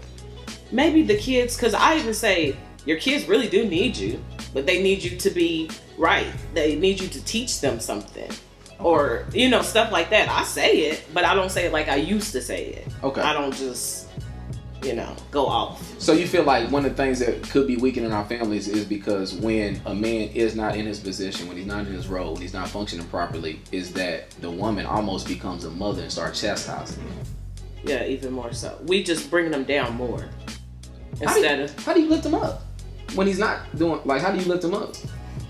maybe 0.71 1.03
the 1.03 1.17
kids, 1.17 1.55
because 1.55 1.73
I 1.73 1.97
even 1.97 2.13
say 2.13 2.55
your 2.85 2.97
kids 2.97 3.27
really 3.27 3.49
do 3.49 3.65
need 3.65 3.97
you, 3.97 4.23
but 4.53 4.65
they 4.65 4.81
need 4.81 5.03
you 5.03 5.17
to 5.17 5.29
be 5.29 5.69
right. 5.97 6.27
They 6.53 6.75
need 6.75 7.01
you 7.01 7.07
to 7.09 7.23
teach 7.25 7.59
them 7.61 7.79
something. 7.79 8.31
Or, 8.79 9.25
you 9.33 9.49
know, 9.49 9.61
stuff 9.61 9.91
like 9.91 10.09
that. 10.11 10.29
I 10.29 10.43
say 10.43 10.77
it, 10.81 11.03
but 11.13 11.25
I 11.25 11.33
don't 11.33 11.49
say 11.49 11.65
it 11.65 11.73
like 11.73 11.89
I 11.89 11.95
used 11.95 12.31
to 12.33 12.41
say 12.41 12.67
it. 12.67 12.87
Okay. 13.03 13.21
I 13.21 13.33
don't 13.33 13.53
just, 13.53 14.07
you 14.83 14.93
know, 14.93 15.15
go 15.31 15.45
off. 15.47 15.83
So 15.99 16.13
you 16.13 16.27
feel 16.27 16.43
like 16.43 16.69
one 16.71 16.85
of 16.85 16.91
the 16.95 16.97
things 17.03 17.19
that 17.19 17.43
could 17.49 17.67
be 17.67 17.77
weakening 17.77 18.11
our 18.11 18.25
families 18.25 18.67
is 18.67 18.85
because 18.85 19.33
when 19.33 19.81
a 19.85 19.93
man 19.95 20.29
is 20.29 20.55
not 20.55 20.75
in 20.75 20.85
his 20.85 20.99
position, 20.99 21.47
when 21.47 21.57
he's 21.57 21.65
not 21.65 21.79
in 21.87 21.93
his 21.93 22.07
role, 22.07 22.33
when 22.33 22.41
he's 22.41 22.53
not 22.53 22.67
functioning 22.69 23.05
properly, 23.07 23.59
is 23.71 23.91
that 23.93 24.29
the 24.41 24.49
woman 24.51 24.85
almost 24.85 25.27
becomes 25.27 25.65
a 25.65 25.71
mother 25.71 26.03
and 26.03 26.11
starts 26.11 26.41
chastising 26.41 27.03
him. 27.03 27.13
Yeah, 27.83 28.05
even 28.05 28.33
more 28.33 28.53
so. 28.53 28.77
We 28.85 29.03
just 29.03 29.29
bring 29.29 29.49
them 29.51 29.63
down 29.63 29.95
more. 29.95 30.19
How 30.19 31.33
do, 31.33 31.39
Instead 31.39 31.57
you, 31.59 31.65
of, 31.65 31.85
how 31.85 31.93
do 31.93 32.01
you 32.01 32.09
lift 32.09 32.25
him 32.25 32.35
up 32.35 32.61
when 33.15 33.25
he's 33.27 33.39
not 33.39 33.61
doing 33.77 33.99
like? 34.05 34.21
How 34.21 34.31
do 34.31 34.37
you 34.39 34.45
lift 34.45 34.63
him 34.63 34.73
up? 34.73 34.95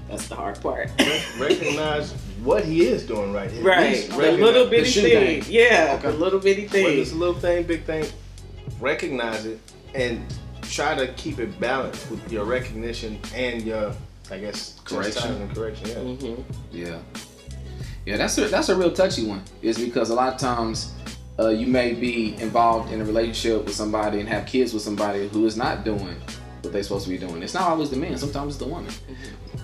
that's 0.10 0.28
the 0.30 0.36
hard 0.36 0.62
part. 0.62 0.90
recognize 1.38 2.14
what 2.44 2.64
he 2.64 2.86
is 2.86 3.06
doing 3.06 3.34
right. 3.34 3.52
here. 3.52 3.62
right. 3.64 3.92
least 3.92 4.10
The 4.12 4.32
little 4.32 4.68
bitty 4.68 4.90
shoe 4.90 5.02
thing. 5.02 5.42
thing. 5.42 5.54
Yeah, 5.54 5.96
Okay. 6.00 6.12
the 6.12 6.18
little 6.18 6.40
bitty 6.40 6.62
Whether 6.64 6.72
thing. 6.84 7.00
it's 7.00 7.12
a 7.12 7.16
little 7.16 7.34
thing, 7.36 7.64
big 7.64 7.84
thing, 7.84 8.06
recognize 8.80 9.46
it 9.46 9.60
and 9.96 10.24
try 10.64 10.96
to 10.96 11.08
keep 11.14 11.40
it 11.40 11.60
balanced 11.60 12.10
with 12.12 12.32
your 12.32 12.46
recognition 12.46 13.20
and 13.34 13.62
your, 13.64 13.94
I 14.32 14.38
guess, 14.40 14.80
Correction. 14.84 15.42
and 15.42 15.56
correction. 15.56 15.88
Yeah. 15.88 15.96
hmm 16.36 16.42
Yeah, 16.72 17.00
yeah, 18.06 18.18
that's 18.18 18.38
a 18.38 18.48
that's 18.48 18.70
a 18.70 18.76
real 18.76 18.92
touchy 18.92 19.26
one. 19.28 19.42
Is 19.62 19.78
because 19.78 20.10
a 20.10 20.16
lot 20.16 20.34
of 20.34 20.40
times 20.40 20.94
uh, 21.40 21.50
you 21.50 21.68
may 21.68 21.94
be 21.94 22.36
involved 22.42 22.92
in 22.92 23.02
a 23.02 23.06
relationship 23.06 23.66
with 23.66 23.76
somebody 23.76 24.20
and 24.20 24.28
have 24.30 24.46
kids 24.46 24.74
with 24.74 24.84
somebody 24.84 25.28
who 25.30 25.46
is 25.46 25.56
not 25.58 25.84
doing 25.84 26.16
what 26.62 26.74
they're 26.74 26.84
supposed 26.84 27.06
to 27.06 27.10
be 27.10 27.18
doing. 27.18 27.44
It's 27.44 27.54
not 27.54 27.64
always 27.64 27.90
the 27.90 27.98
man. 27.98 28.18
Sometimes 28.18 28.56
it's 28.56 28.64
the 28.64 28.70
woman. 28.70 28.92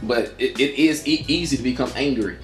But 0.03 0.33
it, 0.37 0.59
it 0.59 0.75
is 0.77 1.07
e- 1.07 1.23
easy 1.27 1.55
to 1.57 1.63
become 1.63 1.89
angry, 1.95 2.37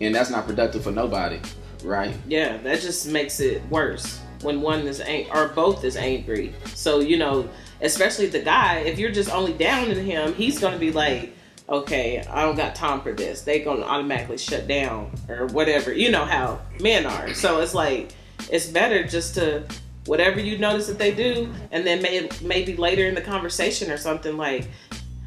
and 0.00 0.14
that's 0.14 0.30
not 0.30 0.46
productive 0.46 0.84
for 0.84 0.90
nobody, 0.92 1.40
right? 1.82 2.14
Yeah, 2.28 2.58
that 2.58 2.80
just 2.80 3.08
makes 3.08 3.40
it 3.40 3.62
worse 3.70 4.20
when 4.42 4.60
one 4.60 4.80
is 4.86 5.00
ang- 5.00 5.30
or 5.32 5.48
both 5.48 5.84
is 5.84 5.96
angry. 5.96 6.54
So 6.74 7.00
you 7.00 7.18
know, 7.18 7.48
especially 7.80 8.26
the 8.26 8.40
guy, 8.40 8.78
if 8.78 8.98
you're 8.98 9.10
just 9.10 9.30
only 9.30 9.52
down 9.52 9.90
in 9.90 10.04
him, 10.04 10.34
he's 10.34 10.58
gonna 10.58 10.78
be 10.78 10.92
like, 10.92 11.34
okay, 11.68 12.24
I 12.28 12.42
don't 12.42 12.56
got 12.56 12.74
time 12.74 13.00
for 13.00 13.12
this. 13.12 13.42
They 13.42 13.60
gonna 13.60 13.82
automatically 13.82 14.38
shut 14.38 14.66
down 14.66 15.12
or 15.28 15.46
whatever. 15.46 15.92
You 15.92 16.10
know 16.10 16.24
how 16.24 16.60
men 16.80 17.06
are. 17.06 17.34
So 17.34 17.60
it's 17.60 17.74
like 17.74 18.12
it's 18.50 18.66
better 18.66 19.04
just 19.04 19.34
to 19.36 19.64
whatever 20.06 20.40
you 20.40 20.58
notice 20.58 20.86
that 20.88 20.98
they 20.98 21.14
do, 21.14 21.52
and 21.70 21.86
then 21.86 22.02
may- 22.02 22.28
maybe 22.42 22.76
later 22.76 23.06
in 23.06 23.14
the 23.14 23.20
conversation 23.20 23.90
or 23.90 23.96
something 23.96 24.36
like. 24.36 24.66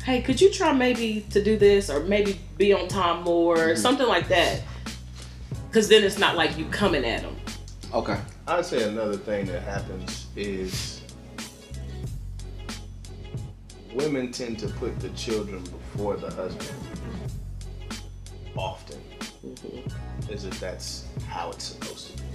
Hey, 0.04 0.22
could 0.22 0.42
you 0.42 0.52
try 0.52 0.74
maybe 0.74 1.26
to 1.30 1.42
do 1.42 1.56
this 1.56 1.90
or 1.90 2.02
maybe 2.02 2.38
be 2.58 2.74
on 2.74 2.90
time 2.90 3.24
more, 3.24 3.56
mm-hmm. 3.56 3.78
something 3.78 4.06
like 4.06 4.28
that? 4.28 4.62
Because 5.70 5.88
then 5.88 6.04
it's 6.04 6.20
not 6.20 6.36
like 6.36 6.58
you 6.58 6.66
coming 6.66 7.06
at 7.06 7.22
them. 7.22 7.38
Okay. 7.94 8.20
I'd 8.46 8.66
say 8.66 8.84
another 8.90 9.16
thing 9.16 9.46
that 9.46 9.62
happens 9.64 10.28
is 10.36 11.02
women 13.94 14.32
tend 14.32 14.60
to 14.60 14.68
put 14.68 15.00
the 15.00 15.10
children 15.12 15.64
before 15.64 16.18
the 16.18 16.30
husband. 16.32 16.74
Often, 18.56 19.02
mm-hmm. 19.46 20.32
as 20.32 20.46
if 20.46 20.60
that's 20.60 21.06
how 21.28 21.50
it's 21.52 21.64
supposed 21.64 22.18
to 22.18 22.22
be, 22.22 22.30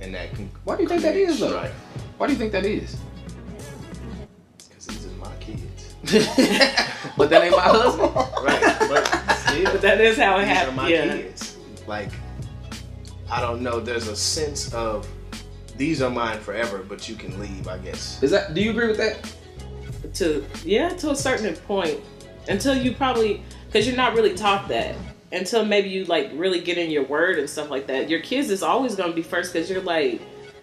and 0.00 0.14
that 0.14 0.34
can. 0.34 0.50
Why 0.64 0.76
do 0.76 0.82
you 0.82 0.88
think 0.88 1.02
that 1.02 1.16
is, 1.16 1.38
though? 1.40 1.48
strife. 1.50 1.72
Why 2.18 2.26
do 2.26 2.32
you 2.32 2.38
think 2.38 2.52
that 2.52 2.66
is? 2.66 2.98
Because 4.68 4.86
these 4.86 5.06
are 5.06 5.10
my 5.16 5.34
kids. 5.36 5.94
but 7.16 7.30
that 7.30 7.42
ain't 7.44 7.56
my 7.56 7.62
husband. 7.62 8.14
right, 8.44 8.76
but 8.80 9.06
still, 9.36 9.72
But 9.72 9.80
that 9.80 10.00
is 10.00 10.18
how 10.18 10.38
it 10.40 10.46
these 10.46 10.58
are 10.58 10.72
my 10.72 10.88
Yeah. 10.88 11.16
kids. 11.16 11.56
Like, 11.86 12.10
I 13.30 13.40
don't 13.40 13.62
know. 13.62 13.80
There's 13.80 14.08
a 14.08 14.16
sense 14.16 14.72
of 14.72 15.06
these 15.76 16.02
are 16.02 16.10
mine 16.10 16.40
forever, 16.40 16.84
but 16.86 17.08
you 17.08 17.14
can 17.14 17.38
leave. 17.38 17.68
I 17.68 17.78
guess. 17.78 18.22
Is 18.22 18.30
that? 18.30 18.54
Do 18.54 18.60
you 18.60 18.70
agree 18.70 18.88
with 18.88 18.96
that? 18.96 19.34
To 20.14 20.44
yeah, 20.64 20.88
to 20.90 21.10
a 21.10 21.16
certain 21.16 21.54
point, 21.54 22.00
until 22.48 22.76
you 22.76 22.94
probably 22.94 23.42
because 23.66 23.86
you're 23.86 23.96
not 23.96 24.14
really 24.14 24.34
taught 24.34 24.68
that 24.68 24.94
until 25.32 25.64
maybe 25.64 25.88
you 25.88 26.04
like 26.06 26.30
really 26.34 26.60
get 26.60 26.78
in 26.78 26.90
your 26.90 27.04
word 27.04 27.38
and 27.38 27.48
stuff 27.48 27.70
like 27.70 27.86
that. 27.86 28.08
Your 28.08 28.20
kids 28.20 28.50
is 28.50 28.62
always 28.62 28.94
gonna 28.94 29.12
be 29.12 29.22
first 29.22 29.52
because 29.52 29.70
you're 29.70 29.82
like, 29.82 30.20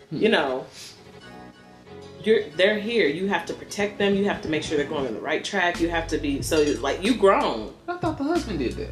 hmm. 0.09 0.17
you 0.17 0.29
know. 0.29 0.65
You're, 2.23 2.49
they're 2.55 2.79
here. 2.79 3.07
You 3.07 3.27
have 3.27 3.45
to 3.45 3.53
protect 3.53 3.99
them. 3.99 4.15
You 4.15 4.25
have 4.25 4.41
to 4.41 4.49
make 4.49 4.63
sure 4.63 4.77
they're 4.77 4.87
going 4.87 5.05
on 5.05 5.13
the 5.13 5.21
right 5.21 5.43
track. 5.43 5.79
You 5.79 5.89
have 5.89 6.07
to 6.07 6.17
be 6.17 6.41
so 6.41 6.63
like 6.81 7.03
you 7.03 7.15
grown. 7.15 7.71
I 7.87 7.97
thought 7.97 8.17
the 8.17 8.23
husband 8.23 8.57
did 8.57 8.73
that. 8.73 8.89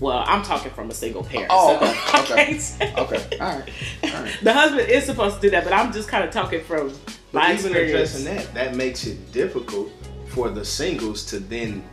Well, 0.00 0.24
I'm 0.26 0.42
talking 0.42 0.72
from 0.72 0.90
a 0.90 0.94
single 0.94 1.22
parent. 1.24 1.48
Oh, 1.50 1.78
so 1.78 1.86
okay, 1.86 1.98
I 2.12 2.20
okay. 2.22 2.44
can't 2.46 2.60
say- 2.60 2.94
Okay. 2.96 3.38
All 3.40 3.58
right. 3.58 3.70
All 4.04 4.22
right. 4.22 4.38
The 4.42 4.52
husband 4.52 4.88
is 4.88 5.04
supposed 5.04 5.36
to 5.36 5.40
do 5.42 5.50
that, 5.50 5.64
but 5.64 5.72
I'm 5.72 5.92
just 5.92 6.08
kind 6.08 6.24
of 6.24 6.30
talking 6.30 6.62
from 6.64 6.88
But 7.32 7.40
my 7.40 7.52
even 7.52 7.66
experience. 7.72 8.14
addressing 8.20 8.24
that, 8.36 8.54
that 8.54 8.74
makes 8.76 9.06
it 9.06 9.32
difficult 9.32 9.90
for 10.28 10.50
the 10.50 10.64
singles 10.64 11.24
to 11.26 11.38
then, 11.38 11.84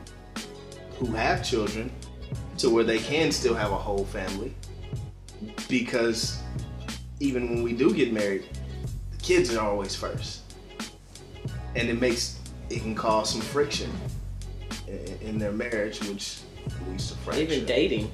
who 0.97 1.05
have 1.13 1.43
children, 1.43 1.91
to 2.57 2.69
where 2.69 2.83
they 2.83 2.97
can 2.99 3.31
still 3.31 3.53
have 3.53 3.71
a 3.71 3.77
whole 3.77 4.05
family. 4.05 4.53
Because 5.69 6.39
even 7.19 7.49
when 7.49 7.63
we 7.63 7.73
do 7.73 7.93
get 7.93 8.11
married, 8.13 8.43
the 9.11 9.17
kids 9.17 9.53
are 9.55 9.65
always 9.67 9.95
first, 9.95 10.41
and 11.75 11.87
it 11.89 11.99
makes 11.99 12.39
it 12.69 12.81
can 12.81 12.93
cause 12.95 13.29
some 13.31 13.41
friction 13.41 13.91
in, 14.87 15.17
in 15.21 15.37
their 15.39 15.51
marriage, 15.51 15.99
which 16.07 16.40
leads 16.89 17.11
to 17.11 17.17
fracture. 17.19 17.43
Even 17.43 17.65
dating 17.65 18.11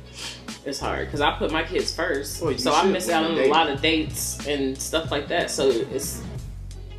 is 0.66 0.80
hard 0.80 1.08
because 1.08 1.22
I 1.22 1.38
put 1.38 1.52
my 1.52 1.64
kids 1.64 1.94
first, 1.96 2.42
Well, 2.42 2.52
you 2.52 2.58
so 2.58 2.74
I 2.74 2.86
miss 2.86 3.10
out 3.10 3.30
you're 3.32 3.44
on 3.44 3.50
a 3.50 3.52
lot 3.52 3.70
of 3.70 3.82
dates 3.82 4.46
and 4.48 4.78
stuff 4.80 5.12
like 5.12 5.28
that. 5.30 5.50
So 5.52 5.70
it's, 5.70 6.22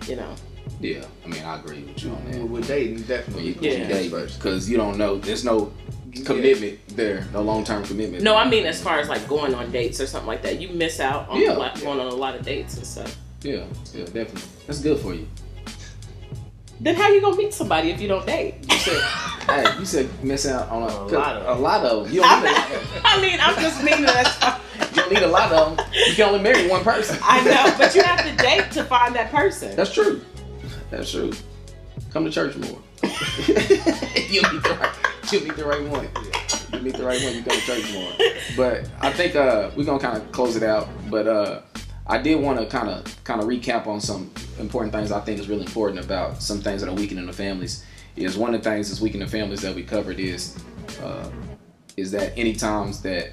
you 0.07 0.17
know, 0.17 0.35
Yeah. 0.81 1.05
I 1.25 1.29
mean, 1.29 1.43
I 1.45 1.59
agree 1.59 1.83
with 1.83 2.03
you 2.03 2.11
on 2.11 2.25
that. 2.31 2.41
With, 2.43 2.51
with 2.51 2.69
dating, 2.69 3.03
definitely. 3.03 3.49
you, 3.49 3.55
put 3.55 3.63
Yeah. 3.65 3.71
your 3.71 3.81
when 3.81 3.89
you 3.89 3.95
kids 3.95 4.05
date, 4.05 4.11
first. 4.11 4.39
because 4.39 4.71
you 4.71 4.77
don't 4.77 4.97
know. 4.99 5.19
There's 5.19 5.45
no 5.45 5.73
commitment 6.25 6.79
there, 6.97 7.27
no 7.33 7.43
long 7.43 7.65
term 7.65 7.85
commitment. 7.85 8.23
No, 8.25 8.35
I 8.37 8.49
mean 8.49 8.65
as 8.67 8.83
far 8.83 8.99
as 8.99 9.09
like 9.09 9.29
going 9.29 9.55
on 9.55 9.71
dates 9.71 10.01
or 10.01 10.07
something 10.07 10.27
like 10.27 10.43
that. 10.43 10.61
You 10.61 10.69
miss 10.71 11.01
out 11.01 11.29
on 11.29 11.41
Yeah. 11.41 11.53
a 11.53 11.59
lot, 11.59 11.81
going 11.81 12.01
on 12.01 12.07
a 12.07 12.15
lot 12.15 12.35
of 12.35 12.45
dates 12.45 12.77
and 12.77 12.87
stuff. 12.87 13.17
Yeah, 13.43 13.65
yeah, 13.95 14.05
definitely. 14.05 14.43
That's 14.67 14.81
good 14.81 14.99
for 14.99 15.15
you. 15.15 15.29
Then 16.81 16.95
how 16.97 17.09
you 17.13 17.21
gonna 17.21 17.37
meet 17.37 17.53
somebody 17.53 17.91
if 17.91 18.01
you 18.01 18.09
don't 18.09 18.25
date? 18.27 18.55
You 18.71 18.77
said, 18.79 19.03
hey, 19.49 19.79
you 19.79 19.85
said 19.85 20.09
miss 20.23 20.47
out 20.47 20.69
on 20.69 20.83
a, 20.83 20.87
A 20.87 21.17
lot 21.17 21.37
of 21.37 21.59
a 21.59 21.61
lot 21.61 21.85
of 21.85 22.05
them. 22.05 22.15
You 22.15 22.23
don't, 22.23 22.43
need 22.43 22.51
a, 22.51 23.01
I 23.05 23.21
mean, 23.21 23.39
I'm 23.41 23.55
just 23.61 23.83
meaning 23.83 24.05
that. 24.05 24.61
you 24.91 25.03
don't 25.03 25.13
need 25.13 25.23
a 25.23 25.29
lot 25.29 25.53
of 25.53 25.77
them. 25.77 25.87
You 26.07 26.15
can 26.15 26.29
only 26.29 26.43
marry 26.43 26.69
one 26.69 26.83
person. 26.83 27.19
I 27.23 27.45
know, 27.45 27.75
but 27.79 27.95
you 27.95 28.03
have 28.03 28.25
to 28.25 28.37
date 28.43 28.71
to 28.73 28.85
find 28.85 29.15
that 29.15 29.31
person. 29.31 29.75
That's 29.77 29.93
true. 29.93 30.23
That's 30.91 31.11
true. 31.11 31.33
Come 32.11 32.25
to 32.25 32.31
church 32.31 32.57
more. 32.57 32.79
you 33.03 34.43
meet 34.43 34.63
the 34.63 34.79
right. 34.81 35.33
You 35.33 35.41
meet 35.41 35.57
the 35.57 35.65
right 35.65 35.87
one. 35.89 36.09
You 36.73 36.81
meet 36.81 36.97
the 36.97 37.05
right 37.05 37.23
one. 37.23 37.35
You 37.35 37.43
come 37.43 37.57
to 37.57 37.61
church 37.61 37.93
more. 37.93 38.11
But 38.57 38.91
I 39.01 39.13
think 39.13 39.37
uh, 39.37 39.71
we're 39.77 39.85
gonna 39.85 39.99
kind 39.99 40.17
of 40.17 40.31
close 40.33 40.57
it 40.57 40.63
out. 40.63 40.89
But 41.11 41.27
uh, 41.27 41.61
I 42.07 42.19
did 42.19 42.41
want 42.41 42.59
to 42.59 42.67
kind 42.67 42.89
of 42.89 43.25
kind 43.25 43.41
of 43.41 43.47
recap 43.47 43.87
on 43.87 44.01
some 44.01 44.31
important 44.59 44.93
things 44.93 45.13
I 45.13 45.21
think 45.21 45.39
is 45.39 45.49
really 45.49 45.65
important 45.65 46.05
about 46.05 46.43
some 46.43 46.61
things 46.61 46.81
that 46.81 46.89
are 46.91 46.95
weakening 46.95 47.27
the 47.27 47.33
families. 47.33 47.85
Is 48.17 48.37
one 48.37 48.55
of 48.55 48.63
the 48.63 48.71
things 48.71 48.89
that's 48.89 49.01
weakening 49.01 49.27
the 49.27 49.31
families 49.31 49.61
that 49.63 49.75
we 49.75 49.83
covered 49.83 50.19
is 50.19 50.59
uh, 51.03 51.31
is 51.97 52.11
that 52.13 52.33
any 52.37 52.55
times 52.55 53.03
that 53.03 53.31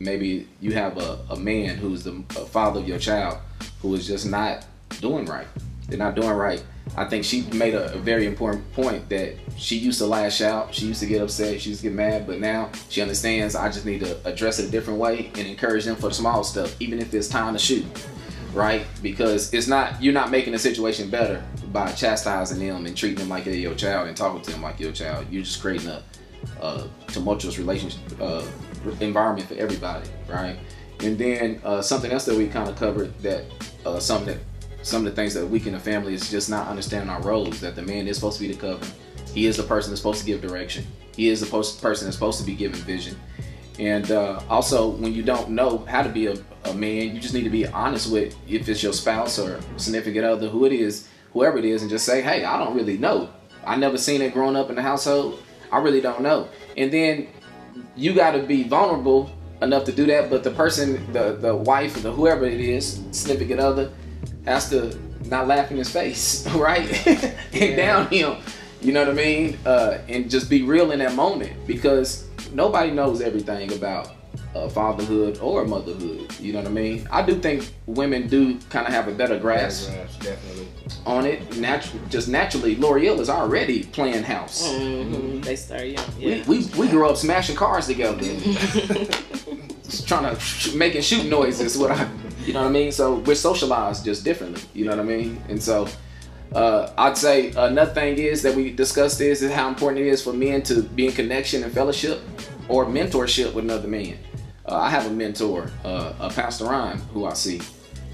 maybe 0.00 0.48
you 0.60 0.72
have 0.72 0.98
a, 0.98 1.18
a 1.30 1.36
man 1.36 1.76
who's 1.76 2.04
the 2.04 2.22
a 2.30 2.46
father 2.46 2.80
of 2.80 2.88
your 2.88 2.98
child 2.98 3.38
who 3.80 3.94
is 3.94 4.06
just 4.06 4.26
not 4.26 4.66
doing 5.00 5.24
right. 5.26 5.46
They're 5.88 5.98
not 5.98 6.14
doing 6.14 6.30
right. 6.30 6.62
I 6.96 7.04
think 7.04 7.24
she 7.24 7.42
made 7.52 7.74
a, 7.74 7.94
a 7.94 7.98
very 7.98 8.26
important 8.26 8.70
point 8.72 9.08
that 9.08 9.34
she 9.56 9.76
used 9.76 9.98
to 9.98 10.06
lash 10.06 10.40
out, 10.40 10.74
she 10.74 10.86
used 10.86 11.00
to 11.00 11.06
get 11.06 11.22
upset, 11.22 11.60
she 11.60 11.70
used 11.70 11.82
to 11.82 11.88
get 11.88 11.96
mad, 11.96 12.26
but 12.26 12.40
now 12.40 12.70
she 12.88 13.00
understands 13.00 13.54
I 13.54 13.68
just 13.68 13.86
need 13.86 14.00
to 14.00 14.26
address 14.26 14.58
it 14.58 14.68
a 14.68 14.70
different 14.70 14.98
way 14.98 15.30
and 15.34 15.46
encourage 15.46 15.84
them 15.84 15.96
for 15.96 16.08
the 16.08 16.14
small 16.14 16.44
stuff, 16.44 16.74
even 16.80 16.98
if 16.98 17.12
it's 17.14 17.28
time 17.28 17.52
to 17.54 17.58
shoot. 17.58 17.84
Right? 18.52 18.86
Because 19.02 19.52
it's 19.52 19.68
not 19.68 20.02
you're 20.02 20.14
not 20.14 20.30
making 20.30 20.52
the 20.52 20.58
situation 20.58 21.10
better 21.10 21.44
by 21.72 21.90
chastising 21.92 22.66
them 22.66 22.86
and 22.86 22.96
treating 22.96 23.18
them 23.18 23.28
like 23.28 23.44
they're 23.44 23.54
your 23.54 23.74
child 23.74 24.08
and 24.08 24.16
talking 24.16 24.42
to 24.42 24.50
them 24.50 24.62
like 24.62 24.80
your 24.80 24.92
child. 24.92 25.26
You're 25.30 25.42
just 25.42 25.60
creating 25.60 25.88
a, 25.88 26.02
a 26.60 26.88
tumultuous 27.08 27.58
relationship 27.58 28.00
uh, 28.20 28.46
environment 29.00 29.48
for 29.48 29.54
everybody, 29.54 30.08
right? 30.28 30.58
And 31.00 31.16
then 31.16 31.60
uh, 31.64 31.82
something 31.82 32.10
else 32.10 32.24
that 32.24 32.36
we 32.36 32.48
kind 32.48 32.68
of 32.68 32.76
covered 32.76 33.16
that 33.20 33.44
uh, 33.86 34.00
something 34.00 34.34
that 34.34 34.44
some 34.82 35.04
of 35.04 35.14
the 35.14 35.16
things 35.16 35.34
that 35.34 35.46
weaken 35.46 35.72
the 35.72 35.80
family 35.80 36.14
is 36.14 36.30
just 36.30 36.48
not 36.48 36.68
understanding 36.68 37.10
our 37.10 37.20
roles. 37.22 37.60
That 37.60 37.76
the 37.76 37.82
man 37.82 38.08
is 38.08 38.16
supposed 38.16 38.38
to 38.38 38.46
be 38.46 38.52
the 38.52 38.60
cover. 38.60 38.86
He 39.32 39.46
is 39.46 39.56
the 39.56 39.62
person 39.62 39.90
that's 39.90 40.00
supposed 40.00 40.20
to 40.20 40.26
give 40.26 40.40
direction. 40.40 40.86
He 41.14 41.28
is 41.28 41.40
the 41.40 41.46
person 41.46 42.06
that's 42.06 42.16
supposed 42.16 42.38
to 42.40 42.46
be 42.46 42.54
giving 42.54 42.80
vision. 42.80 43.18
And 43.78 44.10
uh, 44.10 44.40
also, 44.48 44.88
when 44.88 45.12
you 45.12 45.22
don't 45.22 45.50
know 45.50 45.78
how 45.88 46.02
to 46.02 46.08
be 46.08 46.26
a, 46.26 46.34
a 46.64 46.74
man, 46.74 47.14
you 47.14 47.20
just 47.20 47.34
need 47.34 47.44
to 47.44 47.50
be 47.50 47.66
honest 47.66 48.10
with 48.10 48.36
if 48.48 48.68
it's 48.68 48.82
your 48.82 48.92
spouse 48.92 49.38
or 49.38 49.60
significant 49.76 50.24
other, 50.24 50.48
who 50.48 50.64
it 50.64 50.72
is, 50.72 51.08
whoever 51.32 51.58
it 51.58 51.64
is, 51.64 51.82
and 51.82 51.90
just 51.90 52.04
say, 52.04 52.22
"Hey, 52.22 52.44
I 52.44 52.58
don't 52.58 52.74
really 52.74 52.98
know. 52.98 53.30
I 53.64 53.76
never 53.76 53.98
seen 53.98 54.22
it 54.22 54.32
growing 54.32 54.56
up 54.56 54.70
in 54.70 54.76
the 54.76 54.82
household. 54.82 55.42
I 55.70 55.78
really 55.78 56.00
don't 56.00 56.22
know." 56.22 56.48
And 56.76 56.92
then 56.92 57.28
you 57.96 58.14
got 58.14 58.32
to 58.32 58.42
be 58.42 58.62
vulnerable 58.64 59.30
enough 59.62 59.84
to 59.84 59.92
do 59.92 60.06
that. 60.06 60.30
But 60.30 60.44
the 60.44 60.50
person, 60.50 61.12
the 61.12 61.32
the 61.32 61.54
wife, 61.54 61.96
or 61.96 62.00
the 62.00 62.12
whoever 62.12 62.46
it 62.46 62.60
is, 62.60 63.00
significant 63.10 63.60
other, 63.60 63.90
has 64.44 64.70
to 64.70 64.98
not 65.26 65.46
laugh 65.46 65.70
in 65.70 65.76
his 65.76 65.90
face, 65.90 66.46
right? 66.54 67.06
and 67.52 67.76
down 67.76 68.06
him. 68.08 68.38
You 68.80 68.92
know 68.92 69.00
what 69.00 69.10
I 69.10 69.14
mean? 69.14 69.58
Uh, 69.66 69.98
and 70.08 70.30
just 70.30 70.48
be 70.48 70.62
real 70.62 70.92
in 70.92 71.00
that 71.00 71.14
moment 71.14 71.66
because 71.66 72.28
nobody 72.52 72.92
knows 72.92 73.20
everything 73.20 73.72
about 73.72 74.12
uh, 74.54 74.68
fatherhood 74.68 75.38
or 75.40 75.64
motherhood. 75.64 76.32
You 76.40 76.52
know 76.52 76.60
what 76.60 76.68
I 76.68 76.72
mean? 76.72 77.06
I 77.10 77.22
do 77.22 77.34
think 77.38 77.70
women 77.86 78.28
do 78.28 78.58
kind 78.70 78.86
of 78.86 78.92
have 78.92 79.08
a 79.08 79.12
better 79.12 79.38
grasp 79.38 79.88
Paragraphs, 79.88 80.16
definitely. 80.18 80.66
on 81.06 81.26
it. 81.26 81.56
Natural, 81.58 82.02
just 82.08 82.28
naturally, 82.28 82.76
L'Oreal 82.76 83.18
is 83.20 83.28
already 83.30 83.84
playing 83.84 84.22
house. 84.24 84.66
hmm 84.74 85.40
They 85.42 85.56
start 85.56 85.84
young. 85.84 86.04
Yeah. 86.18 86.42
We, 86.46 86.58
we, 86.60 86.64
we 86.78 86.88
grew 86.88 87.08
up 87.08 87.16
smashing 87.16 87.56
cars 87.56 87.86
together. 87.86 88.18
Just 89.84 90.06
trying 90.06 90.34
to 90.34 90.38
sh- 90.40 90.74
making 90.74 91.00
shoot 91.00 91.26
noises. 91.26 91.78
What 91.78 91.90
I, 91.90 92.06
you 92.44 92.52
know 92.52 92.60
what 92.60 92.68
I 92.68 92.72
mean? 92.72 92.92
So 92.92 93.16
we're 93.20 93.34
socialized 93.34 94.04
just 94.04 94.22
differently. 94.22 94.60
You 94.74 94.84
know 94.84 94.90
what 94.90 95.00
I 95.00 95.02
mean? 95.04 95.42
And 95.48 95.62
so 95.62 95.88
uh, 96.54 96.92
I'd 96.98 97.16
say 97.16 97.52
another 97.56 97.92
thing 97.94 98.18
is 98.18 98.42
that 98.42 98.54
we 98.54 98.70
discussed 98.70 99.20
is, 99.22 99.42
is 99.42 99.50
how 99.50 99.66
important 99.66 100.04
it 100.04 100.08
is 100.08 100.22
for 100.22 100.34
men 100.34 100.60
to 100.64 100.82
be 100.82 101.06
in 101.06 101.12
connection 101.12 101.62
and 101.64 101.72
fellowship 101.72 102.20
or 102.68 102.84
mentorship 102.84 103.54
with 103.54 103.64
another 103.64 103.88
man. 103.88 104.18
Uh, 104.68 104.76
I 104.76 104.90
have 104.90 105.06
a 105.06 105.10
mentor, 105.10 105.70
uh, 105.84 106.12
a 106.20 106.28
Pastor 106.30 106.64
Ryan, 106.66 106.98
who 107.14 107.24
I 107.24 107.32
see, 107.32 107.60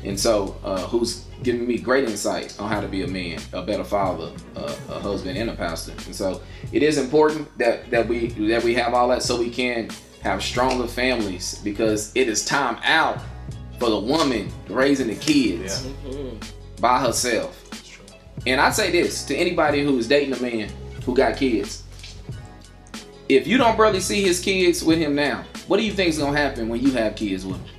and 0.04 0.18
so 0.18 0.56
uh, 0.64 0.86
who's 0.86 1.24
giving 1.42 1.66
me 1.66 1.78
great 1.78 2.08
insight 2.08 2.58
on 2.60 2.68
how 2.70 2.80
to 2.80 2.86
be 2.86 3.02
a 3.02 3.08
man, 3.08 3.40
a 3.52 3.62
better 3.62 3.82
father, 3.84 4.30
uh, 4.56 4.74
a 4.88 5.00
husband, 5.00 5.36
and 5.36 5.50
a 5.50 5.54
pastor. 5.54 5.92
And 6.06 6.14
so 6.14 6.40
it 6.72 6.82
is 6.82 6.96
important 6.98 7.48
that 7.58 7.90
that 7.90 8.06
we 8.06 8.28
that 8.48 8.62
we 8.62 8.74
have 8.74 8.94
all 8.94 9.08
that 9.08 9.22
so 9.22 9.36
we 9.38 9.50
can 9.50 9.90
have 10.22 10.42
stronger 10.42 10.86
families 10.86 11.60
because 11.64 12.12
it 12.14 12.28
is 12.28 12.44
time 12.44 12.78
out 12.84 13.18
for 13.78 13.90
the 13.90 13.98
woman 13.98 14.50
raising 14.68 15.08
the 15.08 15.16
kids 15.16 15.84
Mhm. 16.06 16.36
by 16.80 17.00
herself. 17.00 17.60
And 18.46 18.60
I 18.60 18.70
say 18.70 18.90
this 18.92 19.24
to 19.24 19.34
anybody 19.36 19.82
who's 19.84 20.06
dating 20.06 20.34
a 20.34 20.40
man 20.40 20.70
who 21.04 21.14
got 21.14 21.36
kids. 21.36 21.82
If 23.28 23.46
you 23.46 23.58
don't 23.58 23.76
barely 23.76 24.00
see 24.00 24.22
his 24.22 24.38
kids 24.40 24.84
with 24.84 24.98
him 24.98 25.14
now, 25.14 25.44
what 25.66 25.78
do 25.78 25.84
you 25.84 25.92
think 25.92 26.10
is 26.10 26.18
gonna 26.18 26.36
happen 26.36 26.68
when 26.68 26.80
you 26.80 26.90
have 26.92 27.16
kids 27.16 27.44
with 27.46 27.56
him? 27.56 27.70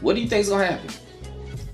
What 0.00 0.14
do 0.16 0.20
you 0.22 0.28
think 0.28 0.42
is 0.42 0.48
gonna 0.48 0.66
happen? 0.66 0.90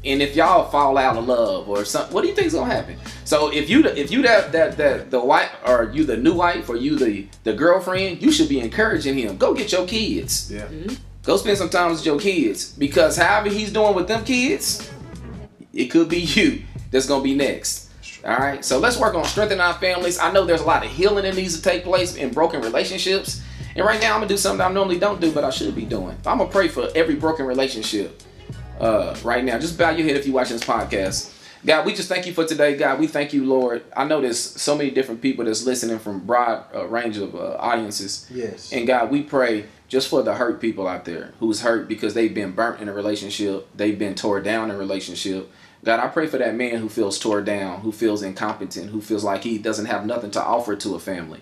And 0.04 0.20
if 0.20 0.34
y'all 0.34 0.68
fall 0.70 0.98
out 0.98 1.16
of 1.16 1.28
love 1.28 1.68
or 1.68 1.84
something, 1.84 2.12
what 2.12 2.22
do 2.22 2.28
you 2.28 2.34
think 2.34 2.48
is 2.48 2.54
gonna 2.54 2.72
happen? 2.72 2.96
So 3.24 3.52
if 3.52 3.70
you 3.70 3.82
the- 3.82 3.98
if 3.98 4.10
you 4.10 4.22
that 4.22 4.50
that 4.52 4.76
that 4.76 5.10
the 5.10 5.20
wife 5.20 5.50
or 5.66 5.90
you 5.94 6.04
the 6.04 6.16
new 6.16 6.34
wife 6.34 6.68
or 6.68 6.76
you 6.76 6.96
the 6.96 7.26
the 7.44 7.52
girlfriend, 7.52 8.20
you 8.22 8.32
should 8.32 8.48
be 8.48 8.58
encouraging 8.60 9.16
him. 9.16 9.36
Go 9.36 9.54
get 9.54 9.70
your 9.70 9.86
kids. 9.86 10.50
Yeah. 10.52 10.62
Mm-hmm. 10.62 10.94
Go 11.24 11.36
spend 11.36 11.56
some 11.58 11.68
time 11.70 11.92
with 11.92 12.04
your 12.04 12.18
kids 12.18 12.72
because 12.72 13.16
however 13.16 13.48
he's 13.48 13.72
doing 13.72 13.94
with 13.94 14.08
them 14.08 14.24
kids, 14.24 14.90
it 15.72 15.86
could 15.86 16.08
be 16.08 16.20
you 16.22 16.62
that's 16.90 17.06
gonna 17.06 17.22
be 17.22 17.34
next. 17.34 17.88
All 18.24 18.36
right, 18.36 18.64
so 18.64 18.78
let's 18.78 18.98
work 18.98 19.14
on 19.14 19.24
strengthening 19.24 19.60
our 19.60 19.74
families. 19.74 20.18
I 20.18 20.30
know 20.32 20.44
there's 20.44 20.60
a 20.60 20.64
lot 20.66 20.84
of 20.84 20.90
healing 20.92 21.24
that 21.24 21.34
needs 21.34 21.56
to 21.56 21.62
take 21.62 21.82
place 21.82 22.14
in 22.14 22.30
broken 22.30 22.60
relationships, 22.60 23.40
and 23.74 23.84
right 23.84 24.00
now 24.00 24.14
I'm 24.14 24.20
gonna 24.20 24.28
do 24.28 24.36
something 24.36 24.64
I 24.64 24.70
normally 24.70 24.98
don't 24.98 25.20
do, 25.20 25.32
but 25.32 25.44
I 25.44 25.50
should 25.50 25.74
be 25.74 25.84
doing. 25.84 26.16
I'm 26.26 26.38
gonna 26.38 26.50
pray 26.50 26.68
for 26.68 26.88
every 26.94 27.14
broken 27.14 27.46
relationship 27.46 28.22
uh, 28.80 29.16
right 29.24 29.44
now. 29.44 29.58
Just 29.58 29.78
bow 29.78 29.90
your 29.90 30.06
head 30.06 30.16
if 30.16 30.26
you're 30.26 30.34
watching 30.34 30.56
this 30.56 30.64
podcast. 30.64 31.38
God, 31.64 31.86
we 31.86 31.94
just 31.94 32.08
thank 32.08 32.26
you 32.26 32.34
for 32.34 32.44
today, 32.44 32.76
God. 32.76 32.98
We 32.98 33.06
thank 33.06 33.32
you, 33.32 33.44
Lord. 33.44 33.84
I 33.96 34.02
know 34.04 34.20
there's 34.20 34.40
so 34.40 34.76
many 34.76 34.90
different 34.90 35.22
people 35.22 35.44
that's 35.44 35.64
listening 35.64 36.00
from 36.00 36.18
broad 36.26 36.64
uh, 36.74 36.86
range 36.88 37.18
of 37.18 37.36
uh, 37.36 37.56
audiences. 37.58 38.26
Yes. 38.34 38.72
And 38.72 38.84
God, 38.84 39.12
we 39.12 39.22
pray 39.22 39.66
just 39.86 40.08
for 40.08 40.24
the 40.24 40.34
hurt 40.34 40.60
people 40.60 40.88
out 40.88 41.04
there 41.04 41.34
who's 41.38 41.60
hurt 41.60 41.86
because 41.86 42.14
they've 42.14 42.34
been 42.34 42.50
burnt 42.50 42.80
in 42.80 42.88
a 42.88 42.92
relationship, 42.92 43.68
they've 43.76 43.98
been 43.98 44.16
tore 44.16 44.40
down 44.40 44.70
in 44.70 44.76
a 44.76 44.78
relationship. 44.78 45.52
God, 45.84 46.00
I 46.00 46.08
pray 46.08 46.26
for 46.26 46.38
that 46.38 46.54
man 46.56 46.78
who 46.78 46.88
feels 46.88 47.18
tore 47.18 47.42
down, 47.42 47.80
who 47.82 47.92
feels 47.92 48.22
incompetent, 48.22 48.90
who 48.90 49.00
feels 49.00 49.22
like 49.22 49.44
he 49.44 49.58
doesn't 49.58 49.86
have 49.86 50.04
nothing 50.04 50.30
to 50.32 50.42
offer 50.42 50.74
to 50.74 50.94
a 50.96 50.98
family. 50.98 51.40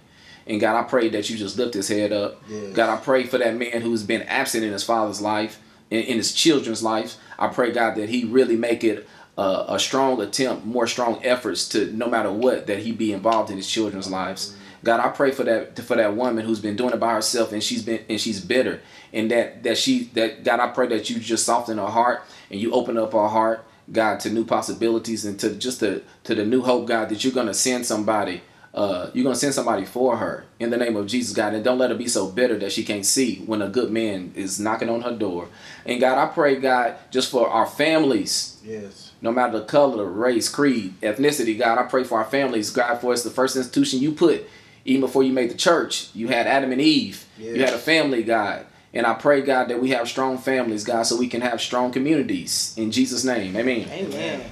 And 0.50 0.60
God, 0.60 0.76
I 0.76 0.82
pray 0.82 1.08
that 1.10 1.30
you 1.30 1.36
just 1.36 1.56
lift 1.56 1.74
his 1.74 1.86
head 1.86 2.12
up. 2.12 2.42
Yes. 2.48 2.74
God, 2.74 2.90
I 2.90 3.00
pray 3.00 3.24
for 3.24 3.38
that 3.38 3.54
man 3.54 3.82
who's 3.82 4.02
been 4.02 4.22
absent 4.22 4.64
in 4.64 4.72
his 4.72 4.82
father's 4.82 5.20
life, 5.20 5.60
in, 5.90 6.00
in 6.00 6.16
his 6.16 6.34
children's 6.34 6.82
life. 6.82 7.16
I 7.38 7.46
pray, 7.46 7.70
God, 7.70 7.94
that 7.94 8.08
he 8.08 8.24
really 8.24 8.56
make 8.56 8.82
it 8.82 9.08
a, 9.38 9.64
a 9.68 9.78
strong 9.78 10.20
attempt, 10.20 10.66
more 10.66 10.88
strong 10.88 11.24
efforts 11.24 11.68
to 11.68 11.92
no 11.92 12.08
matter 12.08 12.32
what 12.32 12.66
that 12.66 12.80
he 12.80 12.90
be 12.90 13.12
involved 13.12 13.50
in 13.50 13.56
his 13.56 13.70
children's 13.70 14.10
lives. 14.10 14.56
God, 14.82 14.98
I 14.98 15.08
pray 15.10 15.30
for 15.30 15.44
that 15.44 15.78
for 15.78 15.94
that 15.94 16.16
woman 16.16 16.44
who's 16.44 16.60
been 16.60 16.74
doing 16.74 16.94
it 16.94 17.00
by 17.00 17.12
herself 17.12 17.52
and 17.52 17.62
she's 17.62 17.82
been 17.84 18.04
and 18.08 18.20
she's 18.20 18.40
bitter 18.40 18.80
and 19.12 19.30
that 19.30 19.62
that 19.62 19.78
she 19.78 20.04
that 20.14 20.42
God, 20.42 20.58
I 20.58 20.68
pray 20.68 20.88
that 20.88 21.10
you 21.10 21.20
just 21.20 21.44
soften 21.44 21.78
her 21.78 21.86
heart 21.86 22.22
and 22.50 22.58
you 22.58 22.72
open 22.72 22.96
up 22.96 23.12
her 23.12 23.28
heart, 23.28 23.64
God, 23.92 24.20
to 24.20 24.30
new 24.30 24.44
possibilities 24.44 25.24
and 25.24 25.38
to 25.40 25.54
just 25.54 25.80
to 25.80 26.02
to 26.24 26.34
the 26.34 26.44
new 26.44 26.62
hope, 26.62 26.88
God, 26.88 27.08
that 27.10 27.22
you're 27.22 27.32
gonna 27.32 27.54
send 27.54 27.86
somebody. 27.86 28.42
Uh, 28.72 29.10
you're 29.14 29.24
gonna 29.24 29.34
send 29.34 29.52
somebody 29.52 29.84
for 29.84 30.16
her 30.18 30.44
in 30.60 30.70
the 30.70 30.76
name 30.76 30.94
of 30.96 31.06
Jesus, 31.08 31.34
God, 31.34 31.54
and 31.54 31.64
don't 31.64 31.78
let 31.78 31.90
her 31.90 31.96
be 31.96 32.06
so 32.06 32.28
bitter 32.28 32.56
that 32.58 32.70
she 32.70 32.84
can't 32.84 33.04
see 33.04 33.36
when 33.46 33.60
a 33.62 33.68
good 33.68 33.90
man 33.90 34.32
is 34.36 34.60
knocking 34.60 34.88
on 34.88 35.00
her 35.00 35.12
door. 35.12 35.48
And 35.84 36.00
God, 36.00 36.18
I 36.18 36.32
pray, 36.32 36.54
God, 36.56 36.94
just 37.10 37.30
for 37.32 37.48
our 37.48 37.66
families, 37.66 38.58
Yes. 38.64 39.10
no 39.20 39.32
matter 39.32 39.58
the 39.58 39.64
color, 39.64 40.04
race, 40.04 40.48
creed, 40.48 40.94
ethnicity, 41.00 41.58
God, 41.58 41.78
I 41.78 41.82
pray 41.82 42.04
for 42.04 42.18
our 42.18 42.24
families. 42.24 42.70
God, 42.70 43.00
for 43.00 43.12
it's 43.12 43.24
the 43.24 43.30
first 43.30 43.56
institution 43.56 43.98
you 43.98 44.12
put, 44.12 44.48
even 44.84 45.00
before 45.00 45.24
you 45.24 45.32
made 45.32 45.50
the 45.50 45.56
church. 45.56 46.08
You 46.14 46.28
had 46.28 46.46
Adam 46.46 46.70
and 46.70 46.80
Eve. 46.80 47.24
You 47.38 47.64
had 47.64 47.74
a 47.74 47.78
family, 47.78 48.22
God. 48.22 48.66
And 48.94 49.04
I 49.04 49.14
pray, 49.14 49.40
God, 49.42 49.68
that 49.68 49.80
we 49.80 49.90
have 49.90 50.08
strong 50.08 50.38
families, 50.38 50.84
God, 50.84 51.02
so 51.04 51.16
we 51.16 51.28
can 51.28 51.40
have 51.40 51.60
strong 51.60 51.90
communities. 51.92 52.72
In 52.76 52.90
Jesus' 52.92 53.24
name, 53.24 53.56
amen. 53.56 53.88
Amen. 53.90 54.50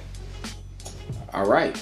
All 1.33 1.45
right. 1.47 1.81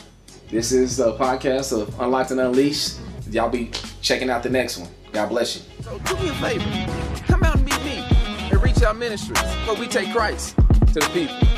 This 0.50 0.72
is 0.72 0.96
the 0.96 1.14
podcast 1.18 1.78
of 1.78 2.00
Unlocked 2.00 2.32
and 2.32 2.40
Unleashed. 2.40 3.00
y'all 3.30 3.50
be 3.50 3.70
checking 4.02 4.30
out 4.30 4.44
the 4.44 4.50
next 4.50 4.78
one. 4.78 4.90
God 5.12 5.28
bless 5.28 5.58
you. 5.58 5.62
So 5.84 6.00
do 6.00 6.16
me 6.24 6.30
a 6.30 6.34
favor. 6.36 7.24
Come 7.28 7.44
out 7.44 7.56
and 7.58 7.66
meet 7.66 7.84
me 7.84 7.98
at 8.50 8.62
Reach 8.64 8.82
Out 8.82 8.98
Ministries, 8.98 9.42
where 9.68 9.76
we 9.76 9.88
take 9.88 10.14
Christ 10.14 10.56
to 10.94 11.00
the 11.02 11.10
people. 11.14 11.57